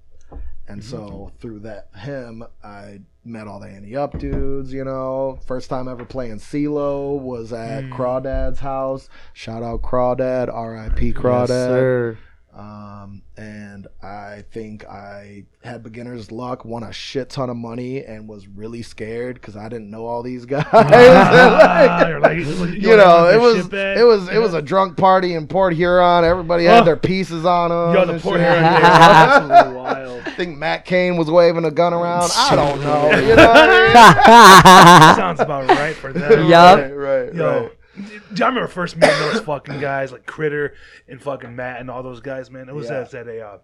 [0.69, 0.91] And mm-hmm.
[0.91, 4.73] so through that him, I met all the Ante Up dudes.
[4.73, 7.93] You know, first time ever playing CeeLo was at mm.
[7.93, 9.09] Crawdad's house.
[9.33, 11.13] Shout out Crawdad, R.I.P.
[11.13, 11.49] Crawdad.
[11.49, 12.19] Yes, sir.
[12.59, 18.27] Um, and I think I had beginner's luck, won a shit ton of money, and
[18.27, 20.65] was really scared because I didn't know all these guys.
[22.09, 25.75] You're like, you know, it was it was it was a drunk party in Port
[25.75, 26.25] Huron.
[26.25, 26.85] Everybody had Oh.
[26.87, 27.95] their pieces on them.
[27.95, 28.47] Yo, the Port shit.
[28.49, 30.23] Huron absolutely wild.
[30.27, 32.31] I think Matt Cain was waving a gun around.
[32.35, 33.11] I don't know.
[33.21, 36.41] You know what I Sounds about right for them.
[36.41, 36.49] mean?
[36.51, 36.79] Yup.
[36.79, 37.73] Right, right, Yo, right.
[37.99, 40.75] I remember first meeting those fucking guys like Critter
[41.09, 42.69] and fucking Matt and all those guys, man?
[42.69, 43.01] It was Yeah.
[43.01, 43.59] at, at a uh,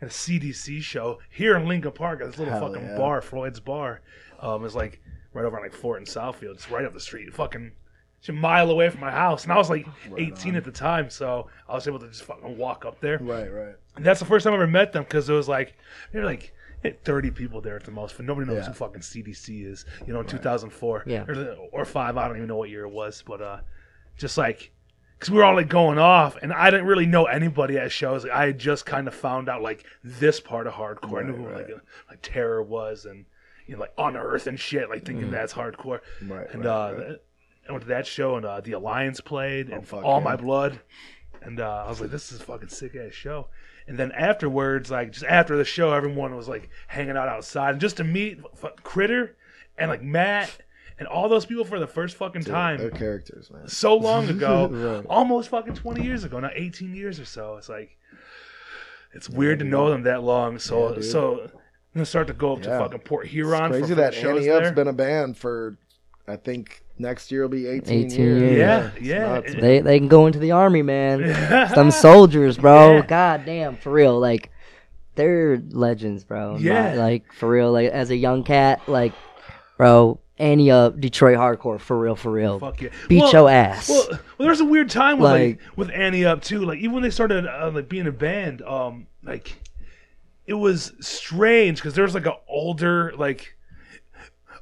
[0.00, 2.96] at a CDC show here in Lincoln Park at this little Hell fucking yeah.
[2.96, 4.00] bar, Floyd's Bar.
[4.40, 5.00] Um, it's like
[5.32, 6.54] right over on like Fort and Southfield.
[6.54, 7.72] It's right up the street, fucking
[8.18, 9.84] it's a mile away from my house, and I was like
[10.16, 13.18] 18 at the time, so I was able to just fucking walk up there.
[13.18, 13.74] Right, right.
[13.96, 15.74] And that's the first time I ever met them because it was like
[16.12, 16.54] they were like
[17.04, 18.68] 30 people there at the most, but nobody knows Yeah.
[18.68, 19.84] who fucking CDC is.
[20.06, 21.24] You know, in 2004 Yeah.
[21.28, 23.60] or, or five, I don't even know what year it was, but uh,
[24.16, 24.72] just like
[25.18, 28.24] because we were all like going off, and I didn't really know anybody at shows.
[28.24, 31.22] Like, I had just kind of found out like this part of hardcore.
[31.22, 31.68] I knew who like
[32.08, 33.24] like Terror was, and
[33.66, 34.90] you know like Unearth and shit.
[34.90, 36.00] Like thinking that's hardcore.
[36.26, 37.16] Right, And right, uh, right.
[37.68, 40.24] I went to that show, and uh, the Alliance played, and All yeah.
[40.24, 40.80] My Blood,
[41.40, 43.46] and uh, I was like, "This is a fucking sick ass show."
[43.88, 47.80] And then afterwards, like just after the show, everyone was like hanging out outside, and
[47.80, 49.36] just to meet f- Critter
[49.76, 50.50] and like Matt
[50.98, 53.66] and all those people for the first fucking time, They're characters, man.
[53.66, 55.06] so long ago, Right.
[55.08, 57.56] almost fucking twenty years ago, not eighteen years or so.
[57.56, 57.96] It's like,
[59.14, 60.58] It's weird to know them that long.
[60.58, 61.50] So Yeah, so I'm
[61.94, 63.70] gonna start to go up to fucking Port Huron.
[63.70, 64.72] Crazy for, for that Ante Up's there.
[64.72, 65.76] been a band for,
[66.28, 68.40] I think next year will be 18, 18 years.
[68.42, 68.58] years.
[68.58, 69.18] Yeah, It's yeah.
[69.28, 71.68] nuts, They they can go into the army, man.
[71.74, 72.96] Some soldiers, bro.
[72.96, 73.06] Yeah.
[73.06, 74.18] God damn, for real.
[74.18, 74.50] Like
[75.14, 76.56] they're legends, bro.
[76.58, 76.94] Yeah.
[76.94, 77.72] Not- like for real.
[77.72, 79.12] Like as a young cat, like,
[79.76, 82.58] bro, Ante up, Detroit hardcore, for real, for real.
[82.58, 82.88] Fuck yeah.
[83.08, 83.88] Beat Well- your ass.
[83.88, 86.60] Well, well, there's a weird time with like, Like- with Ante up too.
[86.64, 89.56] Like even when they started uh, like being a band, um, like
[90.46, 93.54] it was strange because there was like an older like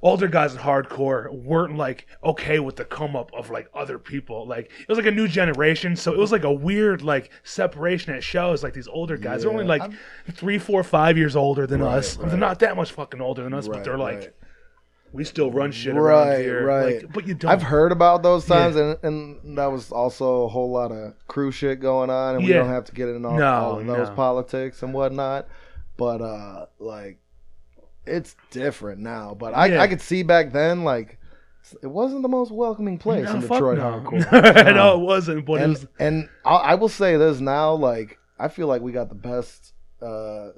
[0.03, 4.47] older guys in hardcore weren't like okay with the come up of like other people.
[4.47, 8.15] Like it was like a new generation, so it was like a weird like separation
[8.15, 8.63] at shows.
[8.63, 9.91] Like these older guys, they're only like
[10.33, 12.17] three, four, five years older than Right, us.
[12.17, 12.29] right.
[12.31, 14.19] They're not that much fucking older than us, but Right, they're like.
[14.21, 14.33] right.
[15.13, 17.03] We still run shit around Right, here, right.
[17.03, 17.51] Like, but you don't.
[17.51, 21.51] I've heard about those times, and, and that was also a whole lot of crew
[21.51, 22.59] shit going on, and we Yeah.
[22.61, 24.15] don't have to get into all, No, all of those no.
[24.15, 25.49] politics and whatnot.
[25.97, 27.19] But uh, like,
[28.11, 29.35] it's different now.
[29.39, 29.81] But I, Yeah.
[29.83, 31.19] I could see back then, like,
[31.83, 33.85] it wasn't the most welcoming place No, in Detroit no.
[33.85, 34.75] hardcore.
[34.75, 35.45] no, it wasn't.
[35.47, 38.83] But it and was, and I, I will say this now, like I feel like
[38.83, 40.49] we got the best uh,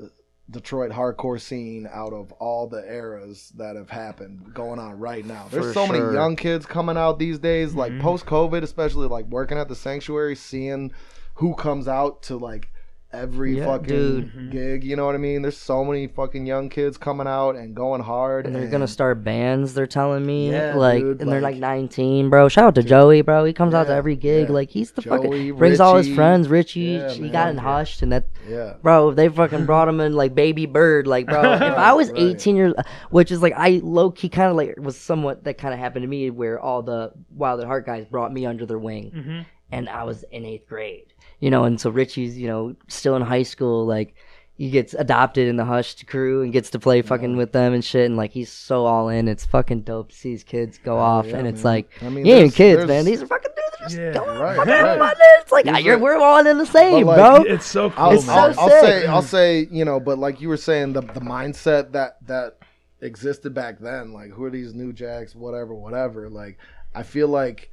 [0.51, 5.47] Detroit hardcore scene out of all the eras that have happened going on right now.
[5.51, 5.97] There's For so sure.
[6.01, 8.01] many young kids coming out these days, like Mhm.
[8.01, 10.93] post COVID, especially like working at the sanctuary, seeing
[11.35, 12.69] who comes out to like
[13.13, 14.33] every Yeah, fucking dude.
[14.33, 14.51] Mhm.
[14.51, 14.85] gig.
[14.85, 15.43] You know what I mean?
[15.43, 19.23] There's so many fucking young kids coming out and going hard, and they're gonna start
[19.23, 19.75] bands.
[19.75, 22.49] They're telling me, Yeah, like, dude, and they're like like- 19, 19, bro.
[22.49, 23.45] Shout out to Joey, bro.
[23.45, 24.49] He comes out to every gig.
[24.49, 24.55] yeah.
[24.55, 26.49] Like he's the Joey, fucking brings all his friends.
[26.49, 27.33] Richie, Yeah, he man.
[27.33, 28.75] got in hushed, and that Yeah.
[28.83, 32.23] bro they fucking brought him in like baby bird like bro if i was Right.
[32.23, 32.75] 18 years
[33.11, 36.03] which is like i low key kind of like was somewhat that kind of happened
[36.03, 39.47] to me where all the wild at heart guys brought me under their wing Mhm.
[39.71, 41.12] and i was in eighth grade
[41.43, 44.14] you know and so richie's you know still in high school like
[44.55, 47.85] he gets adopted in the hushed crew and gets to play fucking with them and
[47.85, 50.97] shit and like he's so all in it's fucking dope to see these kids go
[50.98, 51.73] off yeah, and it's man.
[51.74, 53.98] like I mean, you ain't kids there's- man these are fucking dudes that are just
[53.98, 54.12] Yeah.
[54.24, 55.16] going Right, fucking right.
[55.40, 58.39] it's like we're all in the same like, bro It's so cool, I'll, It's man.
[58.39, 61.20] I'll, so I'll say I'll say you know, but like you were saying, the the
[61.20, 62.59] mindset that that
[63.01, 66.31] existed back then, like who are these new jacks, whatever, whatever.
[66.31, 66.59] Like
[66.94, 67.70] I feel like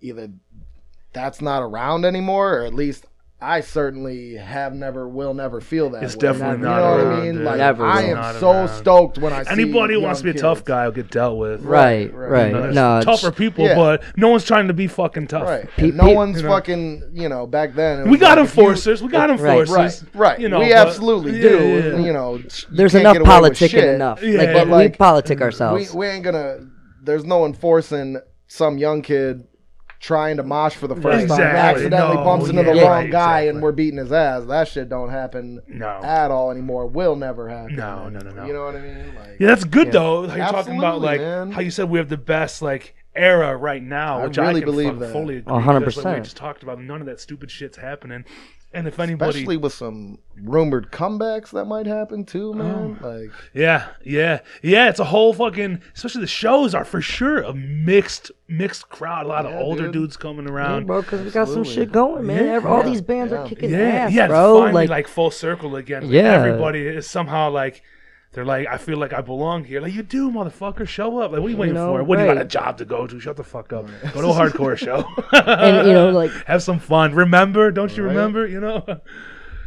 [0.00, 0.32] either
[1.12, 3.06] that's not around anymore, or at least
[3.44, 6.04] I certainly have never, will never feel that.
[6.04, 6.20] It's way.
[6.20, 7.34] definitely you not You know what I mean?
[7.34, 7.44] dude.
[7.44, 8.68] Like Never I am so around.
[8.68, 11.10] stoked when I see Anybody who wants to be young a tough guy will get
[11.10, 11.62] dealt with.
[11.64, 12.30] Right, right.
[12.30, 12.46] right.
[12.46, 13.74] You know, no, tougher people, yeah.
[13.74, 15.42] but no one's trying to be fucking tough.
[15.48, 15.68] Right.
[15.76, 16.50] Pe- no pe- one's you know.
[16.50, 18.08] fucking, you know, back then.
[18.08, 19.02] We got like if you- enforcers.
[19.02, 19.40] we got Right.
[19.40, 20.04] enforcers.
[20.04, 20.40] Right, right.
[20.40, 21.58] You know, we absolutely yeah, do.
[21.68, 21.98] yeah.
[21.98, 22.38] You know,
[22.70, 24.22] There's can't enough get away politicking enough.
[24.22, 24.38] Yeah.
[24.38, 25.92] Like, But, we like, politic We, ourselves.
[25.92, 26.58] we ain't gonna.
[27.02, 29.42] There's no enforcing some young kid
[30.02, 31.58] trying to mosh for the first time, Exactly.
[31.84, 33.48] accidentally No, bumps into the yeah, wrong guy, exactly.
[33.48, 34.44] and we're beating his ass.
[34.46, 36.00] That shit don't happen No.
[36.02, 36.88] at all anymore.
[36.88, 37.76] Will never happen.
[37.76, 38.44] No, no, no, no.
[38.44, 39.14] You know what I mean?
[39.14, 39.92] Like, Yeah, that's good Yeah.
[39.92, 40.26] though.
[40.28, 41.52] How you're talking about like man.
[41.52, 44.60] how you said we have the best like era right now, I which I, really
[44.62, 45.12] can believe that.
[45.12, 45.54] fully agree.
[45.54, 48.24] A hundred because, like, we just talked about none of that stupid shit's happening.
[48.74, 52.54] And if anybody, especially with some rumored comebacks that might happen too, oh.
[52.54, 52.98] man.
[53.02, 53.06] Oh.
[53.08, 55.82] Like, yeah, yeah, yeah, it's a whole fucking.
[55.94, 59.26] Especially the shows are for sure a mixed mixed crowd.
[59.26, 59.92] A lot of older dude.
[59.92, 60.86] dudes coming Yeah, around.
[60.86, 62.44] bro, because we got some shit going, man.
[62.46, 62.68] Yeah.
[62.68, 63.42] All these bands Yeah.
[63.42, 64.60] are kicking yeah, ass, yeah, bro.
[64.60, 66.04] finally Like, like, full circle again.
[66.04, 66.32] Like, Yeah.
[66.32, 67.82] everybody is somehow like.
[68.32, 69.80] They're like, I feel like I belong here.
[69.82, 70.88] Like, you do, motherfucker.
[70.88, 71.32] Show up.
[71.32, 72.02] Like, what are you waiting for?
[72.02, 73.20] What do you got a job to go to?
[73.20, 73.86] Shut the fuck up.
[74.14, 75.04] Go to a hardcore show.
[75.32, 77.14] And, you know, like- have some fun.
[77.14, 77.70] Remember?
[77.70, 78.10] Don't you Right.
[78.14, 78.46] remember?
[78.46, 78.84] You know,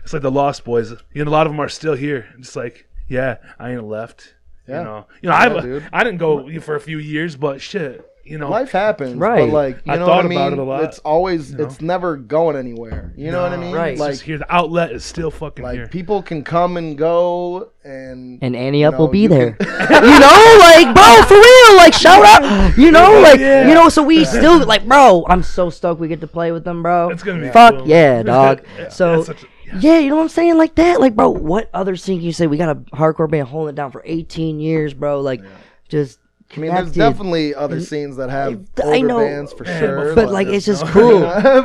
[0.03, 0.91] it's like the Lost Boys.
[1.13, 2.27] You know, a lot of them are still here.
[2.39, 4.33] Just like, yeah, I ain't left.
[4.67, 4.79] Yeah.
[4.79, 5.89] You know, you know, Yeah, I dude.
[5.93, 9.47] I didn't go for a few years, but shit, you know, life happens, Right.
[9.49, 10.37] But like, you I know thought what I mean?
[10.39, 11.63] about it a lot, It's always, you know?
[11.65, 13.13] it's never going anywhere.
[13.15, 13.73] You know what I mean?
[13.75, 13.97] Right.
[13.97, 14.39] Like, just here.
[14.39, 15.87] The outlet is still fucking like here.
[15.87, 19.51] people can come and go, and and Ante Up know, will be you there.
[19.53, 19.67] can-
[20.03, 22.77] you know, like, bro, for real, like, shout out.
[22.77, 23.67] You know, like, Yeah.
[23.67, 26.63] you know, so we still, like, bro, I'm so stoked we get to play with
[26.63, 27.09] them, bro.
[27.09, 27.87] It's gonna be Fuck cool.
[27.87, 28.63] yeah, dog.
[28.77, 29.79] Yeah, So, that's such a- yeah.
[29.79, 30.57] Yeah, you know what I'm saying?
[30.57, 30.99] Like that.
[30.99, 32.47] Like, bro, what other thing can you say?
[32.47, 35.21] We got a hardcore band holding it down for 18 years, bro.
[35.21, 35.41] Like,
[35.89, 36.19] just.
[36.55, 37.83] I mean, there's definitely other mm-hmm.
[37.83, 39.19] scenes that have I older know.
[39.19, 40.15] bands for sure.
[40.15, 41.19] But like, it's just cool.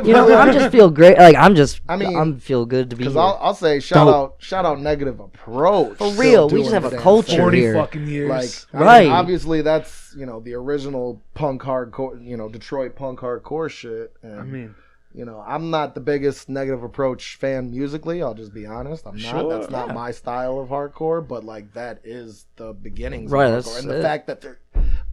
[0.05, 1.17] You know, I'm just feel great.
[1.17, 1.81] Like, I'm just.
[1.87, 3.15] I I mean, mean, I'm feel good to be because.
[3.15, 4.15] I'll, I'll say shout Dope.
[4.15, 5.97] out, shout out, negative approach.
[5.97, 7.39] For real, we just have a culture thing.
[7.39, 7.73] Forty here.
[7.75, 8.29] fucking years.
[8.29, 9.07] Like, I mean, Right.
[9.09, 14.13] obviously, that's you know the original punk hardcore, you know, Detroit punk hardcore shit.
[14.23, 14.75] And, I mean,
[15.13, 18.21] you know, I'm not the biggest negative approach fan musically.
[18.21, 19.05] I'll just be honest.
[19.05, 19.21] I'm not.
[19.21, 19.93] Sure, that's not yeah.
[19.93, 21.27] my style of hardcore.
[21.27, 23.31] But like, that is the beginnings.
[23.31, 23.79] Right, Of hardcore.
[23.79, 24.01] and the it.
[24.01, 24.59] fact that they're,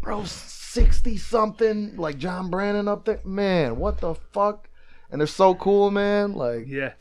[0.01, 3.21] bro, sixty something, like John Brandon up there.
[3.25, 4.69] Man, what the fuck?
[5.11, 6.35] And they're so cool, man.
[6.35, 6.93] Like, yeah.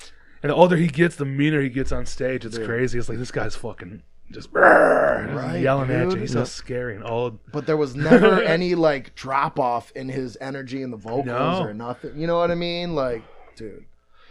[0.41, 2.45] And the older he gets, the meaner he gets on stage.
[2.45, 2.99] It's crazy.
[2.99, 6.11] It's like this guy's fucking just Right, yelling at you.
[6.11, 6.21] dude.
[6.21, 7.39] He's so scary and old.
[7.51, 11.63] But there was never any like drop off in his energy in the vocals No.
[11.63, 12.17] or nothing.
[12.19, 12.95] You know what I mean?
[12.95, 13.23] Like,
[13.55, 13.85] dude.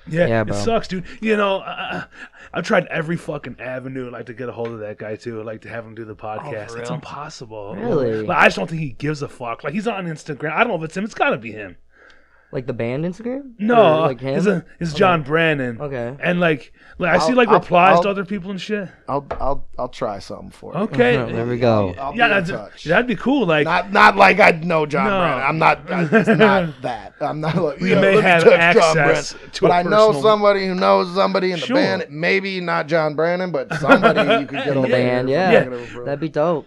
[0.09, 0.56] Yeah, Yeah, it bro.
[0.56, 1.05] sucks, dude.
[1.20, 2.05] You know, I,
[2.55, 5.62] I've tried every fucking avenue like to get a hold of that guy too, like
[5.62, 6.64] to have him do the oh, podcast.
[6.64, 6.94] it's real?
[6.94, 7.74] impossible.
[7.74, 8.23] Really?
[8.23, 9.64] Like, I just don't think he gives a fuck.
[9.64, 10.52] Like he's on Instagram.
[10.52, 11.05] I don't know if it's him.
[11.05, 11.77] It's got to be him.
[12.56, 13.52] Like the band Instagram?
[13.58, 14.34] No, Or, uh, like him.
[14.38, 15.78] it's, a, it's John Brandon.
[15.78, 16.16] Okay.
[16.22, 18.88] And like, like I see I'll- like I'll- replies to I'll- other people and shit.
[19.06, 20.80] I'll I'll I'll try something for you.
[20.84, 21.94] Okay, there we go.
[22.00, 22.84] I'll be yeah, in that's, touch.
[22.84, 23.44] that'd be cool.
[23.46, 25.18] Like, Not not like I know John No.
[25.20, 25.46] Brandon.
[25.46, 25.90] I'm not.
[25.92, 27.12] I- It's not that.
[27.20, 27.78] I'm not like.
[27.78, 30.06] We "Yeah, may let me have touch John access Brandon." to but a I know
[30.06, 31.76] personal- somebody who knows somebody in the Sure.
[31.76, 32.06] band.
[32.08, 35.64] Maybe not John Brandon, but somebody you could get on The band, yeah.
[36.06, 36.66] That'd be dope.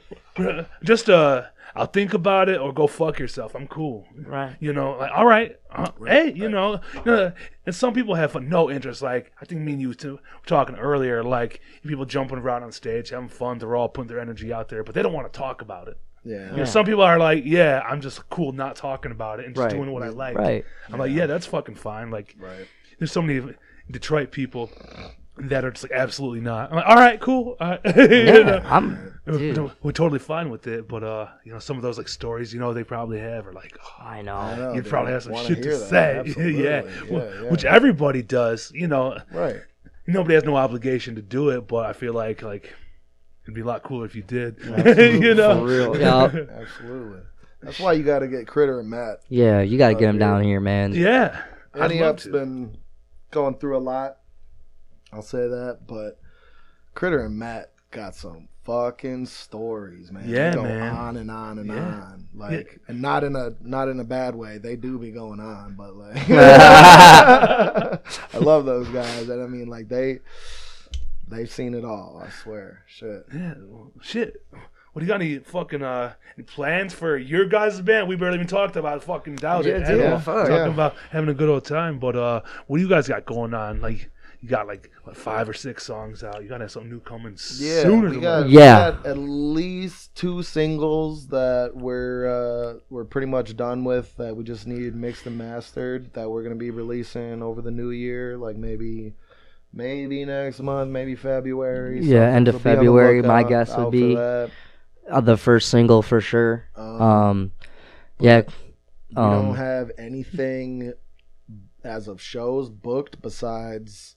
[0.83, 1.45] just uh,
[1.75, 3.55] I'll think about it or go fuck yourself.
[3.55, 4.07] I'm cool.
[4.15, 4.55] Right.
[4.59, 7.31] You know, like all right, uh, hey, you know, you know,
[7.65, 9.01] and some people have no interest.
[9.01, 11.23] Like I think me and you too were talking earlier.
[11.23, 13.57] Like people jumping around on stage, having fun.
[13.59, 15.97] They're all putting their energy out there, but they don't want to talk about it.
[16.25, 16.51] Yeah.
[16.51, 19.55] You know, some people are like, yeah, I'm just cool not talking about it and
[19.55, 19.71] just Right.
[19.71, 20.37] doing what I like.
[20.37, 20.65] Right.
[20.91, 22.11] I'm like, yeah, that's fucking fine.
[22.11, 22.67] Like, Right.
[22.97, 23.53] there's so many
[23.89, 24.69] Detroit people
[25.41, 26.69] that are just like absolutely not.
[26.69, 27.55] I'm like, all right, cool.
[27.59, 29.19] Uh, you know, I'm.
[29.25, 32.07] we're, Dude, we're totally fine with it, but uh, you know, some of those like
[32.07, 34.55] stories, you know, they probably have are like, oh, I I know.
[34.55, 34.89] know, you'd dude.
[34.91, 35.77] probably have some Wanna shit to that.
[35.77, 36.23] say.
[36.37, 36.81] Yeah.
[36.81, 37.49] yeah, Wh- yeah.
[37.51, 38.71] which everybody does.
[38.73, 39.57] You know, right.
[40.07, 42.73] nobody has no obligation to do it, but I feel like like
[43.43, 44.57] it'd be a lot cooler if you did.
[44.63, 45.99] You know, For real.
[45.99, 46.23] Yeah.
[46.61, 47.19] Absolutely.
[47.61, 49.19] That's why you got to get Critter and Matt.
[49.27, 50.19] Yeah, you gotta get him dude.
[50.21, 50.93] down here, man.
[50.93, 51.43] yeah.
[51.73, 52.31] I'd Eddie love Up's to.
[52.31, 52.77] been
[53.31, 54.18] going through a lot.
[55.11, 56.19] I'll say that, but
[56.93, 60.29] Critter and Matt got some fucking stories, man.
[60.29, 60.95] Yeah, they go man.
[60.95, 61.75] on and on and Yeah.
[61.93, 64.57] on, like, and not in a not in a bad way.
[64.59, 67.99] They do be going on, but like, I
[68.39, 70.19] love those guys, and I mean, like they
[71.27, 72.21] they've seen it all.
[72.25, 73.25] I swear, shit.
[73.33, 74.43] Yeah, well, shit.
[74.93, 75.21] What do you got?
[75.21, 78.07] Any fucking uh, any plans for your guys' band?
[78.07, 79.81] We barely even talked about fucking doubt it.
[79.81, 80.47] Yeah, at dude, fuck.
[80.47, 80.65] Talking Yeah.
[80.67, 83.81] about having a good old time, but uh, what do you guys got going on?
[83.81, 84.09] Like,
[84.41, 86.41] you got like what, five or six songs out.
[86.41, 88.47] You gotta have something new coming Yeah, sooner we than got, later.
[88.47, 88.91] we Yeah.
[88.91, 94.15] got at least two singles that we're uh, we're pretty much done with.
[94.17, 96.13] That we just need mixed and mastered.
[96.13, 99.13] That we're gonna be releasing over the new year, like maybe
[99.73, 101.97] maybe next month, maybe February.
[102.01, 102.35] Yeah, something.
[102.35, 104.17] end of So be on the February, my lookout guess would out for be.
[105.11, 106.65] Uh, the first single for sure.
[106.75, 107.51] Um, Um,
[108.19, 108.41] yeah.
[109.09, 110.93] we don't Um, have anything
[111.83, 114.15] as of shows booked besides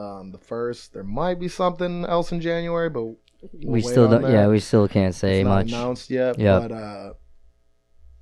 [0.00, 0.92] um, the first.
[0.92, 3.16] There might be something else in January, but we'll
[3.52, 4.22] we still don't.
[4.22, 4.32] that.
[4.32, 5.68] Yeah, we still can't say much.
[5.68, 6.38] announced yet.
[6.38, 6.62] Yep.
[6.62, 7.12] But uh,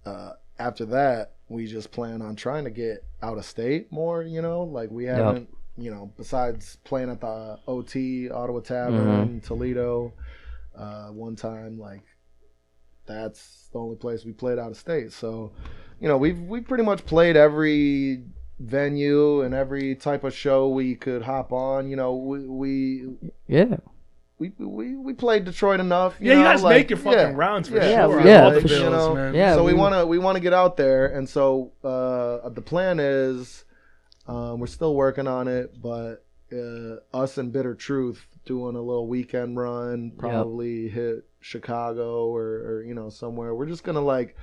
[0.06, 4.22] uh, after that, we just plan on trying to get out of state more.
[4.22, 5.48] You know, like we haven't.
[5.80, 9.38] You know, besides playing at the OT Ottawa Tavern Mm-hmm.
[9.46, 10.12] Toledo,
[10.76, 12.02] uh, one time, like
[13.06, 15.12] that's the only place we played out of state.
[15.12, 15.52] So,
[16.00, 18.24] you know, we've we pretty much played every
[18.58, 21.88] venue and every type of show we could hop on.
[21.90, 23.06] You know, we we
[23.46, 23.76] Yeah.
[24.38, 26.16] we we, we played Detroit enough.
[26.20, 28.26] You Yeah, you know, guys like, make your fucking yeah, rounds for yeah, sure.
[28.26, 28.84] yeah, on all for bills, sure.
[29.26, 29.32] You know.
[29.38, 32.48] Yeah, so we we- want to we want to get out there, and so uh,
[32.50, 33.64] the plan is
[34.26, 39.06] um, we're still working on it, but uh, us and Bitter Truth doing a little
[39.06, 43.54] weekend run, probably hit Chicago or, or you know somewhere.
[43.54, 44.36] We're just gonna like.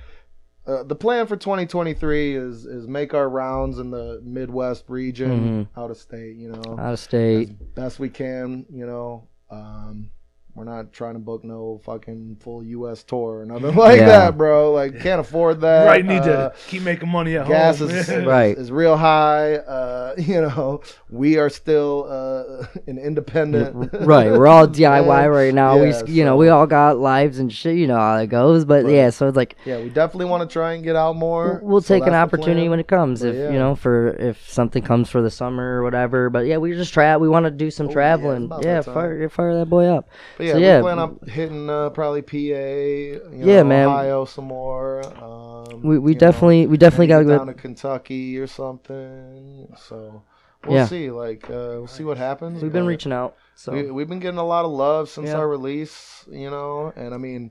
[0.66, 5.90] Uh, the plan for 2023 is is make our rounds in the Midwest region, out
[5.90, 6.36] of state.
[6.36, 7.74] You know, Out of as state.
[7.74, 8.66] best we can.
[8.68, 10.10] You know, um,
[10.56, 13.02] we're not trying to book no fucking full U.S.
[13.04, 14.06] tour or nothing like Yeah.
[14.06, 14.72] that, bro.
[14.72, 15.84] Like, can't afford that.
[15.84, 17.90] Right, need Uh, to keep making money at Gas home.
[17.90, 18.56] is, Right.
[18.56, 19.56] is real high.
[19.56, 20.80] Uh, you know,
[21.10, 23.90] we are still uh, an independent.
[23.92, 25.78] right, we're all DIY Yeah, right now.
[25.78, 27.76] we, yeah, you know, we all got lives and shit.
[27.76, 28.64] You know how it goes.
[28.64, 28.94] But Right.
[28.94, 31.60] yeah, so it's like yeah, we definitely want to try and get out more.
[31.62, 33.20] we'll, we'll So take an opportunity when it comes.
[33.20, 33.52] But If yeah.
[33.52, 36.30] you know, for if something comes for the summer or whatever.
[36.30, 37.14] But yeah, we just try.
[37.18, 38.44] We want to do some Oh, traveling.
[38.46, 40.08] about Yeah, fire, fire that boy up.
[40.38, 42.36] But yeah, So, we yeah, plan on hitting uh, probably PA.
[42.36, 43.88] You know, Yeah, man.
[43.88, 45.02] Ohio some more.
[45.22, 47.52] Um, We we you know, definitely we definitely got to down go.
[47.52, 49.68] to Kentucky or something.
[49.88, 50.22] So
[50.64, 50.86] we'll Yeah.
[50.86, 51.10] see.
[51.10, 52.62] Like uh, we'll see what happens.
[52.62, 53.36] We've been reaching out.
[53.54, 55.36] So We, we've been getting a lot of love since Yeah.
[55.36, 56.24] our release.
[56.30, 57.50] You know, and I mean,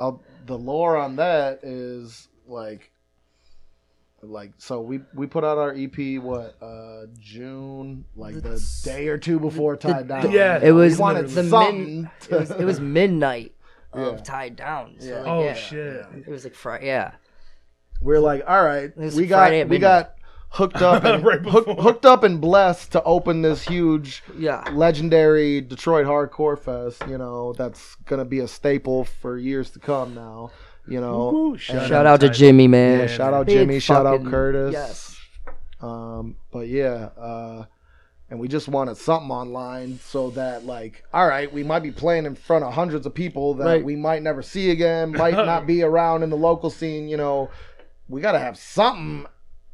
[0.00, 2.90] I'll, the lore on that is like.
[4.30, 9.18] Like so, we we put out our EP what uh June like the day or
[9.18, 10.30] two before Tied Down.
[10.30, 12.02] yeah, it was we wanted the something.
[12.02, 13.52] min, it, was, it was midnight
[13.94, 14.02] Yeah.
[14.06, 14.96] of tied down.
[14.98, 15.18] So Yeah.
[15.20, 16.06] like, Oh yeah, shit.
[16.26, 16.86] It was like Friday.
[16.86, 17.12] Yeah.
[18.00, 20.14] we're like, all right, we got Friday we got
[20.50, 24.62] hooked up and Right hook, hooked up and blessed to open this huge Yeah.
[24.72, 27.02] legendary Detroit Hardcore Fest.
[27.08, 30.14] You know that's gonna be a staple for years to come.
[30.14, 30.50] Now,
[30.86, 31.30] you know.
[31.32, 33.00] Woo, shout, Shout out to Jimmy, man.
[33.00, 34.72] Yeah, shout out Big Jimmy, shout out Curtis.
[34.72, 35.10] Yes.
[35.80, 37.64] Um, but yeah, uh,
[38.30, 42.24] and we just wanted something online so that like, all right, we might be playing
[42.26, 43.84] in front of hundreds of people that Right.
[43.84, 47.08] we might never see again, might not be around in the local scene.
[47.08, 47.50] You know,
[48.08, 49.26] we got to have something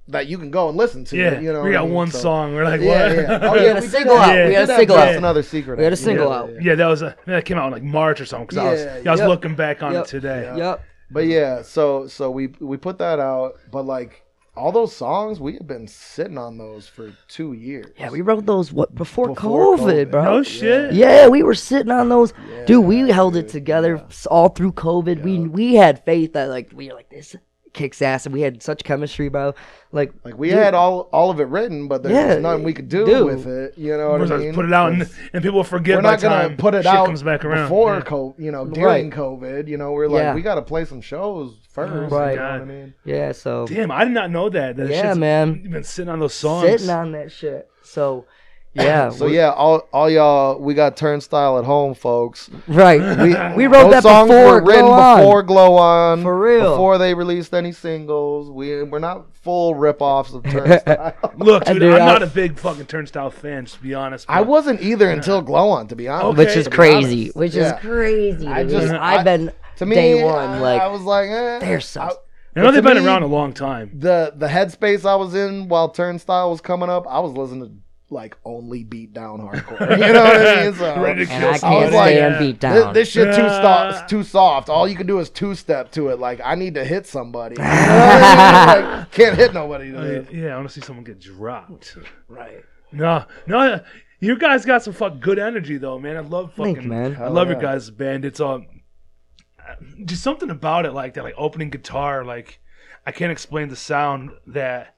[0.09, 1.17] that you can go and listen to.
[1.17, 1.95] Yeah, you know, we what I got mean?
[1.95, 2.55] one So- song.
[2.55, 3.17] We're like, Yeah, what?
[3.17, 3.39] yeah.
[3.43, 4.35] Oh We yeah, had a single out.
[4.35, 5.15] have- We had a single out.
[5.15, 5.79] Another secret.
[5.79, 6.51] We had a single Yeah, out.
[6.55, 6.59] yeah.
[6.61, 8.49] Yeah, that was a, that came out in like March or something.
[8.49, 9.29] Cause I was, Yeah, yeah, I was yep.
[9.29, 10.05] looking back on Yep.
[10.05, 10.53] it today.
[10.57, 10.85] Yep.
[11.11, 14.25] But yeah, so so we we put that out, but like
[14.57, 17.93] all those songs, we have been sitting on those for two years.
[17.99, 20.11] Yeah, we wrote those what before, Before COVID, COVID.
[20.11, 20.25] bro.
[20.25, 20.93] No shit.
[20.93, 22.33] Yeah, we were sitting on those.
[22.67, 24.29] dude, we held it together yeah.
[24.31, 25.23] all through COVID.
[25.23, 27.37] We we had faith that like we were like this
[27.73, 29.55] kicks ass, and we had such chemistry, bro.
[29.93, 32.73] Like Like we dude, had all all of it written, but there's Yeah, nothing we
[32.73, 33.25] could do dude.
[33.27, 33.77] with it.
[33.77, 34.55] You know what We're I supposed mean?
[34.55, 37.07] put it out and, and people forget we're not gonna time put it shit out
[37.07, 37.65] comes back around.
[37.65, 38.01] before Yeah.
[38.03, 38.35] COVID.
[38.39, 39.19] You know, during Right.
[39.19, 39.69] COVID.
[39.69, 40.35] You know, we're like Yeah.
[40.35, 41.93] we got to play some shows first.
[41.93, 42.37] Oh, you Right.
[42.37, 42.95] know what I mean?
[43.05, 44.77] yeah, so Damn, I did not know that.
[44.77, 45.61] that Yeah, man.
[45.63, 46.69] You've been sitting on those songs.
[46.69, 47.69] sitting on that shit.
[47.83, 48.27] So
[48.75, 52.49] yeah, So yeah, all all y'all, we got Turnstile at home, folks.
[52.69, 53.01] right.
[53.19, 55.19] We we wrote Those that songs before were written Glow On.
[55.19, 56.71] before Glow On, For real.
[56.71, 58.51] before they released any singles.
[58.51, 61.15] We we're not full rip-offs of Turnstile.
[61.37, 64.27] Look, dude, Dude, I'm I- not a big fucking Turnstile fan, just to be honest.
[64.29, 66.27] I but- wasn't either until Glow On, to be honest.
[66.27, 66.39] Okay.
[66.45, 67.21] which is to be crazy.
[67.23, 67.37] honest.
[67.37, 67.75] Which Yeah.
[67.77, 68.47] is crazy.
[68.49, 68.71] I to me.
[68.73, 70.49] just- I've been to me, day one.
[70.49, 72.05] I, like I was like, eh, they're so- I-
[72.57, 73.91] I know but they've to been me- around a long time.
[73.95, 77.73] the the headspace I was in while Turnstile was coming up, I was listening to
[78.13, 79.81] like only beat down hardcore.
[79.99, 80.75] You know what I mean?
[80.75, 82.39] So, Ready to and kill I I can't was like, stand yeah.
[82.41, 82.93] beat down.
[82.95, 83.63] this shit too Yeah.
[83.63, 84.11] soft.
[84.11, 84.69] Too soft.
[84.69, 86.19] All you can do is two step to it.
[86.19, 87.57] Like I need to hit somebody.
[87.59, 88.91] You know what I mean?
[88.99, 89.91] Like, can't hit nobody.
[89.93, 90.29] to Uh, this.
[90.33, 91.97] yeah, I want to see someone get dropped.
[92.29, 92.65] right.
[92.93, 93.81] No, no,
[94.19, 96.17] you guys got some fuck good energy though, man.
[96.17, 97.13] I love fucking, Thank you, man.
[97.13, 98.25] I Hell love your guys' band.
[98.25, 98.67] It's um,
[100.05, 102.25] just something about it, like that, like opening guitar.
[102.25, 102.59] Like
[103.07, 104.97] I can't explain the sound that.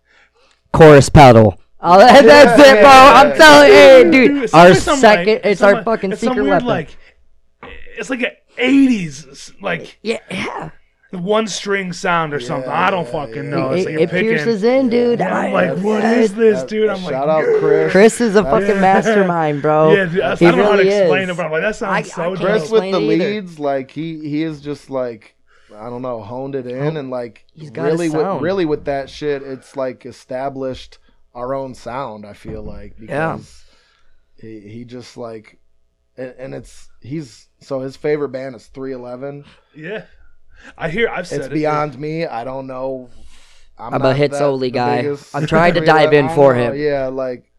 [0.72, 1.60] Chorus pedal.
[1.82, 2.90] Oh, that, that's Yeah, it, bro.
[2.90, 3.34] yeah, I'm yeah.
[3.36, 4.42] telling you, hey, Dude, dude.
[4.44, 6.66] it's Our second, like- it's some, our fucking it's secret weird, weapon.
[6.68, 6.96] Like,
[7.96, 10.70] it's like an '80s like yeah, yeah.
[11.10, 12.70] one string sound or something.
[12.70, 13.72] I don't fucking know.
[13.72, 14.28] it It's like it picking.
[14.30, 15.20] pierces in, dude.
[15.20, 16.88] And I'm like, what is this, dude?
[16.88, 17.92] I'm shout like, out Chris.
[17.92, 19.92] Chris is a fucking mastermind, bro.
[19.94, 21.28] yeah, dude, I, he I don't know how to really explain is.
[21.30, 22.38] it, but I'm like, that sounds I- I so can't.
[22.40, 23.06] Chris with the it either.
[23.24, 25.34] leads, like he he is just like
[25.74, 28.42] I don't know, honed it in and like He's got a really with sound.
[28.42, 30.98] really with that shit, it's like established
[31.34, 32.24] our own sound.
[32.26, 33.36] I feel like Yeah.
[33.36, 33.64] because
[34.40, 35.58] he he just like
[36.16, 39.44] and, and it's he's so his favorite band is 311.
[39.74, 40.04] Yeah,
[40.76, 41.08] I hear.
[41.08, 41.52] I've said It's it.
[41.54, 42.26] beyond me.
[42.26, 43.08] I don't know.
[43.78, 45.16] I'm, I'm a not hits that- only guy.
[45.34, 46.80] I'm trying to dive in for I don't know, him.
[46.82, 47.50] Yeah, like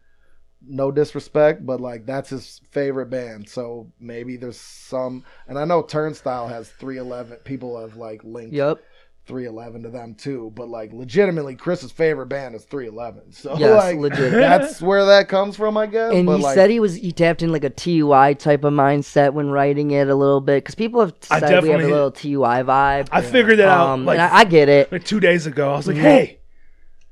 [0.66, 3.48] no disrespect, but like that's his favorite band.
[3.48, 7.38] So maybe there's some, and I know Turnstile has 311.
[7.44, 8.78] People have like linked Yep.
[9.26, 13.32] 311 to them too, but like legitimately, Chris's favorite band is 311.
[13.32, 14.32] So Yes, like legit.
[14.32, 16.12] that's where that comes from, I guess.
[16.12, 18.72] And but he like, said he was he tapped in like a TUI type of
[18.74, 21.86] mindset when writing it a little bit because people have I said we have a
[21.88, 23.08] little TUI vibe.
[23.10, 24.92] I figured that out Um, like, and I, I get it.
[24.92, 25.72] like two days ago.
[25.72, 26.38] I was like, hey.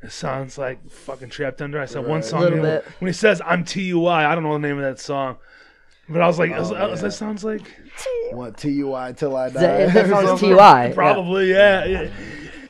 [0.03, 1.81] It sounds like fucking trapped under.
[1.81, 2.25] I said one Right.
[2.25, 2.41] song.
[2.41, 2.85] Little bit.
[2.99, 5.37] When he says "I'm TUI," I don't know the name of that song,
[6.09, 6.95] but I was like, I was- yeah.
[6.95, 7.63] that sounds like
[8.33, 9.61] what TUI till I die.
[9.87, 10.41] That, that sounds.
[10.41, 10.93] TUI.
[10.95, 11.85] probably yeah.
[11.85, 12.11] yeah.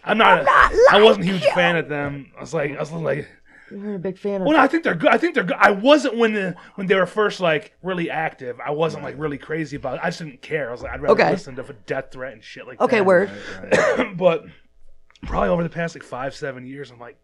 [0.04, 0.42] I'm not.
[0.42, 2.32] a- I wasn't a huge fan of them.
[2.36, 3.28] I was like, I was like,
[3.70, 4.46] You're a big fan of.
[4.46, 5.10] well, no, I think they're good.
[5.10, 5.56] I think they're good.
[5.58, 8.58] I wasn't when the when they were first like really active.
[8.60, 10.00] I wasn't like really crazy about it.
[10.02, 10.68] I just didn't care.
[10.68, 11.30] I was like, I'd rather Okay.
[11.30, 12.84] listen to a death threat and shit like that.
[12.84, 13.06] okay, that.
[13.06, 13.30] word.
[14.16, 14.44] but
[15.22, 17.21] probably over the past like five, seven years, I'm like, fucking,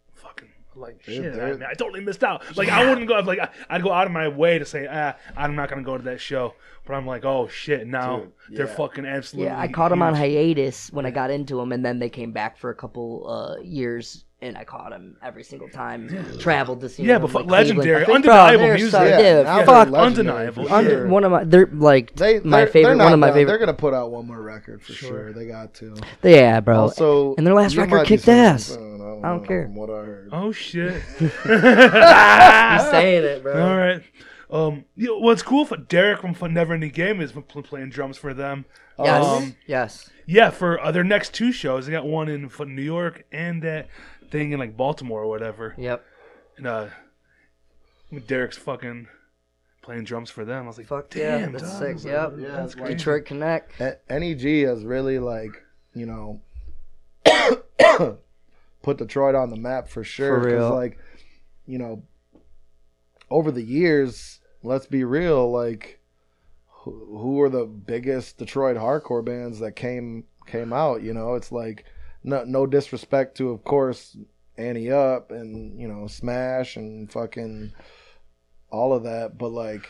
[0.78, 1.34] like shit.
[1.34, 2.42] they're- I, I totally missed out.
[2.56, 3.18] Like I wouldn't go.
[3.20, 5.96] Like I, I'd go out of my way to say, ah, I'm not gonna go
[5.96, 6.54] to that show.
[6.86, 9.50] But I'm like, oh shit, now Dude, they're fucking absolutely.
[9.50, 12.32] Yeah, I caught him on hiatus when I got into them, and then they came
[12.32, 16.08] back for a couple uh, years, and I caught him every single time.
[16.38, 17.08] Traveled to see him.
[17.08, 17.78] Yeah, them, but fuck, like Cleveland.
[17.88, 18.90] legendary, I think, undeniable they're music.
[18.92, 20.64] So, Yeah, yeah, now fuck, legendary undeniable.
[20.66, 21.08] for Under- sure.
[21.08, 23.34] one of my, they're like They, my they're- favorite, they're one of my done.
[23.34, 23.50] favorite.
[23.50, 25.32] They're gonna put out one more record for sure.
[25.32, 25.96] They got to.
[26.22, 26.78] Yeah, bro.
[26.80, 28.64] Also, and their last you record might be kicked saying ass.
[28.64, 29.62] something, I don't, I don't know, care.
[29.64, 30.28] From what I heard.
[30.32, 31.02] Oh shit.
[31.18, 31.32] He's
[32.90, 33.68] saying it, bro.
[33.68, 34.02] All right.
[34.50, 37.90] Um, you know, what's cool for Derek from Fun Never Ending Game is pl- playing
[37.90, 38.64] drums for them.
[38.98, 40.10] Yes, Um, yes.
[40.26, 43.62] Yeah, for uh, their next two shows, they got one in fucking New York and
[43.62, 43.88] that
[44.30, 45.74] thing in like Baltimore or whatever.
[45.78, 46.04] Yep.
[46.56, 46.86] And uh,
[48.26, 49.08] Derek's fucking
[49.82, 50.64] playing drums for them.
[50.64, 51.98] I was like, Fuck yeah, damn, that's dog.
[52.00, 52.10] sick.
[52.10, 52.34] Yep.
[52.38, 52.94] Yeah, That's crazy.
[52.94, 53.80] Detroit Connect.
[53.80, 55.62] A- NEG has really like
[55.94, 56.40] you know
[58.82, 60.40] put Detroit on the map for sure.
[60.40, 60.74] For 'cause, real.
[60.74, 60.98] Like
[61.66, 62.02] you know,
[63.30, 66.00] over the years, let's be real, like
[66.68, 71.02] who, who are the biggest Detroit hardcore bands that came came out?
[71.02, 71.84] You know, it's like
[72.24, 74.16] no no disrespect to, of course,
[74.56, 77.72] Ante Up and you know Smash and fucking
[78.70, 79.88] all of that, but like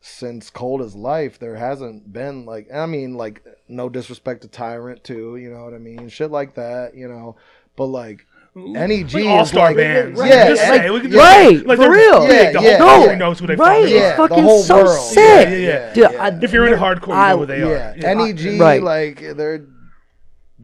[0.00, 5.02] since Cold as Life, there hasn't been like I mean like no disrespect to Tyrant
[5.02, 7.36] too, you know what I mean, shit like that, you know,
[7.76, 10.18] but like NEG Like all-star like bands.
[10.18, 12.26] yeah, We can just and- say, just Right, like for real.
[12.26, 12.96] big, Yeah, the yeah, whole yeah.
[12.98, 13.96] country knows who they Right, fucking it's are.
[13.98, 15.00] Yeah, the fucking whole so world.
[15.12, 15.48] sick.
[15.48, 15.92] Yeah, yeah, yeah.
[15.94, 16.22] Dude, Yeah.
[16.24, 18.14] I, If you're into hardcore, you I- know who they yeah, are.
[18.14, 18.82] NEG Right.
[18.82, 19.66] like they're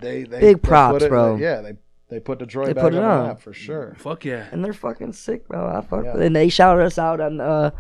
[0.03, 1.37] they they Big they props, put it- bro.
[1.37, 1.73] Yeah, they
[2.09, 3.23] they put Detroit They back put it on on.
[3.23, 3.95] the map for sure.
[3.99, 4.47] Fuck yeah.
[4.53, 5.67] and they're fucking sick, bro.
[5.67, 6.19] I fuck Yeah.
[6.19, 7.71] And they shouted us out on uh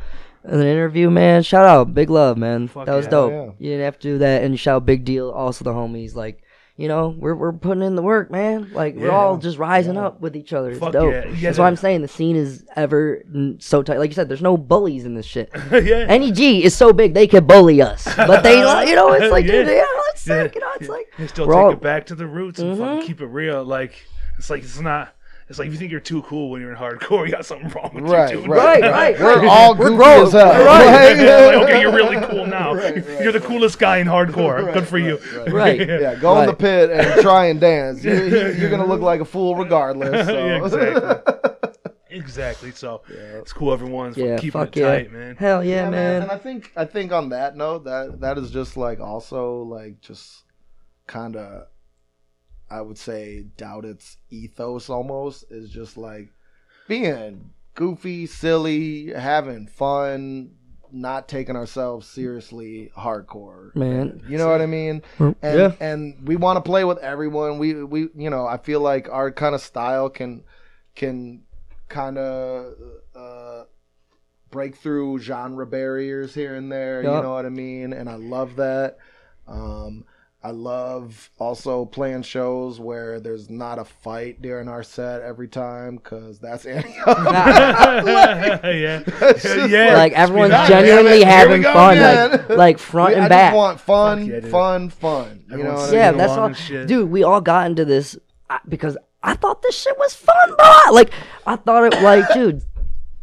[0.44, 1.42] in an interview, man.
[1.42, 2.66] Shout out, big love, man.
[2.68, 3.10] Fuck that was yeah.
[3.10, 3.30] dope.
[3.32, 3.44] Yeah.
[3.58, 5.30] You didn't have to do that, and shout big deal.
[5.30, 6.41] Also, the homies, like
[6.76, 8.72] you know, we're we're putting in the work, man.
[8.72, 10.70] Like we're all just rising up with each other.
[10.70, 11.12] It's Fuck dope.
[11.12, 11.26] yeah.
[11.28, 13.22] Yeah, That's why I'm saying the scene is ever
[13.58, 13.98] so tight.
[13.98, 15.50] Like you said, there's no bullies in this shit.
[15.72, 16.06] yeah.
[16.06, 18.56] NEG is so big they could bully us, but they,
[18.88, 19.52] you know, it's like, Yeah.
[19.52, 20.42] dude, yeah, it's Yeah.
[20.44, 20.54] sick.
[20.54, 23.02] You know, it's like They still take all- it back to the roots and fucking
[23.02, 23.06] Mhm.
[23.06, 23.62] keep it real.
[23.64, 23.92] Like
[24.38, 25.14] it's like it's not.
[25.52, 27.68] It's like if you think you're too cool when you're in hardcore, you got something
[27.68, 28.48] wrong with Right, you, dude.
[28.48, 29.48] right, Right, right, We're right.
[29.48, 30.24] all We're grown.
[30.26, 30.64] as hell.
[30.64, 31.14] Right.
[31.14, 32.72] like, okay, you're really cool now.
[32.74, 34.64] Right, right, you're the coolest guy in hardcore.
[34.64, 35.18] Right, Good for you.
[35.36, 35.78] right, Right.
[35.88, 38.02] Yeah, go in the pit and try and dance.
[38.02, 40.26] You, you, you're gonna look like a fool regardless.
[40.26, 40.32] So.
[40.46, 41.58] Yeah, exactly.
[42.10, 42.70] Exactly.
[42.70, 43.74] So it's cool.
[43.74, 45.36] Everyone's yeah, keeping fuck it yeah, tight, man.
[45.36, 46.22] hell yeah, Yeah, man.
[46.22, 50.00] And I think I think on that note, that that is just like also like
[50.00, 50.44] just
[51.06, 51.66] kind of
[52.72, 56.30] I would say doubt its ethos almost is just like
[56.88, 60.52] being goofy, silly, having fun,
[60.90, 63.74] not taking ourselves seriously, hardcore.
[63.76, 64.22] Man.
[64.26, 65.02] you know what I mean?
[65.18, 65.72] And yeah.
[65.80, 67.58] and we want to play with everyone.
[67.58, 70.42] We we you know I feel like our kind of style can
[70.94, 71.42] can
[71.88, 72.74] kind of
[73.14, 73.64] uh,
[74.50, 77.02] break through genre barriers here and there.
[77.02, 77.92] You know what I mean?
[77.92, 78.98] And I love that.
[79.46, 80.04] Um,
[80.44, 85.96] I love also playing shows where there's not a fight during our set every time
[85.96, 86.94] because that's Annie.
[87.06, 89.02] yeah.
[89.68, 89.94] Yeah.
[89.96, 92.30] like everyone's God genuinely it, having go fun, again.
[92.30, 93.54] like like front I and just back.
[93.54, 95.44] want fun, yeah, fun, fun.
[95.48, 96.18] You know Everyone's what I yeah, mean?
[96.18, 96.88] that's all, shit.
[96.88, 97.10] dude.
[97.10, 98.18] We all got into this
[98.50, 100.92] uh, because I thought this shit was fun, bro.
[100.92, 101.12] Like
[101.46, 102.62] I thought it, like, dude.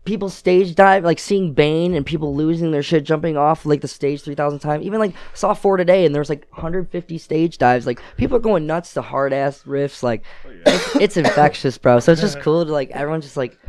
[0.09, 3.87] People stage dive, like seeing Bane and people losing their shit, jumping off like the
[3.87, 4.83] stage three thousand times.
[4.83, 7.85] Even like saw four today, and there's like 150 stage dives.
[7.85, 10.01] Like people are going nuts to hard ass riffs.
[10.01, 11.99] Like Oh, it's, it's infectious, bro.
[11.99, 13.59] So it's just cool to like everyone's just like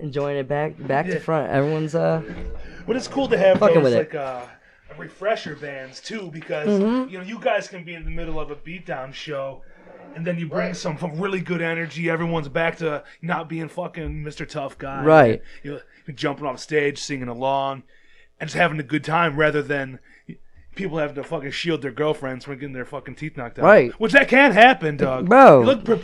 [0.00, 1.14] enjoying it back back Yeah.
[1.14, 1.50] to front.
[1.50, 2.20] Everyone's uh
[2.86, 3.98] But it's cool to have Fucking those with it.
[3.98, 4.42] like uh,
[4.98, 7.10] refresher bands too, because Mm-hmm.
[7.10, 9.62] you know you guys can be in the middle of a beatdown show,
[10.14, 12.08] and then you bring some really good energy.
[12.10, 14.48] Everyone's back to not being fucking Mr.
[14.48, 15.42] Tough Guy, Right.
[15.62, 15.80] You know,
[16.14, 17.82] jumping off stage, singing along,
[18.40, 19.98] and just having a good time, rather than
[20.74, 23.64] people having to fucking shield their girlfriends from getting their fucking teeth knocked out.
[23.64, 23.92] Right.
[24.00, 25.28] Which that can happen, dog.
[25.28, 25.60] Bro.
[25.60, 26.02] You look pre-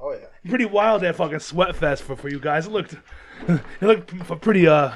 [0.00, 0.26] Oh yeah.
[0.48, 2.66] pretty wild at fucking Sweatfest for, for you guys.
[2.66, 2.94] It looked,
[3.48, 4.92] it looked p- pretty uh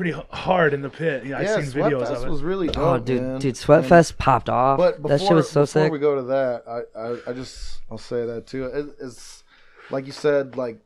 [0.00, 1.24] pretty hard in the pit.
[1.26, 2.30] Yeah, Yeah, I've seen videos Sweatfest of it.
[2.30, 2.82] was really oh, dope.
[2.84, 3.38] oh dude man.
[3.40, 4.78] dude Sweatfest popped off.
[4.78, 5.74] But before, that shit was so sick.
[5.74, 5.92] before sick.
[5.92, 8.64] we go to that, I, I, I just I'll say that too.
[8.64, 9.44] It, it's
[9.90, 10.80] like you said, like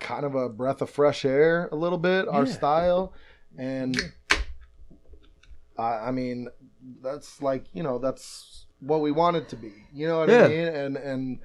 [0.00, 2.26] kind of a breath of fresh air, a little bit.
[2.28, 2.52] Our Yeah.
[2.52, 3.12] style,
[3.56, 3.96] and
[5.78, 6.48] I, I mean,
[7.02, 9.72] that's like you know that's what we want it to be.
[9.92, 10.44] You know what Yeah.
[10.44, 10.58] I mean?
[10.68, 11.38] And and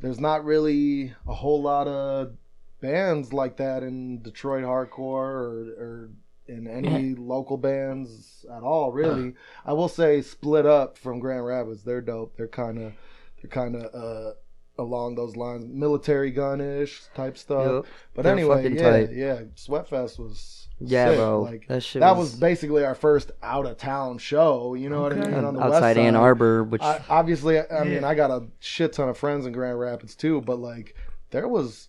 [0.00, 2.32] there's not really a whole lot of
[2.80, 6.10] bands like that in Detroit hardcore or, or
[6.50, 8.92] in any local bands at all.
[8.92, 11.82] Really, I will say split up from Grand Rapids.
[11.84, 12.36] They're dope.
[12.36, 12.92] They're kind of
[13.40, 14.32] they're kind of uh,
[14.78, 17.84] along those lines, Militarie Gun-ish type stuff.
[17.84, 17.92] Yep.
[18.14, 19.12] But They're anyway, yeah, tight.
[19.12, 19.40] yeah.
[19.56, 21.16] Sweatfest was Yeah, sick.
[21.18, 21.42] bro.
[21.42, 24.74] Like that that was basically our first out of town show.
[24.74, 25.34] You know what I mean?
[25.44, 26.16] On the outside Ann.
[26.16, 29.52] Arbor, which I, obviously, I, I mean, I got a shit ton of friends in
[29.52, 30.94] Grand Rapids too, but like,
[31.30, 31.88] there was,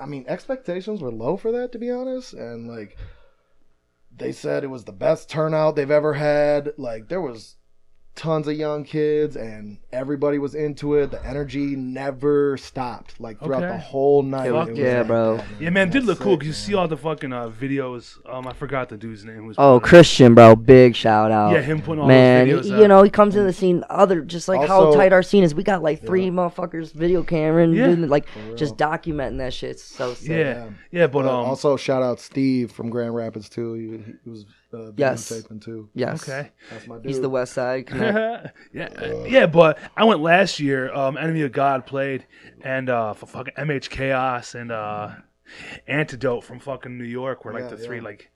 [0.00, 2.96] I mean, expectations were low for that to be honest, and like,
[4.16, 6.72] they said it was the best turnout they've ever had.
[6.76, 7.56] Like, there was
[8.16, 11.10] tons of young kids, and everybody was into it.
[11.10, 13.72] The energy never stopped, like throughout Okay.
[13.72, 14.50] the whole night.
[14.50, 15.36] Fuck It was yeah, like bro.
[15.36, 15.56] that, man.
[15.60, 16.78] Yeah, man, it did That's look cool sick, because you see man.
[16.82, 18.18] all the fucking uh, videos.
[18.32, 19.36] Um, I forgot the dude's name.
[19.36, 21.52] Who was oh putting- Christian, bro, big shout out.
[21.52, 22.68] yeah, him putting all Man, those videos.
[22.68, 22.80] he- out.
[22.82, 23.82] you know he comes in the scene.
[23.90, 25.54] Other just like how Also- tight our scene is.
[25.54, 27.86] We got like three motherfuckers video camera and Yeah.
[27.88, 29.70] doing, like For just documenting that shit.
[29.72, 30.28] It's so sick.
[30.28, 30.66] yeah, Yeah.
[30.92, 33.74] yeah, but Uh, um, also, shout out Steve from Grand Rapids too.
[33.74, 35.30] He, he was uh, Yes.
[35.30, 35.88] videotaping too.
[35.94, 36.50] Yes, okay.
[36.70, 37.06] That's my dude.
[37.06, 38.54] he's the West Side Connect.
[38.72, 40.92] yeah, uh, yeah, but I went last year.
[40.92, 42.26] Um, Enemy of God played,
[42.62, 45.10] and uh, for fucking MH Chaos, and uh,
[45.86, 48.02] Antidote from fucking New York were like Yeah, the three yeah.
[48.04, 48.30] like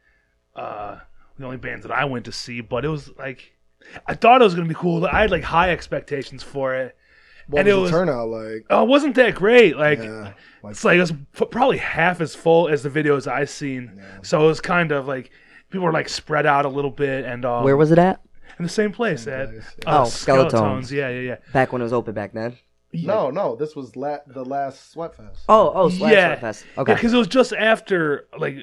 [0.56, 0.98] uh
[1.38, 2.60] the only bands that I went to see.
[2.60, 3.52] But it was like
[4.06, 5.04] I thought it was gonna be cool.
[5.06, 6.96] I had like high expectations for it.
[7.48, 8.66] What And was it the was- turnout like?
[8.68, 9.76] Oh, it wasn't that great.
[9.76, 10.32] Like Yeah,
[10.62, 11.12] like it's like it was
[11.50, 13.92] probably half as full as the videos I seen.
[13.96, 14.18] Yeah.
[14.22, 15.30] So it was kind of like
[15.70, 18.20] people were like spread out a little bit and um, Where was it at?
[18.58, 20.50] in the same place Same at place, uh, Oh, Skelletones.
[20.50, 20.90] Skelletones.
[20.90, 21.36] Yeah, yeah, yeah.
[21.52, 22.56] Back when it was open back then.
[22.92, 23.54] no, no.
[23.56, 25.38] This was la- the last Sweatfest.
[25.48, 26.34] Oh, oh, Slash Yeah.
[26.36, 26.64] Fest.
[26.78, 26.94] Okay.
[26.94, 28.56] because it was just after like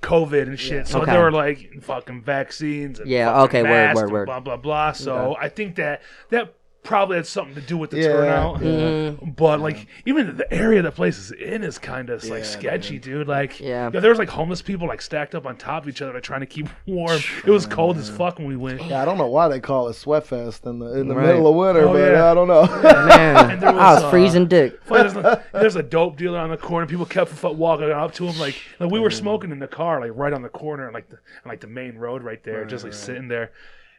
[0.00, 0.86] COVID and shit.
[0.88, 1.12] So Okay.
[1.12, 3.00] there were like fucking vaccines.
[3.00, 4.26] And Yeah, fucking okay, word, masks word, and word.
[4.26, 4.92] Blah blah blah.
[4.92, 8.60] So I think that that probably had something to do with the Yeah, turnout.
[8.60, 8.68] yeah.
[8.70, 9.36] Mhm.
[9.36, 12.98] But like even the area the place is in is kind of like Yeah, sketchy,
[12.98, 13.28] dude.
[13.28, 13.88] Like Yeah.
[13.90, 16.40] there was like homeless people like stacked up on top of each other, like trying
[16.40, 17.20] to keep warm.
[17.46, 18.82] It was cold as fuck when we went.
[18.84, 21.26] Yeah, I don't know why they call it Sweatfest in the in the Right.
[21.26, 22.30] middle of winter, Oh, but yeah.
[22.30, 22.66] I don't know.
[22.82, 24.84] Man, And there I was was, uh, freezing dick.
[24.88, 26.86] There's, a, there's a dope dealer on the corner.
[26.86, 30.00] People kept f- walking up to him like like we were smoking in the car
[30.00, 32.82] like right on the corner like the on, like the main road right there, just
[32.84, 33.52] like sitting there.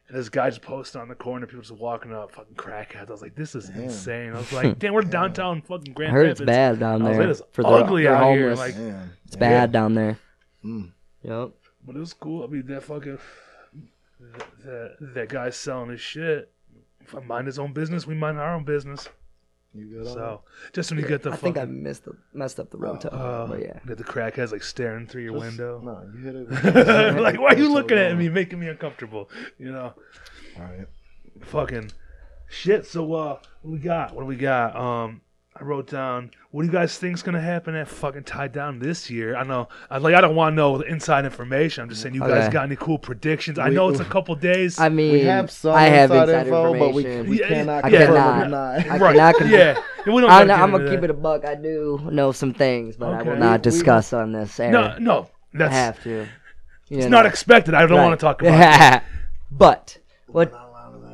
[0.10, 1.46] And this guy just posted on the corner.
[1.48, 3.08] People just walking up, fucking crackheads.
[3.08, 4.34] I was like, this is insane.
[4.34, 6.56] I was like, damn, we're downtown fucking I Grand heard it's Rapids.
[6.58, 7.28] bad down I was there.
[7.28, 8.50] like, it's for the, ugly they're out here.
[8.50, 8.60] homeless.
[8.60, 9.10] Like, Man.
[9.26, 10.18] it's bad down there.
[10.64, 10.92] Mm.
[11.24, 11.52] Yep.
[11.86, 12.44] but it was cool.
[12.44, 13.18] I mean, that fucking
[14.66, 16.52] that, that guy's selling his shit.
[17.02, 19.08] If I mind his own business, we mind our own business.
[19.76, 20.08] You good?
[20.08, 20.41] on So
[20.72, 23.48] just when you get the I think I missed the, messed up the road uh,
[23.48, 23.80] but yeah.
[23.88, 25.40] get the crackheads like staring through your that?
[25.40, 25.82] window.
[25.84, 26.24] No, you
[26.60, 27.20] hit it.
[27.22, 29.30] like, why are you looking at me, making me uncomfortable?
[29.58, 29.94] You know,
[30.58, 30.88] All right.
[31.41, 31.91] fucking
[32.50, 32.86] shit.
[32.86, 34.14] So, uh, what we got?
[34.14, 34.76] What do we got?
[34.76, 35.22] Um,
[35.56, 36.32] I wrote down.
[36.50, 39.36] What do you guys think's gonna happen at fucking tie down this year?
[39.36, 41.84] I know, I like, I don't want to know the inside information.
[41.84, 42.54] I'm just saying, you guys Okay.
[42.54, 43.60] got any cool predictions?
[43.60, 44.80] I We- know it's a couple days.
[44.80, 47.30] I mean, We have some I have inside, inside info, but we, information.
[47.30, 48.42] we Yeah, cannot I confirm cannot.
[48.42, 48.74] or deny.
[48.74, 49.16] I right?
[49.16, 49.78] cannot con- yeah,
[50.08, 50.24] we don't.
[50.24, 51.06] I, gotta get I'm gonna into keep that.
[51.06, 51.46] it a buck.
[51.46, 54.72] I do know some things, but I will not We- we- discuss on this air.
[54.72, 56.26] No, no, I that's have to.
[56.90, 57.76] it's not expected.
[57.76, 58.96] I don't want to talk about.
[58.96, 59.04] it.
[59.52, 60.52] but what?
[60.52, 61.14] Not allowed in that.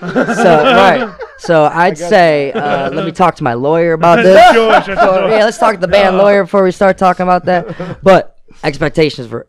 [0.34, 1.16] So right.
[1.38, 4.52] So I'd say uh, let me talk to my lawyer about this.
[4.54, 5.28] Sure, sure, So, sure.
[5.30, 8.00] yeah, let's talk to the band lawyer before we start talking about that.
[8.02, 9.46] But expectations for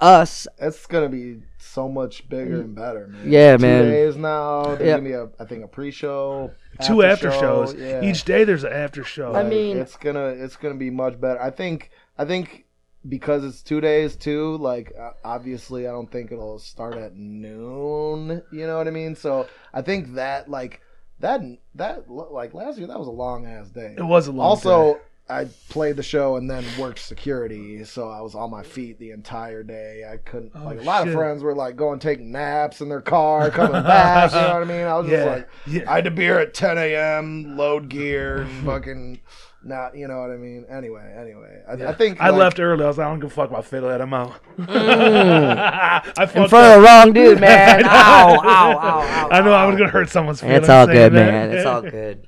[0.00, 3.30] us, It's gonna be so much bigger and better, man.
[3.30, 3.84] Yeah, Two man.
[3.90, 4.62] days now.
[4.64, 4.96] There's Yeah.
[4.96, 6.50] gonna be a, I think, a pre-show,
[6.82, 7.74] Two after show, shows.
[7.74, 8.02] Yeah.
[8.02, 9.28] Each day there's an after show.
[9.32, 11.40] I Like, mean- it's gonna it's gonna be much better.
[11.40, 12.65] I think I think
[13.08, 14.56] because it's two days too.
[14.58, 14.92] Like
[15.24, 18.42] obviously, I don't think it'll start at noon.
[18.52, 19.14] You know what I mean?
[19.14, 20.80] So I think that like
[21.20, 21.40] that
[21.74, 23.94] that like last year that was a long ass day.
[23.96, 24.94] it was a long also.
[24.94, 25.00] day.
[25.28, 29.10] I played the show and then worked security, so I was on my feet the
[29.10, 30.04] entire day.
[30.08, 31.08] I couldn't Oh, like a lot shit.
[31.08, 34.30] of friends were like going taking naps in their car, coming back.
[34.30, 34.86] you know what I mean?
[34.86, 35.90] I was Yeah, just like, yeah.
[35.90, 39.18] I had to be here at 10 a.m., load gear, and fucking
[39.66, 40.64] not, you know what I mean?
[40.70, 42.84] Anyway, anyway, I, I think I like, left early.
[42.84, 44.00] I was like, I don't give a fuck about Fiddlehead.
[44.00, 44.40] I'm out.
[44.68, 46.76] I in fucked front up.
[46.76, 47.84] of the wrong dude, man.
[47.84, 49.28] ow, ow, ow, ow.
[49.30, 49.68] I know I ow.
[49.68, 50.60] was gonna hurt someone's feelings.
[50.60, 51.32] It's all saying good, that.
[51.32, 51.50] man.
[51.52, 52.26] It's all good.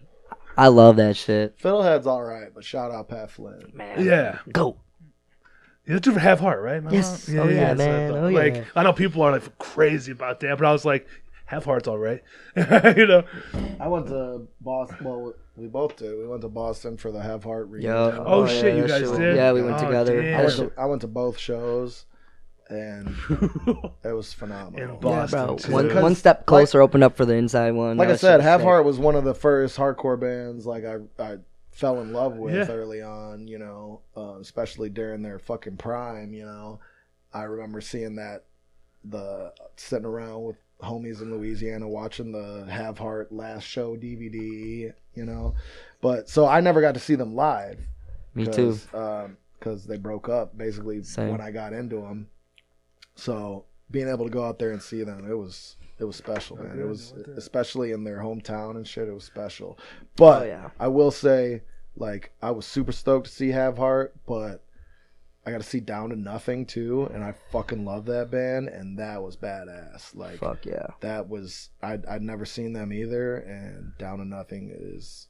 [0.57, 3.71] I love that shit, Fiddlehead's all right, but shout out Pat Flynn.
[3.75, 4.05] man.
[4.05, 4.81] Yeah, Go.
[5.87, 6.83] you do have heart, right?
[6.83, 6.93] man?
[6.93, 7.29] Yes.
[7.31, 8.11] Oh, yeah, so man.
[8.11, 8.65] I thought- Oh, like yeah.
[8.75, 11.07] I know people are like crazy about that, but I was like,
[11.47, 12.23] have heart's all right.
[12.57, 13.23] you know?
[13.79, 14.99] I went to Boston.
[15.03, 16.17] Well, we both did.
[16.19, 17.93] We went to Boston for the Have Heart reunion.
[17.93, 18.25] Yo.
[18.27, 19.37] Oh, shit, you that guys shit did?
[19.37, 20.23] Yeah, we went Oh, together.
[20.23, 20.39] damn.
[20.41, 22.07] I went, to, I went to both shows,
[22.69, 23.09] and
[24.05, 24.81] it was phenomenal.
[24.83, 25.57] In Yeah, Boston, bro.
[25.57, 25.73] too.
[25.73, 27.97] One, Because, one step closer, opened up for the inside one.
[27.97, 28.67] like I That said, shit was Have sick.
[28.67, 31.37] Heart was one of the first hardcore bands like I I
[31.71, 32.67] fell in love with Yeah.
[32.75, 33.47] early on.
[33.49, 36.33] You know, uh, especially during their fucking prime.
[36.35, 36.81] You know,
[37.33, 38.45] I remember seeing that
[39.05, 44.93] the sitting around with homies in Louisiana watching the Have Heart last show DVD.
[45.15, 45.55] You know,
[46.01, 47.79] but so I never got to see them live.
[48.35, 48.79] Me too.
[48.93, 51.31] Because um, they broke up basically Same.
[51.31, 52.29] when I got into them.
[53.17, 56.57] So being able to go out there and see them, it was it was special,
[56.57, 56.79] man.
[56.79, 59.09] It was especially in their hometown and shit.
[59.09, 59.79] It was special.
[60.17, 60.71] But Oh, yeah.
[60.79, 61.63] I will say,
[61.97, 64.63] like, I was super stoked to see Have Heart, but
[65.49, 68.99] I got to see Down to Nothing too, and I fucking love that band, and
[68.99, 70.15] that was badass.
[70.15, 70.89] Like, Fuck yeah.
[71.01, 75.29] that was I'd I'd never seen them either, and Down to Nothing is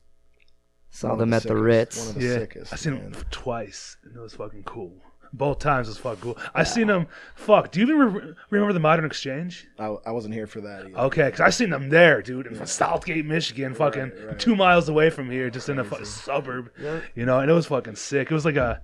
[0.90, 1.99] Saw one of them at the Ritz.
[2.01, 2.73] One of the yeah, sickest.
[2.73, 3.12] I seen man.
[3.12, 4.97] them twice, and it was fucking cool.
[5.32, 6.39] Both times was fucking cool.
[6.53, 7.07] I seen them.
[7.36, 7.70] Fuck.
[7.70, 9.69] Do you even re- remember the Modern Exchange?
[9.78, 10.99] I, I wasn't here for that either.
[10.99, 14.39] Okay, because I seen them there, dude, in Southgate, Michigan, fucking Right, right.
[14.40, 16.70] two miles away from here, just in a fu- suburb,
[17.15, 18.31] you know, and it was fucking sick.
[18.31, 18.81] It was like a,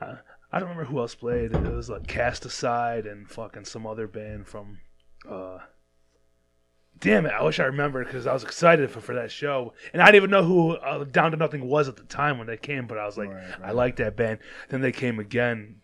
[0.00, 0.14] uh,
[0.52, 1.52] I don't remember who else played.
[1.52, 4.78] It was like Cast Aside and fucking some other band from,
[5.28, 5.58] uh,
[6.98, 10.00] damn it, I wish I remembered because I was excited for, for that show, and
[10.00, 12.56] I didn't even know who uh, Down to Nothing was at the time when they
[12.56, 12.86] came.
[12.86, 14.38] But I was like, Right, I like that band.
[14.68, 15.80] Then they came again,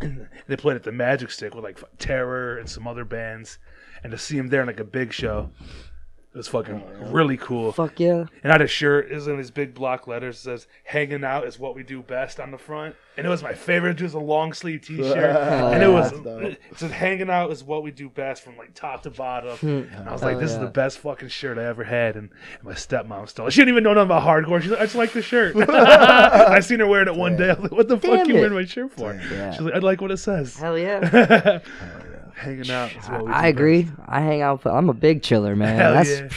[0.00, 3.58] and they played at the Magic Stick with like Terror and some other bands,
[4.02, 5.50] and to see them there in like a big show,
[6.38, 7.72] was fucking oh, really cool.
[7.72, 8.24] Fuck yeah.
[8.42, 11.46] And I had a shirt, is in these big block letters, it says "Hanging out
[11.46, 14.00] is what we do best" on the front, and it was my favorite.
[14.00, 16.42] It was a long sleeve T-shirt, and it was That's dope.
[16.42, 19.56] it said "Hanging out is what we do best" from like top to bottom.
[19.58, 19.92] Hmm.
[19.94, 20.64] And I was like, "This is yeah.
[20.64, 23.48] the best fucking shirt I ever had." And, and my stepmom stole.
[23.48, 23.50] it.
[23.50, 24.62] She didn't even know nothing about hardcore.
[24.62, 27.50] She's like, "I just like the shirt." I seen her wearing it one day.
[27.50, 28.38] I was like, "What the Damn fuck you it.
[28.38, 29.50] wearing my shirt for?" Yeah.
[29.50, 31.58] She's like, "I like what it says." Hell yeah.
[32.38, 33.82] Hanging out is what we I agree.
[33.84, 33.98] best.
[34.06, 34.64] I hang out.
[34.66, 35.76] I'm a big chiller, man.
[35.76, 36.28] Hell That's yeah.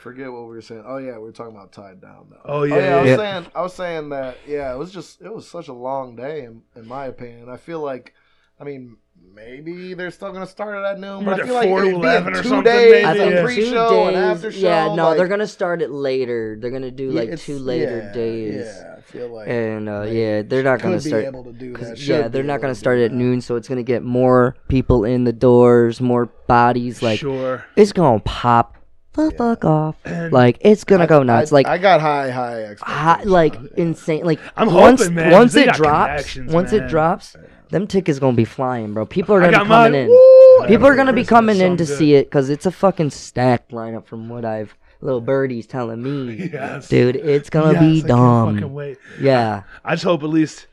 [0.00, 0.82] Forget what we were saying.
[0.84, 2.40] Oh yeah, we were talking about tied down though.
[2.44, 3.16] Oh yeah, Oh, yeah, I was yeah.
[3.16, 4.36] saying, I was saying that.
[4.48, 7.48] Yeah, it was just, it was such a long day, in, in my opinion.
[7.48, 8.12] I feel like,
[8.60, 8.96] I mean,
[9.34, 12.34] maybe they're still gonna start it at noon, but I feel like it'd be 11
[12.34, 13.36] or two something, days, maybe, think yeah.
[13.40, 14.24] two pre-show and days.
[14.24, 14.58] after show.
[14.58, 16.56] yeah, no, like, they're gonna start it later.
[16.60, 18.66] They're gonna do like two later yeah, days.
[18.66, 19.48] Yeah, I feel like.
[19.48, 21.24] And uh, they yeah, they're not gonna could be start.
[21.24, 21.78] able to do that.
[21.78, 24.02] 'cause, should yeah, they're not gonna to start do at noon, so it's gonna get
[24.02, 27.02] more people in the doors, more bodies.
[27.02, 27.64] Like sure.
[27.76, 28.76] it's gonna pop
[29.14, 29.96] the fuck off.
[30.06, 31.52] And Like it's gonna I- go nuts.
[31.52, 33.02] I, like I got high, high expectations.
[33.02, 34.24] hot, like insane.
[34.24, 36.82] Like I'm once hoping, man, once 'cause they it got drops, connections, once man.
[36.84, 37.36] it drops,
[37.72, 39.04] them tickets gonna be flying, bro.
[39.06, 40.00] People are I gonna got be coming mine.
[40.02, 40.08] in.
[40.08, 40.66] Woo!
[40.68, 43.10] People are gonna be Christmas, coming in to something see it because it's a fucking
[43.10, 46.48] stacked lineup from what I've little birdies telling me.
[46.52, 46.88] Yes.
[46.88, 48.54] Dude, it's gonna Yes, be I can't dumb.
[48.54, 48.98] fucking wait.
[49.20, 50.68] Yeah, I just hope at least,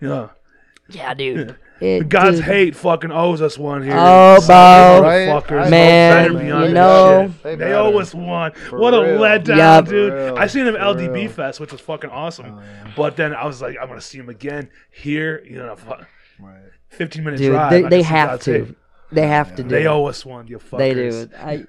[0.00, 0.30] you know,
[0.88, 1.56] yeah, dude.
[1.78, 3.92] It, God's dude, hate fucking owes us one here.
[3.94, 4.96] Oh, Son bro.
[4.96, 5.28] of Right?
[5.28, 5.66] motherfuckers.
[5.66, 7.42] I Man, Better be on you this know- shit.
[7.42, 7.74] They They, better.
[7.74, 8.52] owe us one.
[8.52, 9.20] For what a real.
[9.20, 9.84] letdown, Yup.
[9.86, 10.10] dude.
[10.12, 10.38] For real.
[10.38, 11.28] I seen him at For LDB real.
[11.30, 12.46] Fest, which was fucking awesome.
[12.56, 12.92] Oh, yeah.
[12.96, 15.44] But then I was like, I'm gonna see him again here.
[15.44, 15.92] You know, fu-
[16.40, 16.60] Right.
[16.88, 17.70] 15 minute dude, drive.
[17.70, 18.64] they, they have to.
[18.66, 18.74] hate.
[19.12, 19.68] They have to do.
[19.68, 19.86] They it.
[19.86, 20.46] owe us one.
[20.48, 20.78] You fuckers.
[20.78, 21.28] They do.
[21.38, 21.64] I,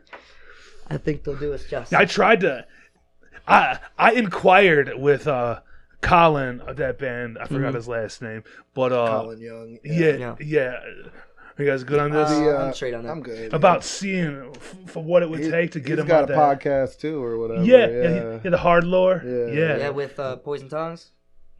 [0.89, 1.93] I think they'll do us justice.
[1.97, 2.65] I tried to.
[3.47, 5.61] I I inquired with uh
[6.01, 7.37] Colin of that band.
[7.39, 7.75] I forgot Mhm.
[7.75, 9.79] his last name, but uh, Colin Young.
[9.83, 10.35] yeah, Yeah.
[10.39, 10.79] yeah,
[11.57, 12.29] You guys good on this?
[12.29, 13.11] Uh, uh, I'm straight on that.
[13.11, 13.53] I'm good.
[13.53, 16.27] About seeing f- for what it would He- take to get he's him got a
[16.27, 16.37] that.
[16.37, 17.63] podcast too, or whatever.
[17.63, 18.01] Yeah, yeah.
[18.09, 19.23] yeah, yeah, the hard lore.
[19.25, 19.47] Yeah.
[19.47, 21.11] Yeah, yeah, with uh, Poison Tongues,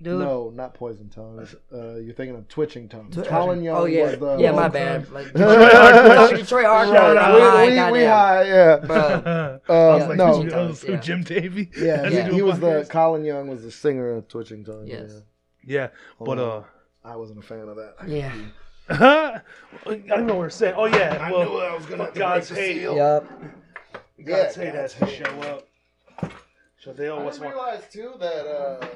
[0.01, 0.19] dude.
[0.19, 1.55] No, not Poison Tongues.
[1.73, 3.15] Uh, you're thinking of Twitching Tongues.
[3.15, 5.09] Twi- Colin Young oh yeah, was the yeah, my bad.
[5.11, 6.37] Like, Detroit Hardcore.
[6.37, 6.93] Detroit Hardcore.
[6.93, 7.35] Shout out.
[7.35, 8.75] I'm high, we, we, we high, yeah.
[8.77, 9.59] Bro, I Uh,
[9.97, 10.99] was like, no, who- Tongues, who- yeah.
[10.99, 11.69] Jim Davey.
[11.77, 12.85] yeah, Does he, he was the?
[12.89, 14.89] Colin Young was the singer of Twitching Tongues.
[14.89, 15.21] Yes.
[15.63, 16.61] Yeah, but Hold uh.
[17.03, 17.95] I wasn't a fan of that.
[18.07, 18.33] yeah.
[18.89, 19.41] I
[19.85, 20.75] don't know what we're saying.
[20.77, 22.79] Oh yeah, I well, knew I was gonna have to God's break the hate.
[22.81, 22.95] seal.
[22.95, 23.31] Yup.
[24.25, 26.31] God's Yeah, hate has God's to show up.
[26.79, 27.55] So they I owe us didn't one.
[27.65, 28.87] realize too that uh,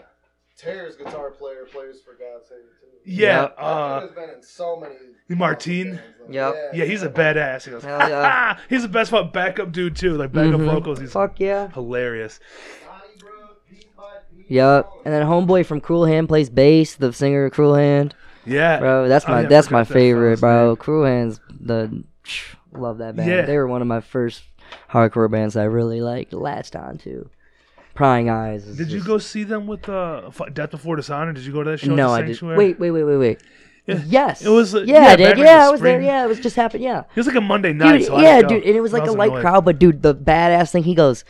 [0.62, 2.88] Terror's guitar player plays for God's Hate too.
[3.04, 3.58] Yeah, Yep.
[3.58, 4.96] That uh, dude has been in so many.
[5.30, 5.92] Martine?
[5.96, 6.02] bands.
[6.30, 6.56] Yep.
[6.74, 7.64] yeah, he's a badass.
[7.66, 8.58] He goes, Hell yeah.
[8.70, 10.16] he's the best fucking backup dude too.
[10.18, 10.66] Like backup Mhm.
[10.72, 11.70] vocals, he's Fuck yeah.
[11.72, 12.40] hilarious.
[14.48, 14.90] Yep.
[15.06, 16.96] And then homeboy from Cruel Hand plays bass.
[16.96, 18.14] The singer of Cruel Hand,
[18.46, 19.08] Yeah, bro.
[19.08, 20.68] That's Oh, my yeah, that's my that favorite, fella's bro.
[20.68, 20.76] name.
[20.76, 22.04] Cruel Hand's the
[22.74, 23.30] love that band.
[23.30, 23.42] Yeah.
[23.44, 24.44] They were one of my first
[24.90, 27.30] hardcore bands I really like latched onto.
[28.02, 28.66] Prying Eyes.
[28.66, 31.34] Did you go see them with uh, Death Before Dishonor?
[31.34, 31.94] Did you go to that show?
[31.94, 32.42] No, I did.
[32.42, 33.44] Wait, wait, wait, wait, wait.
[33.86, 34.02] Yeah.
[34.08, 34.42] Yes.
[34.42, 35.38] It was, uh, yeah, yeah, I did.
[35.38, 36.02] Yeah, I was there.
[36.02, 36.84] Yeah, it was just happened.
[36.84, 37.02] Yeah.
[37.02, 38.00] It was like a Monday night.
[38.00, 39.42] Dude, so yeah, dude, and it was like I a was light annoyed.
[39.42, 41.26] crowd, but dude, the badass thing he goes,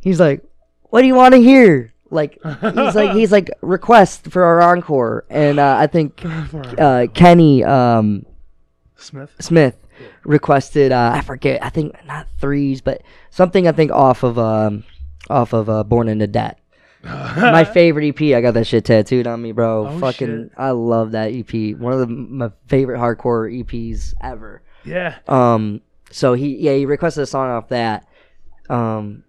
[0.00, 0.44] he's like,
[0.90, 5.24] "What do you want to hear?" Like he's like he's like request for our encore,
[5.30, 6.20] and uh, I think
[6.78, 8.26] uh, Kenny um,
[8.96, 9.34] Smith.
[9.40, 9.78] Smith
[10.24, 14.84] requested uh, I forget I think not threes, but something I think off of um,
[15.30, 16.58] off of uh, Born into Debt.
[17.04, 18.36] my favorite EP.
[18.36, 19.88] I got that shit tattooed on me, bro.
[19.88, 20.52] Oh, Fucking, shit.
[20.56, 21.76] I love that EP.
[21.76, 24.62] One of the, my favorite hardcore EPs ever.
[24.84, 25.80] Yeah, Um,
[26.10, 28.06] so he, yeah, he requested a song off that.
[28.70, 29.24] Um,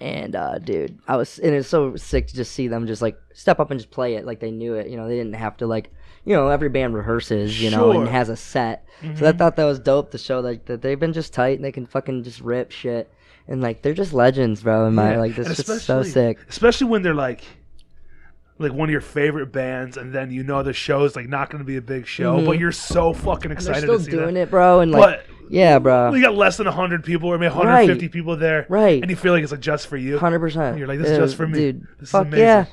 [0.00, 3.16] and uh, dude, I was, and it's so sick to just see them just like
[3.32, 4.88] step up and just play it like they knew it.
[4.88, 5.92] You know, they didn't have to like,
[6.24, 8.04] you know, every band rehearses, you know, and Sure.
[8.06, 8.12] Mm-hmm.
[8.14, 8.86] has a set.
[9.16, 11.64] So I thought that was dope to show like that they've been just tight and
[11.64, 13.12] they can fucking just rip shit.
[13.46, 14.86] And like they're just legends, bro.
[14.86, 16.38] In my Yeah, like, this and is so sick.
[16.48, 17.42] especially when they're like
[18.58, 21.58] like one of your favorite bands and then you know the show's like not going
[21.58, 22.46] to be a big show mm-hmm.
[22.46, 24.42] but you're so fucking And they're excited still to see doing that.
[24.42, 24.78] it, bro.
[24.80, 26.12] And like, but yeah, bro.
[26.12, 28.12] we got less than 100 people or maybe 150 Right.
[28.12, 29.02] people there Right.
[29.02, 30.78] and you feel like it's like just for you Hundred percent.
[30.78, 31.58] You're like, this is just for me.
[31.58, 31.82] dude.
[31.98, 32.44] This is fuck amazing.
[32.46, 32.66] yeah,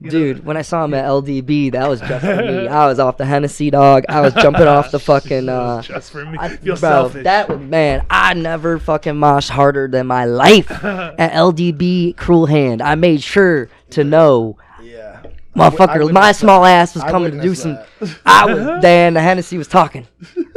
[0.00, 0.10] You know?
[0.10, 0.44] dude.
[0.44, 2.68] When I saw him at LDB, that was just for me.
[2.68, 4.04] I was off the Hennessy dog.
[4.10, 5.48] I was jumping off the fucking.
[5.48, 8.04] Uh, just for me I, feel bro, selfish that was man.
[8.10, 12.82] I never fucking moshed harder than my life at LDB Cruel Hand.
[12.82, 15.22] I made sure to know, Yeah.
[15.56, 17.74] motherfucker, my small ass was coming to do some.
[18.00, 18.18] that.
[18.26, 19.14] I was Dan.
[19.14, 20.06] The Hennessy was talking.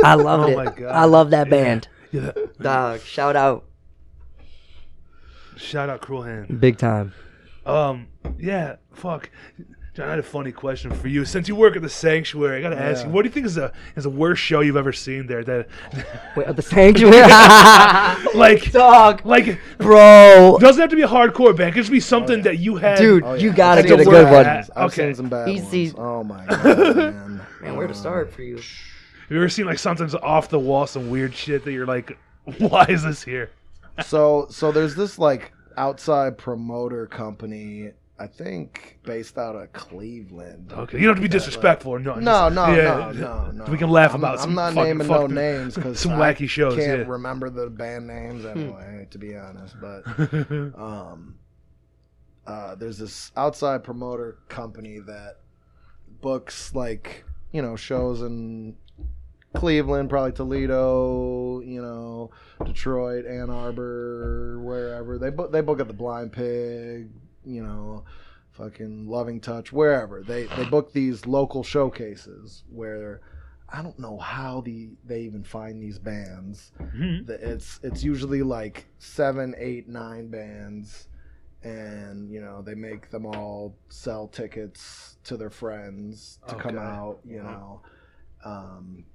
[0.04, 0.56] I loved Oh it.
[0.58, 0.84] my God.
[0.92, 1.52] I love that Yeah.
[1.52, 1.88] band.
[2.12, 2.32] Yeah.
[2.62, 3.64] Dog, shout out.
[5.56, 6.60] Shout out Cruel Hand.
[6.60, 7.14] Big time.
[7.66, 8.08] Um,
[8.38, 9.30] yeah, fuck.
[9.96, 11.26] John, I had a funny question for you.
[11.26, 13.56] Since you work at the sanctuary, I gotta ask you, what do you think is
[13.56, 15.44] the is the worst show you've ever seen there?
[15.44, 15.68] That
[16.36, 17.18] Wait, at the sanctuary?
[18.38, 19.26] like Dog.
[19.26, 20.58] like Bro.
[20.60, 21.70] doesn't have to be a hardcore band.
[21.70, 22.98] It could just be something oh, that you had.
[23.00, 24.46] Dude, Oh, you gotta get a good some one.
[24.46, 25.08] I've Okay.
[25.08, 25.92] seen some bad Easy.
[25.92, 25.96] ones.
[25.98, 27.42] Oh my god, man.
[27.62, 28.58] Man, where to start for you?
[28.58, 28.64] Have
[29.32, 32.18] you ever seen like something's off the wall, some weird shit that you're like,
[32.60, 33.50] why is this here?
[34.06, 40.98] so so there's this like outside promoter company i think based out of cleveland Okay,
[40.98, 42.16] you don't have to be disrespectful or no.
[42.16, 45.28] no yeah, no no no We can laugh I'm, about i'm not fucking naming no
[45.28, 47.04] names because some wacky shows, can't yeah.
[47.06, 47.12] Hmm.
[47.12, 50.06] remember the band names anyway to be honest but
[50.78, 51.36] um
[52.46, 55.38] uh there's this outside promoter company that
[56.22, 58.76] books like you know shows in
[59.56, 62.30] Cleveland, probably Toledo, you know,
[62.64, 65.18] Detroit, Ann Arbor, wherever.
[65.18, 67.10] They book they book at the Blind Pig,
[67.50, 68.04] you know,
[68.52, 70.22] fucking Loving Touch, wherever.
[70.22, 73.22] They they book these local showcases where
[73.72, 76.72] I don't know how the they even find these bands.
[76.80, 77.30] Mhm.
[77.30, 81.08] It's it's usually like seven, eight, nine bands,
[81.64, 87.20] and you know they make them all sell tickets to their friends to come out.
[87.26, 87.52] You Uh-huh.
[87.52, 87.82] know,
[88.46, 89.06] um,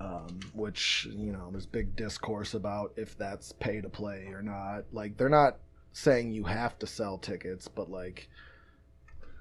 [0.00, 4.84] um, which you know there's big discourse about if that's pay to play or not.
[4.92, 5.58] Like they're not
[5.98, 8.28] saying you have to sell tickets, but like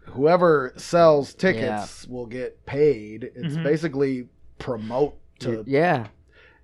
[0.05, 3.31] whoever sells tickets will get paid.
[3.35, 3.63] It's Mhm.
[3.63, 4.27] basically
[4.57, 6.07] promote to Yeah,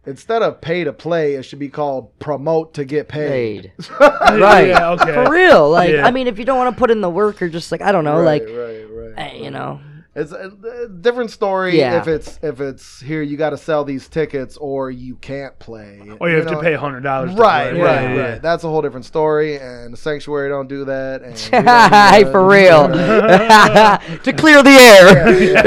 [0.05, 3.71] instead of pay to play, it should be called promote to get paid.
[3.77, 3.89] paid.
[3.99, 4.67] Right.
[4.69, 5.13] Yeah, okay.
[5.13, 5.69] For real.
[5.69, 6.07] Like, Yeah.
[6.07, 7.91] I mean, if you don't want to put in the work or just like, I
[7.91, 9.79] don't know, right, like, right, right, eh, you know.
[10.15, 10.51] It's a,
[10.83, 11.99] a different story Yeah.
[11.99, 16.01] if it's if it's here you got to sell these tickets or you can't play.
[16.19, 16.55] Or you have know?
[16.55, 17.33] to pay hundred dollars.
[17.33, 17.81] Right, play.
[17.81, 18.41] right, Yeah, yeah, right.
[18.41, 21.23] That's a whole different story, and the sanctuary don't do that.
[21.23, 22.31] And don't do that.
[22.31, 22.87] for real.
[24.23, 25.63] to clear the air.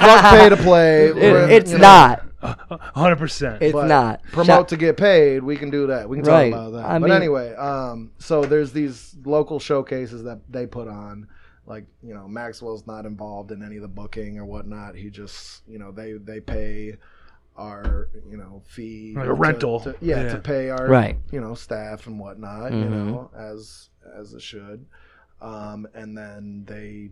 [0.00, 1.06] Fuck pay to play.
[1.08, 2.24] It- it's you know, not.
[2.94, 3.60] Hundred percent.
[3.62, 4.22] It's but not.
[4.30, 5.42] promote Shout- to get paid.
[5.42, 6.08] We can do that.
[6.08, 6.84] We can talk about that.
[6.84, 11.26] I but mean- anyway, um, so there's these local showcases that they put on.
[11.68, 14.94] Like you know, Maxwell's not involved in any of the booking or whatnot.
[14.96, 16.94] He just you know they they pay
[17.56, 19.80] our you know fee Like a to- rental.
[19.80, 20.32] to- yeah, Yeah.
[20.34, 21.18] to pay our Right.
[21.30, 22.72] you know staff and whatnot.
[22.72, 22.90] You Mhm.
[23.06, 24.86] know as as it should,
[25.42, 27.10] um, and then they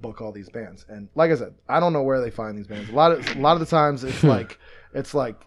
[0.00, 0.86] book all these bands.
[0.88, 2.88] And like I said, I don't know where they find these bands.
[2.88, 4.58] A lot of a lot of the times it's like
[4.94, 5.44] it's like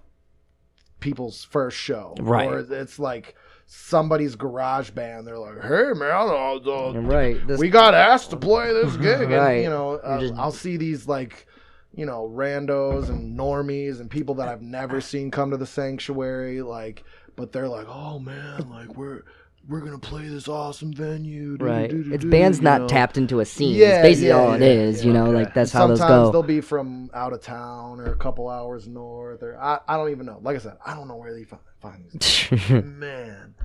[0.99, 2.47] people's first show, Right.
[2.47, 3.35] Or it's like
[3.65, 5.26] somebody's garage band.
[5.27, 7.45] They're like, "Hey man, uh, Right.
[7.48, 9.53] This, we got asked to play this gig," Right.
[9.56, 11.48] and you know, uh, just- I'll see these like.
[11.95, 16.64] You know, randos and normies and people that I've never seen come to the sanctuary,
[16.64, 17.03] like,
[17.35, 19.22] but they're like, "Oh man, like we're
[19.68, 21.90] we're gonna play this awesome venue." right.
[21.90, 22.88] do-do-do-do," It's bands not know.
[22.88, 23.76] tapped into a scene.
[23.76, 25.34] Yeah, it's basically yeah, all it yeah, is, you know, okay.
[25.35, 26.31] like that's And how those sometimes go.
[26.31, 30.11] they'll be from out of town or a couple hours north, or I, I don't
[30.11, 30.40] even know.
[30.41, 32.49] Like I said, I don't know where they find, find these.
[32.72, 33.56] man.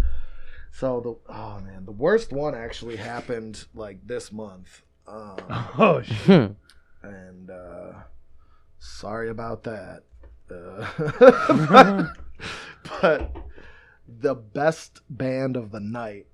[0.70, 5.36] So the oh man, the worst one actually happened like this month, um,
[5.78, 6.54] Oh shit.
[7.02, 7.92] and uh,
[8.78, 10.02] sorry about that.
[10.50, 10.86] Uh,
[11.68, 12.16] but,
[13.02, 13.36] but
[14.20, 16.26] the best band of the night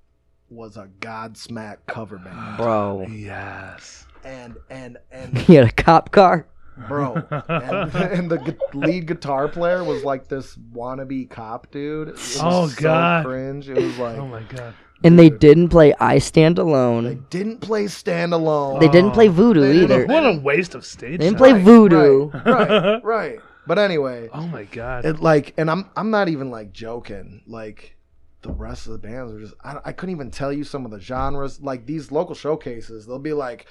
[0.49, 3.07] was a Godsmack cover band, Bro.
[3.09, 6.47] yes, and and and He had a cop car.
[6.87, 7.15] bro.
[7.47, 12.09] And, and the gu- lead guitar player was like this wannabe cop dude.
[12.09, 13.25] It was Oh, so God.
[13.25, 13.69] cringe.
[13.69, 14.73] It was like Oh my god.
[15.03, 17.03] And they didn't play I Stand alone.
[17.03, 17.25] they Alone.
[17.29, 18.79] didn't play standalone.
[18.79, 19.31] They didn't play oh.
[19.31, 20.05] Voodoo They didn't- either.
[20.07, 21.19] What a waste of stage.
[21.19, 21.53] They didn't time.
[21.53, 22.29] play Voodoo.
[22.29, 23.39] Right, right, right.
[23.67, 25.05] But anyway, Oh my god.
[25.05, 27.41] it like, and I'm I'm not even like joking.
[27.47, 27.97] Like
[28.41, 30.91] the rest of the bands are just I, I couldn't even tell you some of
[30.91, 31.61] the genres.
[31.61, 33.65] Like these local showcases, they'll be like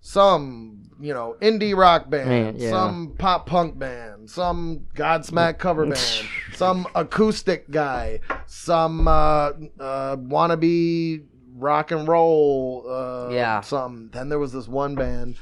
[0.00, 2.70] some you know indie rock band, Man, yeah.
[2.70, 9.50] some pop punk band, some Godsmack cover band, some acoustic guy, some uh,
[9.80, 12.84] uh, wannabe rock and roll.
[12.88, 13.60] Uh, Yeah.
[13.62, 14.10] Some.
[14.12, 15.36] Then there was this one band.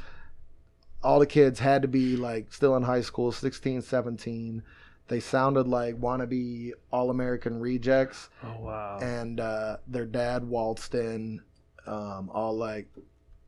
[1.02, 4.62] All the kids had to be like still in high school, 16, 17.
[5.08, 8.98] They sounded like wannabe all American rejects oh wow.
[9.02, 11.42] and uh, their dad waltzed in,
[11.86, 12.86] um, all like,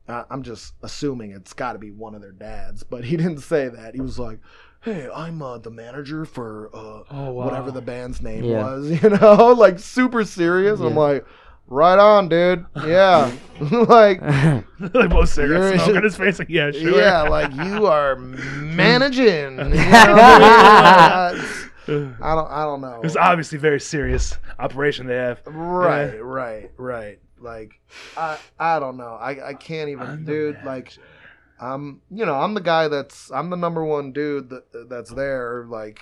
[0.07, 3.39] I- I'm just assuming it's got to be one of their dads, but he didn't
[3.39, 3.95] say that.
[3.95, 4.39] He was like,
[4.81, 6.77] "Hey, I'm uh, the manager for uh,
[7.09, 7.45] Oh wow.
[7.45, 8.63] whatever the band's name Yeah.
[8.63, 10.79] was," you know, like super serious.
[10.81, 11.25] I'm like,
[11.67, 12.65] "Right on, dude.
[12.85, 13.31] Yeah,
[13.71, 14.21] like."
[14.93, 16.39] like both cigarettes smoke on his face.
[16.39, 16.99] Like yeah, sure.
[16.99, 19.57] Yeah, like you are managing.
[19.57, 20.15] You know
[21.87, 23.01] I don't I don't know.
[23.03, 25.41] It's obviously a very serious operation they have.
[25.45, 27.19] Right, right, right.
[27.39, 27.79] Like
[28.17, 29.13] I I don't know.
[29.13, 30.97] I I can't even I'm dude like
[31.59, 35.65] I'm you know, I'm the guy that's I'm the number one dude that that's there
[35.69, 35.99] like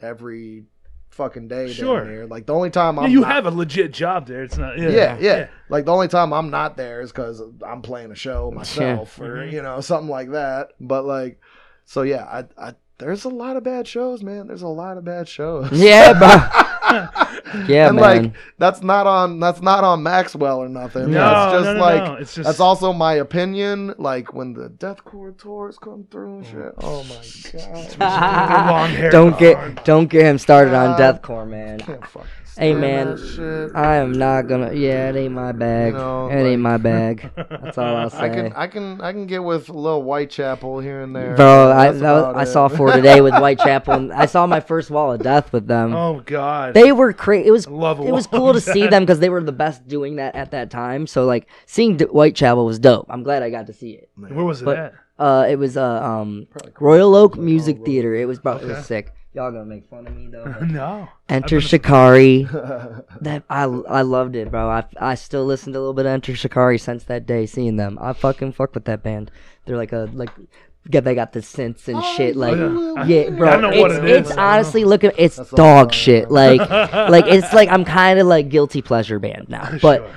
[0.00, 0.64] every
[1.12, 2.00] fucking day Sure.
[2.00, 2.26] down here.
[2.26, 4.42] Like the only time I'm Yeah, you not- have a legit job there.
[4.42, 4.78] It's not.
[4.78, 8.14] Yeah, yeah, yeah, Like the only time I'm not there is because I'm playing a
[8.14, 9.52] show myself or Mhm.
[9.52, 10.70] you know something like that.
[10.80, 11.38] But like,
[11.84, 14.46] so yeah, I, I there's a lot of bad shows, man.
[14.46, 15.70] There's a lot of bad shows.
[15.72, 16.68] Yeah, bro.
[17.68, 18.22] Yeah, and man.
[18.24, 21.10] like that's not on that's not on Maxwell or nothing.
[21.10, 22.14] No, that's just no, no, like no.
[22.14, 23.94] It's just that's also my opinion.
[23.98, 26.72] Like when the deathcore tours come through and shit.
[26.78, 27.58] Oh my
[27.98, 28.70] god.
[28.70, 29.10] long hair.
[29.10, 31.80] don't get don't get him started on Uh, deathcore, man.
[31.80, 32.28] Can't fucking
[32.58, 33.16] Hey, man.
[33.16, 33.70] shit.
[33.74, 34.74] I am not gonna.
[34.74, 35.94] Yeah, it ain't my bag.
[35.94, 37.30] You know, it ain't my bag.
[37.36, 38.18] That's all I'll say.
[38.18, 41.34] I can I can I can get with a little Whitechapel here and there.
[41.34, 44.90] Bro, I That's that I saw four today with Whitechapel, and I saw my first
[44.90, 45.94] wall of death with them.
[45.94, 46.74] Oh God.
[46.74, 47.46] They were crazy.
[47.46, 49.52] It was I love it was cool to of see them because they were the
[49.52, 51.06] best doing that at that time.
[51.06, 53.06] So like seeing D- Whitechapel was dope.
[53.08, 54.10] I'm glad I got to see it.
[54.16, 54.94] Where was it But- at?
[55.18, 56.48] Uh, it was uh um
[56.80, 58.14] Royal Oak Music Royal Theater.
[58.16, 58.68] It was bro, it Okay.
[58.74, 59.12] was sick.
[59.34, 60.44] Y'all gonna make fun of me though.
[60.58, 61.06] but- no.
[61.28, 62.42] Enter Shikari.
[63.20, 64.68] That I I loved it, bro.
[64.68, 67.76] I I still listened to a little bit of Enter Shikari since that day, seeing
[67.76, 67.98] them.
[68.00, 69.30] I fucking fuck with that band.
[69.64, 70.30] They're like a like.
[70.90, 73.04] Get they got the synths and shit like yeah.
[73.04, 73.48] yeah, bro.
[73.50, 74.10] I know it's, what it is.
[74.10, 74.42] it's I don't know.
[74.42, 76.30] honestly looking it's That's dog shit.
[76.30, 76.58] Like
[76.92, 79.78] like it's like I'm kind of like guilty pleasure band now.
[79.80, 80.10] But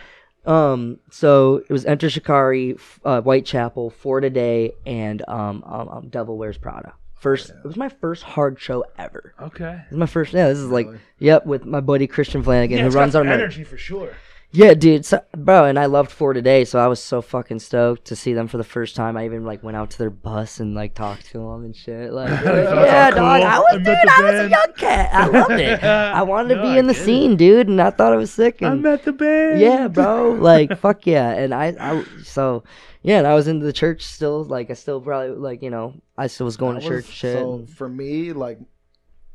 [0.46, 0.54] Sure.
[0.54, 6.38] um, so it was Enter Shikari, uh, Whitechapel, For Today, and um, um, um Devil
[6.38, 6.94] Wears Prada.
[7.14, 9.34] First, it was my first hard show ever.
[9.42, 9.82] okay.
[9.86, 10.34] This is my first.
[10.34, 11.00] Yeah, this is like Really?
[11.20, 14.14] yep with my buddy Christian Flanagan Yeah, who it's runs our energy for sure.
[14.56, 18.06] Yeah, dude, so, bro, and I loved For Today, so I was so fucking stoked
[18.06, 19.18] to see them for the first time.
[19.18, 22.14] I even like went out to their bus and like talked to them and shit.
[22.14, 23.48] Like, That's yeah, all dog, cool.
[23.50, 24.52] I was, I dude, met the I was a band.
[24.52, 25.10] young cat.
[25.14, 25.84] I loved it.
[25.84, 27.06] I wanted to be I in the get it.
[27.06, 28.64] scene, dude, and I thought it was sick.
[28.64, 29.60] I And met the band.
[29.60, 32.64] yeah, bro, like fuck yeah, and I, I, so
[33.04, 34.44] yeah, and I was into the church still.
[34.46, 37.14] Like, I still probably like you know, I still was going That to was- church.
[37.14, 37.38] Shit.
[37.38, 38.60] So for me, like,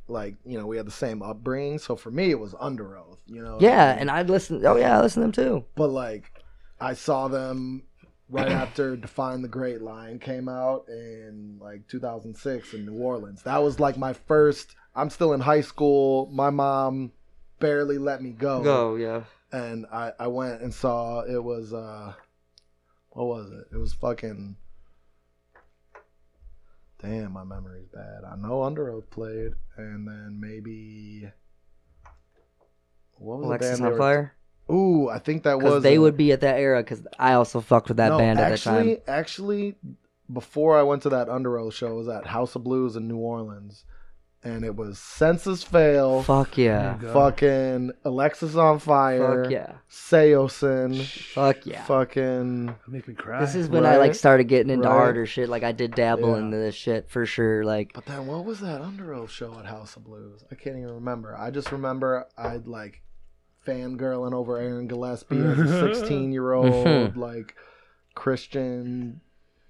[0.09, 1.79] like you know, we had the same upbringing.
[1.79, 3.10] So for me, it was Underoath.
[3.31, 3.55] You know.
[3.55, 4.01] what I yeah, mean?
[4.01, 4.65] and I'd listen.
[4.67, 5.65] Oh yeah, I listened to them too.
[5.77, 6.33] but like,
[6.81, 7.85] I saw them
[8.29, 13.43] right after Define the Great Line came out in like 2006 in New Orleans.
[13.43, 14.75] That was like my first.
[14.95, 16.29] I'm still in high school.
[16.33, 17.13] My mom
[17.61, 18.63] barely let me go.
[18.63, 18.97] go.
[18.97, 19.23] yeah.
[19.53, 22.15] and I, I went and saw it was uh
[23.11, 23.67] what was it?
[23.75, 24.57] It was fucking
[27.03, 28.25] Damn, my memory's bad.
[28.31, 31.31] I know Underoath played and then maybe
[33.21, 34.35] what was Alexis the band on they were- Fire.
[34.73, 35.99] Ooh, I think that Because was they it.
[35.99, 36.81] would be at that era.
[36.83, 39.15] Because I also fucked with that no, band at actually, that time.
[39.19, 39.75] Actually,
[40.33, 43.17] before I went to that Underoath show, it was at House of Blues in New
[43.17, 43.85] Orleans,
[44.45, 46.95] and it was Senses Fail, Fuck yeah.
[46.95, 47.13] Oh there you go.
[47.13, 49.73] fucking Alexisonfire, Fuck yeah.
[49.91, 51.03] Saosin,
[51.35, 51.85] Fuck yeah.
[51.85, 53.41] fucking Make me cry.
[53.41, 54.17] This is when I like Right.
[54.17, 54.95] started getting into Right.
[54.95, 55.49] harder shit.
[55.49, 56.39] Like I did dabble Yeah.
[56.45, 57.65] into this shit for sure.
[57.65, 60.45] Like But then what was that Underoath show at House of Blues?
[60.51, 61.37] I can't even remember.
[61.37, 63.03] I just remember I'd like
[63.67, 67.55] fangirling over Aaron Gillespie as a 16 year old like
[68.15, 69.21] Christian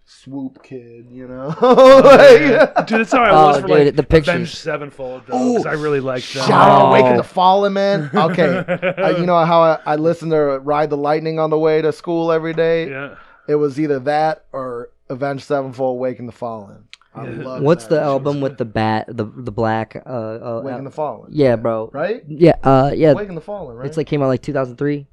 [0.04, 1.54] swoop kid, you know?
[1.60, 2.82] Oh, Like- yeah.
[2.84, 4.28] Dude, that's how I Oh, was for dude, like the pictures.
[4.34, 6.46] Avenged Sevenfold though, because I really liked them.
[6.48, 6.92] Shout out Oh.
[6.92, 8.10] Waking the Fallen, man.
[8.12, 8.58] Okay.
[8.58, 11.92] uh, you know how I, I listened to Ride the Lightning on the way to
[11.92, 12.90] school every day?
[12.90, 13.14] Yeah.
[13.48, 16.84] It was either that or Avenged Sevenfold Waking the Fallen.
[17.14, 17.90] I love what's that.
[17.90, 19.96] the Shit album with the bat, the the black?
[20.06, 21.30] Uh, uh, Waking the Fallen?
[21.32, 21.90] yeah, bro.
[21.92, 22.22] Right?
[22.28, 23.14] Yeah, uh, yeah.
[23.14, 23.86] Waking the Fallen, right?
[23.86, 25.06] It's like came out like 2003,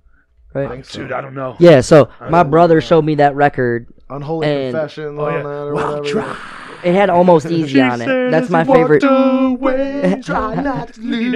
[0.56, 0.70] I right?
[0.70, 1.00] think so.
[1.02, 1.56] Dude, I don't know.
[1.60, 1.82] Yeah.
[1.82, 2.80] So my brother know.
[2.82, 3.88] showed me that record.
[4.10, 5.42] Unholy And- Confessions Oh, on yeah.
[5.44, 6.08] that or Well, whatever.
[6.08, 6.38] try.
[6.84, 8.32] It had almost easy She on it.
[8.32, 9.04] That's my favorite.
[9.04, 11.34] away, try not to lose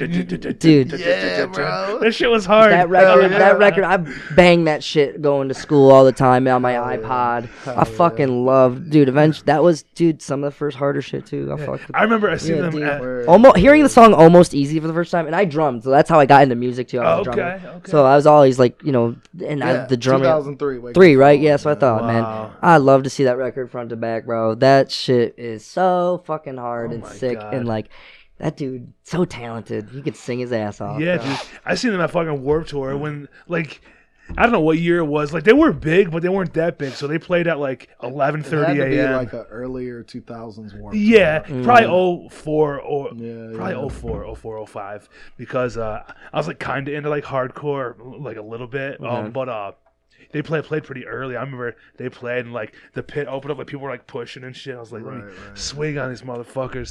[0.00, 0.52] you.
[0.54, 0.92] Dude.
[0.98, 1.98] Yeah, bro.
[2.00, 2.72] That shit was hard.
[2.72, 3.38] That record, yeah.
[3.38, 3.96] that record, I
[4.34, 7.46] bang that shit going to school all the time on my Hell iPod.
[7.64, 9.08] Hell I fucking love, dude.
[9.08, 11.50] Eventually, that was, dude, some of the first harder shit too.
[11.52, 11.84] I fucked.
[11.94, 13.28] I remember I seen Yeah, them at.
[13.28, 16.08] Almost hearing the song almost easy for the first time, and I drummed, so that's
[16.10, 17.00] how I got into music too.
[17.00, 17.68] I was a Okay, drummer.
[17.78, 17.90] okay.
[17.90, 20.92] So I was always like, you know, and I, the drummer 2003.
[20.92, 21.38] Three, right?
[21.38, 22.06] Fallen, Yeah, so I thought, Wow.
[22.08, 24.43] man, I love to see that record front to back, bro.
[24.54, 27.54] That shit is so fucking hard Oh and sick, God.
[27.54, 27.88] and like
[28.38, 29.88] that dude, so talented.
[29.90, 31.00] He could sing his ass off.
[31.00, 31.26] Yeah, bro.
[31.26, 31.38] dude.
[31.64, 33.80] I seen them at fucking Warp Tour when like
[34.36, 35.32] I don't know what year it was.
[35.34, 36.94] Like they were big, but they weren't that big.
[36.94, 39.16] So they played at like eleven It had thirty to be a.m.
[39.16, 40.94] like an earlier 2000s war.
[40.94, 41.62] yeah, Mm.
[41.62, 43.88] probably 04 or Yeah, probably yeah.
[43.88, 46.02] 04, 04, 05 because uh,
[46.32, 48.98] I was like kind of into like hardcore like a little bit.
[49.04, 49.72] Um, but uh,
[50.34, 51.36] they played played pretty early.
[51.36, 54.42] I remember they played and like the pit opened up, like people were like pushing
[54.44, 54.74] and shit.
[54.76, 56.88] I was like, let me Right, swing on these motherfuckers,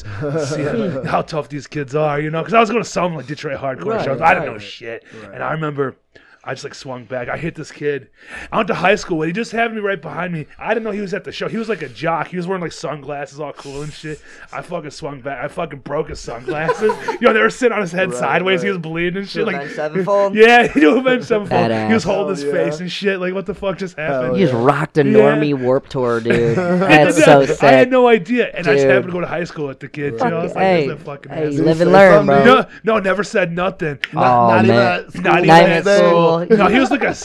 [0.48, 2.40] see how, how tough these kids are, you know?
[2.42, 4.22] Because I was going to some like Detroit hardcore Right, shows.
[4.22, 5.04] I didn't know shit,
[5.34, 5.98] and I remember.
[6.46, 7.30] I just like swung back.
[7.30, 8.10] I hit this kid.
[8.52, 9.28] I went to high school with.
[9.28, 10.46] He just happened to be right behind me.
[10.60, 11.48] I didn't know he was at the show.
[11.48, 12.28] He was like a jock.
[12.28, 14.20] He was wearing like sunglasses, all cool and shit.
[14.52, 15.42] I fucking swung back.
[15.42, 16.92] I fucking broke his sunglasses.
[17.22, 18.62] Yo, they were sitting on his head Right, sideways.
[18.62, 19.40] He was bleeding and shit.
[19.42, 20.36] To Like Avenged Sevenfold?
[20.36, 21.72] Yeah, he was Avenged Sevenfold.
[21.72, 22.64] He was holding his Hell yeah.
[22.66, 23.20] face and shit.
[23.22, 24.26] Like what the fuck just happened?
[24.32, 25.12] Hell You just rocked a Yeah.
[25.14, 26.58] normie warp tour, dude.
[26.60, 27.56] I That's did so that.
[27.56, 27.64] sick.
[27.64, 29.88] I had no idea, and I just happened to go to high school with the
[29.88, 30.26] kid too.
[30.26, 31.62] I was like, hey, this is fucking hey, nasty.
[31.62, 32.44] live and learn, bro.
[32.44, 33.98] No, no, never said nothing.
[34.14, 35.00] Oh, not even man.
[35.06, 35.22] at school.
[35.22, 36.33] Not even at at school.
[36.42, 36.58] School.
[36.58, 37.16] No, he was like a.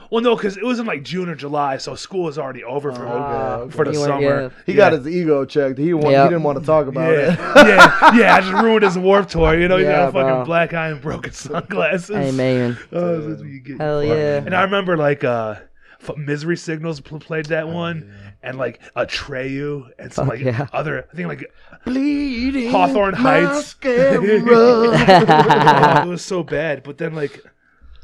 [0.10, 2.92] Well, no, because it was in like June or July, so school was already over
[2.92, 3.70] for Ah, okay.
[3.76, 4.42] for the You weren't- summer.
[4.42, 4.48] yeah.
[4.66, 4.76] He Yeah.
[4.76, 5.78] got his ego checked.
[5.78, 6.24] He, wa- Yep.
[6.24, 7.38] he didn't want to talk about yeah, it.
[7.68, 8.34] yeah, yeah.
[8.36, 9.58] I just ruined his warp tour.
[9.58, 10.44] You know, he got a fucking bro.
[10.44, 12.16] black eye and broken sunglasses.
[12.16, 12.78] Hey, man.
[12.92, 13.78] Oh, that's what you get.
[13.80, 14.08] Hell fucked.
[14.08, 14.36] yeah.
[14.38, 15.56] And I remember like uh,
[16.00, 18.12] F- Misery Signals pl- played that one,
[18.42, 20.66] and like a Atreyu and some Fuck like yeah.
[20.72, 21.06] other.
[21.12, 21.44] I think like
[21.84, 23.50] Bleeding Hawthorne Heights.
[23.84, 24.18] mascara.
[24.22, 26.82] oh, it was so bad.
[26.82, 27.42] But then like.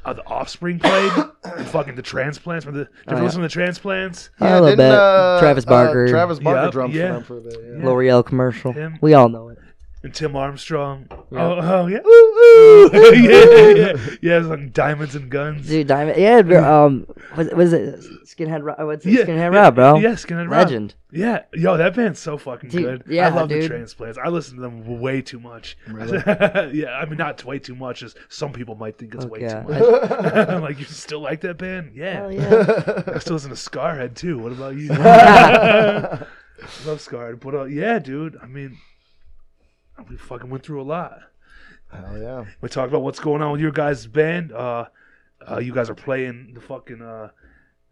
[0.05, 1.13] Uh, the Offspring played,
[1.45, 2.67] and fucking the Transplants.
[2.67, 3.25] Remember the, did you ever Oh, yeah.
[3.25, 4.31] listen to the Transplants?
[4.41, 4.91] A little didn't, bit.
[4.93, 6.09] uh, Travis uh, Barker.
[6.09, 7.07] Travis Barker Yep, drums yeah.
[7.09, 7.61] for them for a bit.
[7.63, 7.79] Yeah.
[7.79, 7.89] Yeah.
[7.89, 8.73] L'Oreal commercial.
[8.73, 8.99] Him.
[9.01, 9.59] We all know it.
[10.05, 11.07] And Tim Armstrong.
[11.11, 11.43] Yeah.
[11.43, 12.91] Oh, oh yeah, ooh, ooh.
[13.17, 14.37] yeah, yeah, yeah.
[14.37, 15.67] It was like diamonds and guns.
[15.67, 16.21] Dude, Diamond.
[16.21, 17.07] Yeah, bro, um,
[17.37, 18.87] was, was it Skinhead Rob?
[18.87, 19.13] What's it?
[19.13, 19.97] Yeah, Skinhead yeah, Rob, bro.
[19.97, 20.69] Yeah, Skinhead Rob.
[20.69, 20.95] Legend.
[21.11, 23.05] Yeah, yo, that band's so fucking Dude, good.
[23.15, 23.67] yeah, I love the.
[23.67, 24.19] Transplants.
[24.19, 25.79] I listen to them way too much.
[25.89, 26.19] Really?
[26.79, 29.49] yeah, I mean not way too much, as some people might think it's Fuck way
[29.49, 30.61] too much.
[30.61, 31.93] like you still like that band?
[31.95, 32.15] Yeah.
[32.15, 33.03] Hell yeah.
[33.15, 34.39] I still listen to Scarhead too.
[34.39, 34.89] What about you?
[34.89, 36.29] love
[37.01, 38.39] Scarhead, but uh, yeah, dude.
[38.43, 38.77] I mean,
[40.09, 41.19] we fucking went through a lot.
[41.93, 42.45] Hell yeah.
[42.61, 44.53] We talked about what's going on with your guys' band.
[44.53, 44.87] Uh,
[45.49, 47.29] uh, you guys are playing the fucking uh,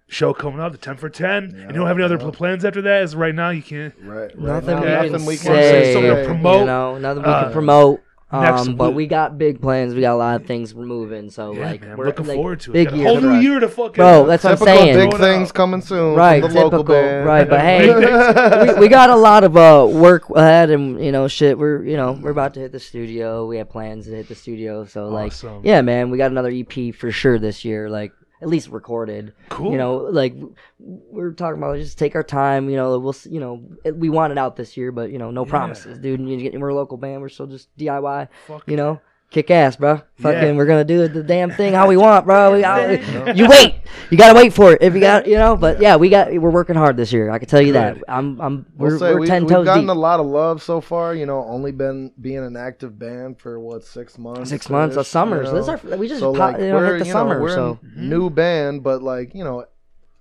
[0.08, 1.44] show coming up, the 10 for 10.
[1.44, 2.30] and you don't have any other Yeah.
[2.32, 3.02] plans after that?
[3.02, 3.94] As right now, you can't.
[4.02, 4.30] Right.
[4.36, 5.46] right Nothing now, we can nothing we say.
[5.48, 5.92] can say.
[5.92, 6.60] Something to promote.
[6.60, 8.00] You know, nothing we Uh, can promote.
[8.32, 9.94] Next Um, but week- we got big plans.
[9.94, 11.30] We got a lot of things we're moving.
[11.30, 11.96] So Yeah, like, man.
[11.96, 12.72] we're looking like, forward to it.
[12.72, 13.92] big Got a year whole new year to fucking.
[13.94, 14.96] Bro, that's what I'm Typical saying.
[14.96, 15.54] big Going things out.
[15.54, 16.14] coming soon.
[16.16, 16.94] Right, from the local typical.
[17.02, 17.26] band.
[17.26, 17.86] Right, but hey,
[18.66, 18.74] things.
[18.74, 21.58] we, we got a lot of uh, work ahead, and you know, shit.
[21.58, 23.46] We're you know we're about to hit the studio.
[23.46, 24.84] We have plans to hit the studio.
[24.84, 25.60] So like, Awesome.
[25.64, 27.90] yeah, man, we got another EP for sure this year.
[27.90, 29.32] Like at least recorded.
[29.48, 29.72] Cool.
[29.72, 30.34] You know, like
[30.78, 32.68] we're talking about just take our time.
[32.68, 33.62] You know, we'll you know
[33.94, 36.20] we want it out this year, but you know no promises, dude.
[36.42, 37.22] Get, we're a local band.
[37.22, 38.28] We're still just DIY.
[38.46, 39.00] Fuck You know.
[39.32, 40.02] Kick ass, bro.
[40.16, 40.52] Fucking, Yeah.
[40.52, 42.52] we're gonna do the damn thing how we want, bro.
[42.52, 43.32] We got, Yeah.
[43.32, 43.76] you wait.
[44.10, 45.56] You gotta wait for it if you got, you know.
[45.56, 46.30] But yeah, we got.
[46.34, 47.30] We're working hard this year.
[47.30, 47.96] I can tell you that.
[48.08, 48.66] I'm, I'm.
[48.76, 49.90] We'll We're, say we're we, ten we've toes gotten deep.
[49.90, 51.14] a lot of love so far.
[51.14, 54.50] You know, only been being an active band for what six months.
[54.50, 55.48] Six months of ish, summers.
[55.48, 55.74] you This know?
[55.76, 57.40] is our, we just so pop, like you know, we're hit the you know summer.
[57.40, 59.64] we're so a new band, but like you know,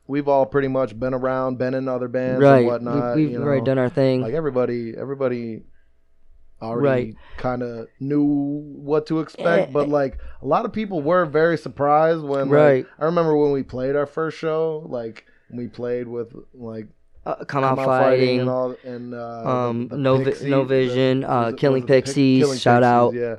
[0.08, 3.18] we've all pretty much been around, been in other bands right, and whatnot.
[3.18, 4.22] we, have you know, already done our thing.
[4.22, 5.64] like everybody, everybody
[6.62, 7.16] already Right.
[7.38, 9.92] kind of knew what to Eh, expect, but eh.
[9.92, 12.50] like a lot of people were very surprised when.
[12.50, 12.86] like, Right.
[13.00, 16.88] I remember when we played our first show, like we played with like
[17.26, 18.40] uh, come, Come out, Out fighting.
[18.40, 21.22] and all and uh um, the, the no, vi- no vision.
[21.22, 22.44] was uh, killing pixies.
[22.44, 23.14] Killing shout out.
[23.14, 23.36] yeah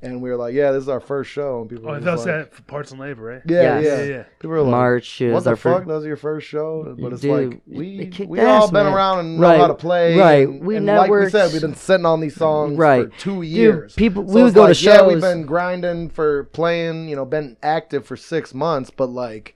[0.00, 2.10] and we were like yeah this is our first show and people Oh, were that
[2.12, 3.42] was like, that for Parts and Labor, right?
[3.46, 3.84] yeah, Yes.
[3.84, 4.22] yeah Yeah, yeah.
[4.38, 5.88] people were like March is what the our fuck first.
[5.88, 8.84] that was your first show but it's Dude, like they we kicked we all been
[8.84, 8.94] man.
[8.94, 10.46] around and know Right, how to play right.
[10.48, 13.12] and, we and like we said, we've been sitting on these songs Right.
[13.12, 16.10] for two Dude, years people, So we would go like, to yeah we've been grinding
[16.10, 19.54] for playing you know been active for six months but like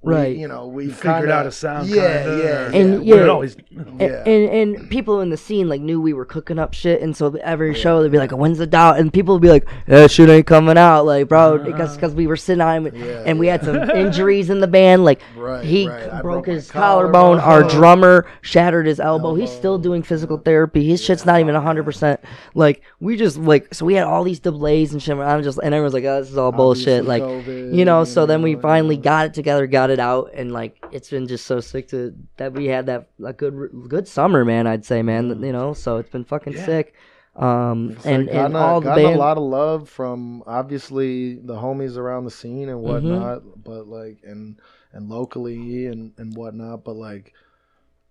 [0.00, 0.36] we- Right.
[0.36, 1.88] you know we Figured kinda, out a sound.
[1.88, 3.32] yeah kinda, yeah or- And, we don't yeah.
[3.32, 4.48] always- And, yeah and
[4.78, 7.74] and people in the scene like knew we were cooking up shit, and so every
[7.74, 10.46] show they'd be like, "When's the doubt?" And people would be like, "That shit ain't
[10.46, 11.64] coming out," like, bro, uh-huh.
[11.64, 14.66] because because we were sitting on him, Yeah, and we had some injuries in the
[14.68, 15.04] band.
[15.04, 16.10] Like Right, he right.
[16.10, 17.40] Broke broke his collarbone.
[17.40, 17.68] Our oh.
[17.68, 19.34] drummer shattered his elbow.
[19.34, 20.86] He's still doing physical therapy.
[20.88, 22.20] His shit's not even hundred percent.
[22.54, 25.16] Like we just like so we had all these delays and shit.
[25.18, 28.04] I'm just and everyone's like, "Oh, this is all bullshit." Obviously Like COVID, you know.
[28.04, 31.46] So then we finally got it together, got it out, and like it's been just
[31.46, 34.66] so sick to that we had that a good good summer, man.
[34.66, 35.42] I'd say, man.
[35.42, 36.64] You know, so it's been fucking Yeah.
[36.66, 36.94] sick.
[37.36, 40.42] Um, It's and like and gotten a- all gotten band, a lot of love from
[40.46, 42.88] obviously the homies around the scene and Mm-hmm.
[42.88, 44.60] whatnot, but like and
[44.92, 47.32] and locally and and whatnot, but like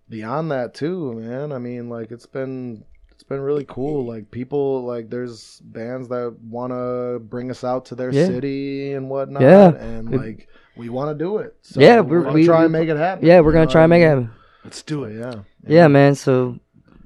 [0.10, 1.52] beyond that too, man.
[1.52, 4.06] I mean, like it's been it's been really cool.
[4.06, 8.28] Like people like there's bands that want to bring us out to their Yeah.
[8.28, 9.70] city and whatnot, Yeah.
[9.76, 10.48] and like
[10.78, 11.56] we want to do it.
[11.62, 13.26] So Yeah, we're, we're- gonna we- try and make it happen.
[13.26, 14.32] yeah, we're gonna know try and make it happen.
[14.64, 15.18] Let's do it.
[15.20, 15.34] yeah,
[15.66, 16.16] Yeah, man.
[16.16, 16.60] So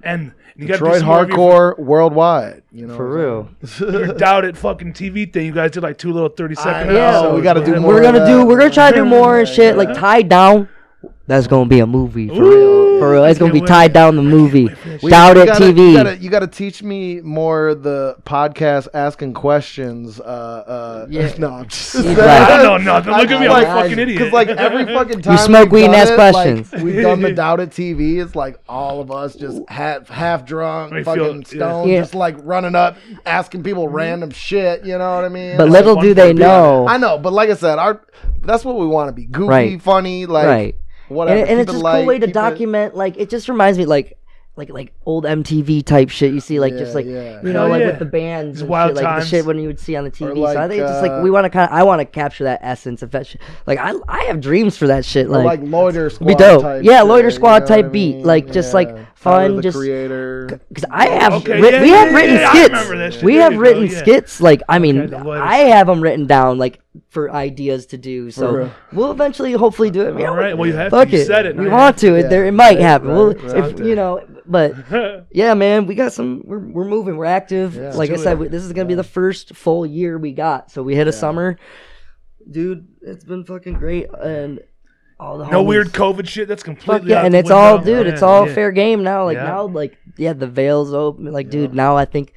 [0.03, 2.63] and you got Detroit hardcore worldwide.
[2.71, 3.49] You know, For what real.
[3.87, 3.93] I'm?
[3.93, 5.45] Your doubt it fucking TV thing.
[5.45, 6.93] You guys did like two little thirty second.
[6.93, 7.35] know, episodes.
[7.37, 7.93] we got to do more.
[7.93, 8.45] We're gonna do.
[8.45, 9.77] We're gonna try to do more and shit.
[9.77, 10.67] Like tied down.
[11.27, 12.90] That's gonna be a movie for Ooh, real.
[13.01, 14.69] For real, it's gonna be tied down the movie.
[15.01, 15.89] We- Doubt it gotta, TV.
[15.89, 20.19] You gotta, you gotta teach me more the podcast asking questions.
[20.19, 21.33] Uh, uh, Yeah.
[21.39, 21.93] no, I'm just.
[21.95, 23.13] He's I don't know nothing.
[23.13, 24.19] Look at me, I'm like- a fucking idiot.
[24.19, 26.71] Because like every fucking time smoke we've weed and ask it, questions.
[26.73, 28.23] Like, we've done the Doubt It TV.
[28.23, 31.47] It's like all of us just half half drunk, I feel- fucking yeah.
[31.47, 31.99] stoned, Yeah.
[32.01, 34.85] just like running up, asking people random shit.
[34.85, 35.57] You know what I mean?
[35.57, 36.87] But Like, little do they know.
[36.87, 38.01] I know, but like I said, our
[38.43, 39.81] that's what we want to be goofy, Right.
[39.81, 40.75] funny, like right.
[41.11, 41.39] Whatever.
[41.39, 43.77] and, and it's just a cool way to keep it- document like it just reminds
[43.77, 44.17] me like
[44.57, 47.41] like like old MTV type shit you see like just like yeah.
[47.41, 47.85] you know Hell like yeah.
[47.87, 49.29] with the bands and wild shit, like the times.
[49.29, 50.35] shit when you would see on the TV.
[50.35, 52.05] so I think it's just like uh, we want to kind of I want to
[52.05, 53.39] capture that essence of that shit.
[53.65, 55.29] Like I I have dreams for that shit.
[55.29, 56.61] Like, like loiter squad be dope.
[56.63, 58.25] type Yeah, shit, Loiter you Squad know type what I beat, mean?
[58.25, 58.93] like, just, like, Yeah.
[58.93, 60.59] Tyler, fun, the just- creator.
[60.69, 62.69] because I oh, have Okay, writ- yeah, we yeah, have written yeah, skits.
[62.69, 63.23] remember that shit.
[63.23, 63.99] We have go, written oh, yeah.
[63.99, 64.41] skits.
[64.41, 66.79] Like I mean, Okay, I have them written down like
[67.09, 68.31] for ideas to do.
[68.31, 70.25] So we'll eventually, hopefully, do it.
[70.25, 70.57] All right.
[70.57, 70.97] Well, you have to.
[70.97, 71.25] Fuck You it.
[71.27, 71.55] said it.
[71.55, 71.77] We now.
[71.77, 72.15] want to.
[72.15, 72.45] It there.
[72.45, 73.09] It might happen.
[73.09, 73.71] right, We'll, right.
[73.71, 74.73] if you know, but
[75.31, 76.41] yeah, man, we got some.
[76.45, 77.15] We're we're moving.
[77.17, 77.75] We're active.
[77.77, 80.71] Like I said, we, this is gonna be the first full year we got.
[80.71, 81.57] So we hit a summer,
[82.49, 82.87] dude.
[83.01, 84.59] It's been fucking great, and
[85.21, 86.47] all the no homies- weird COVID shit.
[86.47, 87.11] That's Fuck completely.
[87.11, 87.97] yeah, out and the it's all, window.
[87.99, 88.07] dude.
[88.07, 88.53] Yeah, It's all yeah.
[88.55, 89.25] fair game now.
[89.25, 89.43] Like Yeah.
[89.43, 91.31] now, like yeah, the veils open.
[91.31, 92.33] Like, dude, now I think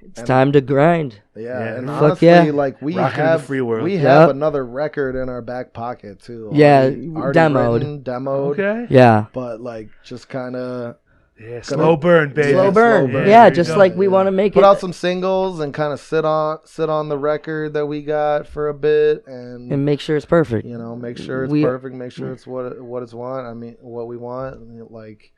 [0.00, 1.20] it's time to grind.
[1.36, 1.74] Yeah, Yeah.
[1.76, 2.42] and Fuck honestly, yeah.
[2.52, 3.82] like we Rocking the have free world.
[3.84, 4.30] we have Yep.
[4.36, 6.50] another record in our back pocket too.
[6.52, 7.72] Yeah, already- already demoed.
[7.74, 8.50] written, demoed.
[8.58, 8.86] Okay.
[8.88, 10.94] Yeah, But like, just kind of
[11.40, 11.62] Yeah.
[11.62, 12.52] Slow burn, baby.
[12.52, 13.04] slow Yeah, burn.
[13.10, 13.28] slow burn.
[13.28, 14.62] Yeah, there just like we want to make put it.
[14.62, 18.02] Put out some singles and kind of sit on sit on the record that we
[18.02, 19.70] got for a bit and.
[19.72, 20.66] and make sure it's perfect.
[20.66, 21.94] you know, make sure it's We- perfect.
[21.94, 23.46] Make sure it's what what it's want.
[23.46, 24.90] I mean, what we want.
[24.90, 25.32] Like,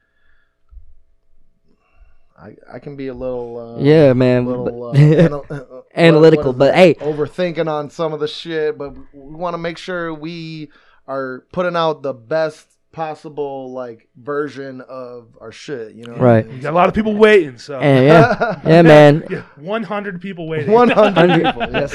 [2.38, 4.46] I I can be a little uh, Yeah, man.
[4.46, 8.78] little uh, anal- uh, Analytical, what is but hey- overthinking on some of the shit.
[8.78, 10.70] But we want to make sure we
[11.06, 15.94] are putting out the best possible like version of our shit.
[15.94, 16.46] You know, what I Right.
[16.46, 16.56] mean?
[16.56, 17.56] You got a lot of people waiting.
[17.58, 17.78] So.
[17.78, 19.24] and yeah, yeah, man.
[19.30, 20.70] Yeah, 100 people waiting.
[20.72, 21.62] One hundred people.
[21.70, 21.92] Yes.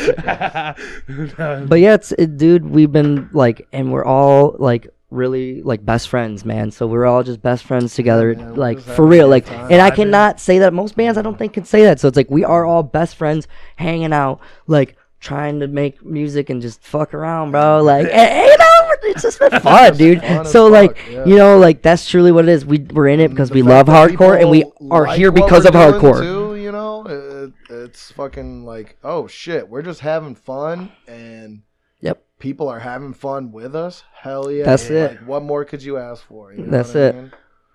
[1.68, 2.66] But yeah, it's it, dude.
[2.66, 6.72] We've been like, and we're all like really like best friends, man.
[6.72, 9.28] So we're all just best friends together, man, we're like for real.
[9.28, 9.72] Like, time.
[9.72, 9.96] and I Vibing.
[9.96, 12.00] cannot say that most bands I don't think can say that.
[12.00, 13.48] So it's like we are all best friends,
[13.78, 17.82] hanging out, like trying to make music and just fuck around, bro.
[17.82, 18.66] Like, and, you know,
[19.04, 20.22] it's just been fun, dude.
[20.22, 21.26] fun So like, fuck, yeah.
[21.26, 22.66] you know, like that's truly what it is.
[22.66, 25.32] We we're in it mm, because The we love hardcore, and we are like here
[25.32, 26.22] because of hardcore.
[26.22, 31.62] Too, you know, it, it's fucking like, oh shit, we're just having fun, and
[32.02, 32.24] Yep.
[32.40, 34.04] people are having fun with us.
[34.14, 35.12] Hell yeah, That's it.
[35.12, 36.54] Like, what more could you ask for?
[36.54, 37.16] You know That's what I it.
[37.16, 37.32] mean?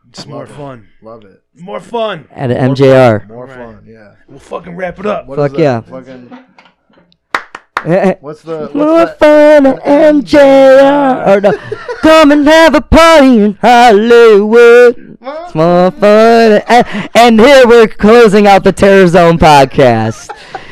[0.09, 0.49] It's more it.
[0.49, 0.89] fun.
[1.03, 1.43] Love it.
[1.55, 2.27] More fun.
[2.33, 3.29] At MJR.
[3.29, 3.55] More Right.
[3.57, 3.85] fun.
[3.87, 4.15] Yeah.
[4.29, 5.27] We'll fucking wrap it up.
[5.27, 5.61] What is Fuck that?
[5.63, 5.81] yeah.
[5.83, 6.45] Fucking.
[8.21, 8.69] What's the?
[8.73, 11.27] What's fun at MJR.
[11.27, 11.53] Or no,
[12.03, 15.19] come and have a party in Hollywood.
[15.23, 16.63] It's more fun.
[16.69, 20.31] And, and here we're closing out the Terror Zone podcast.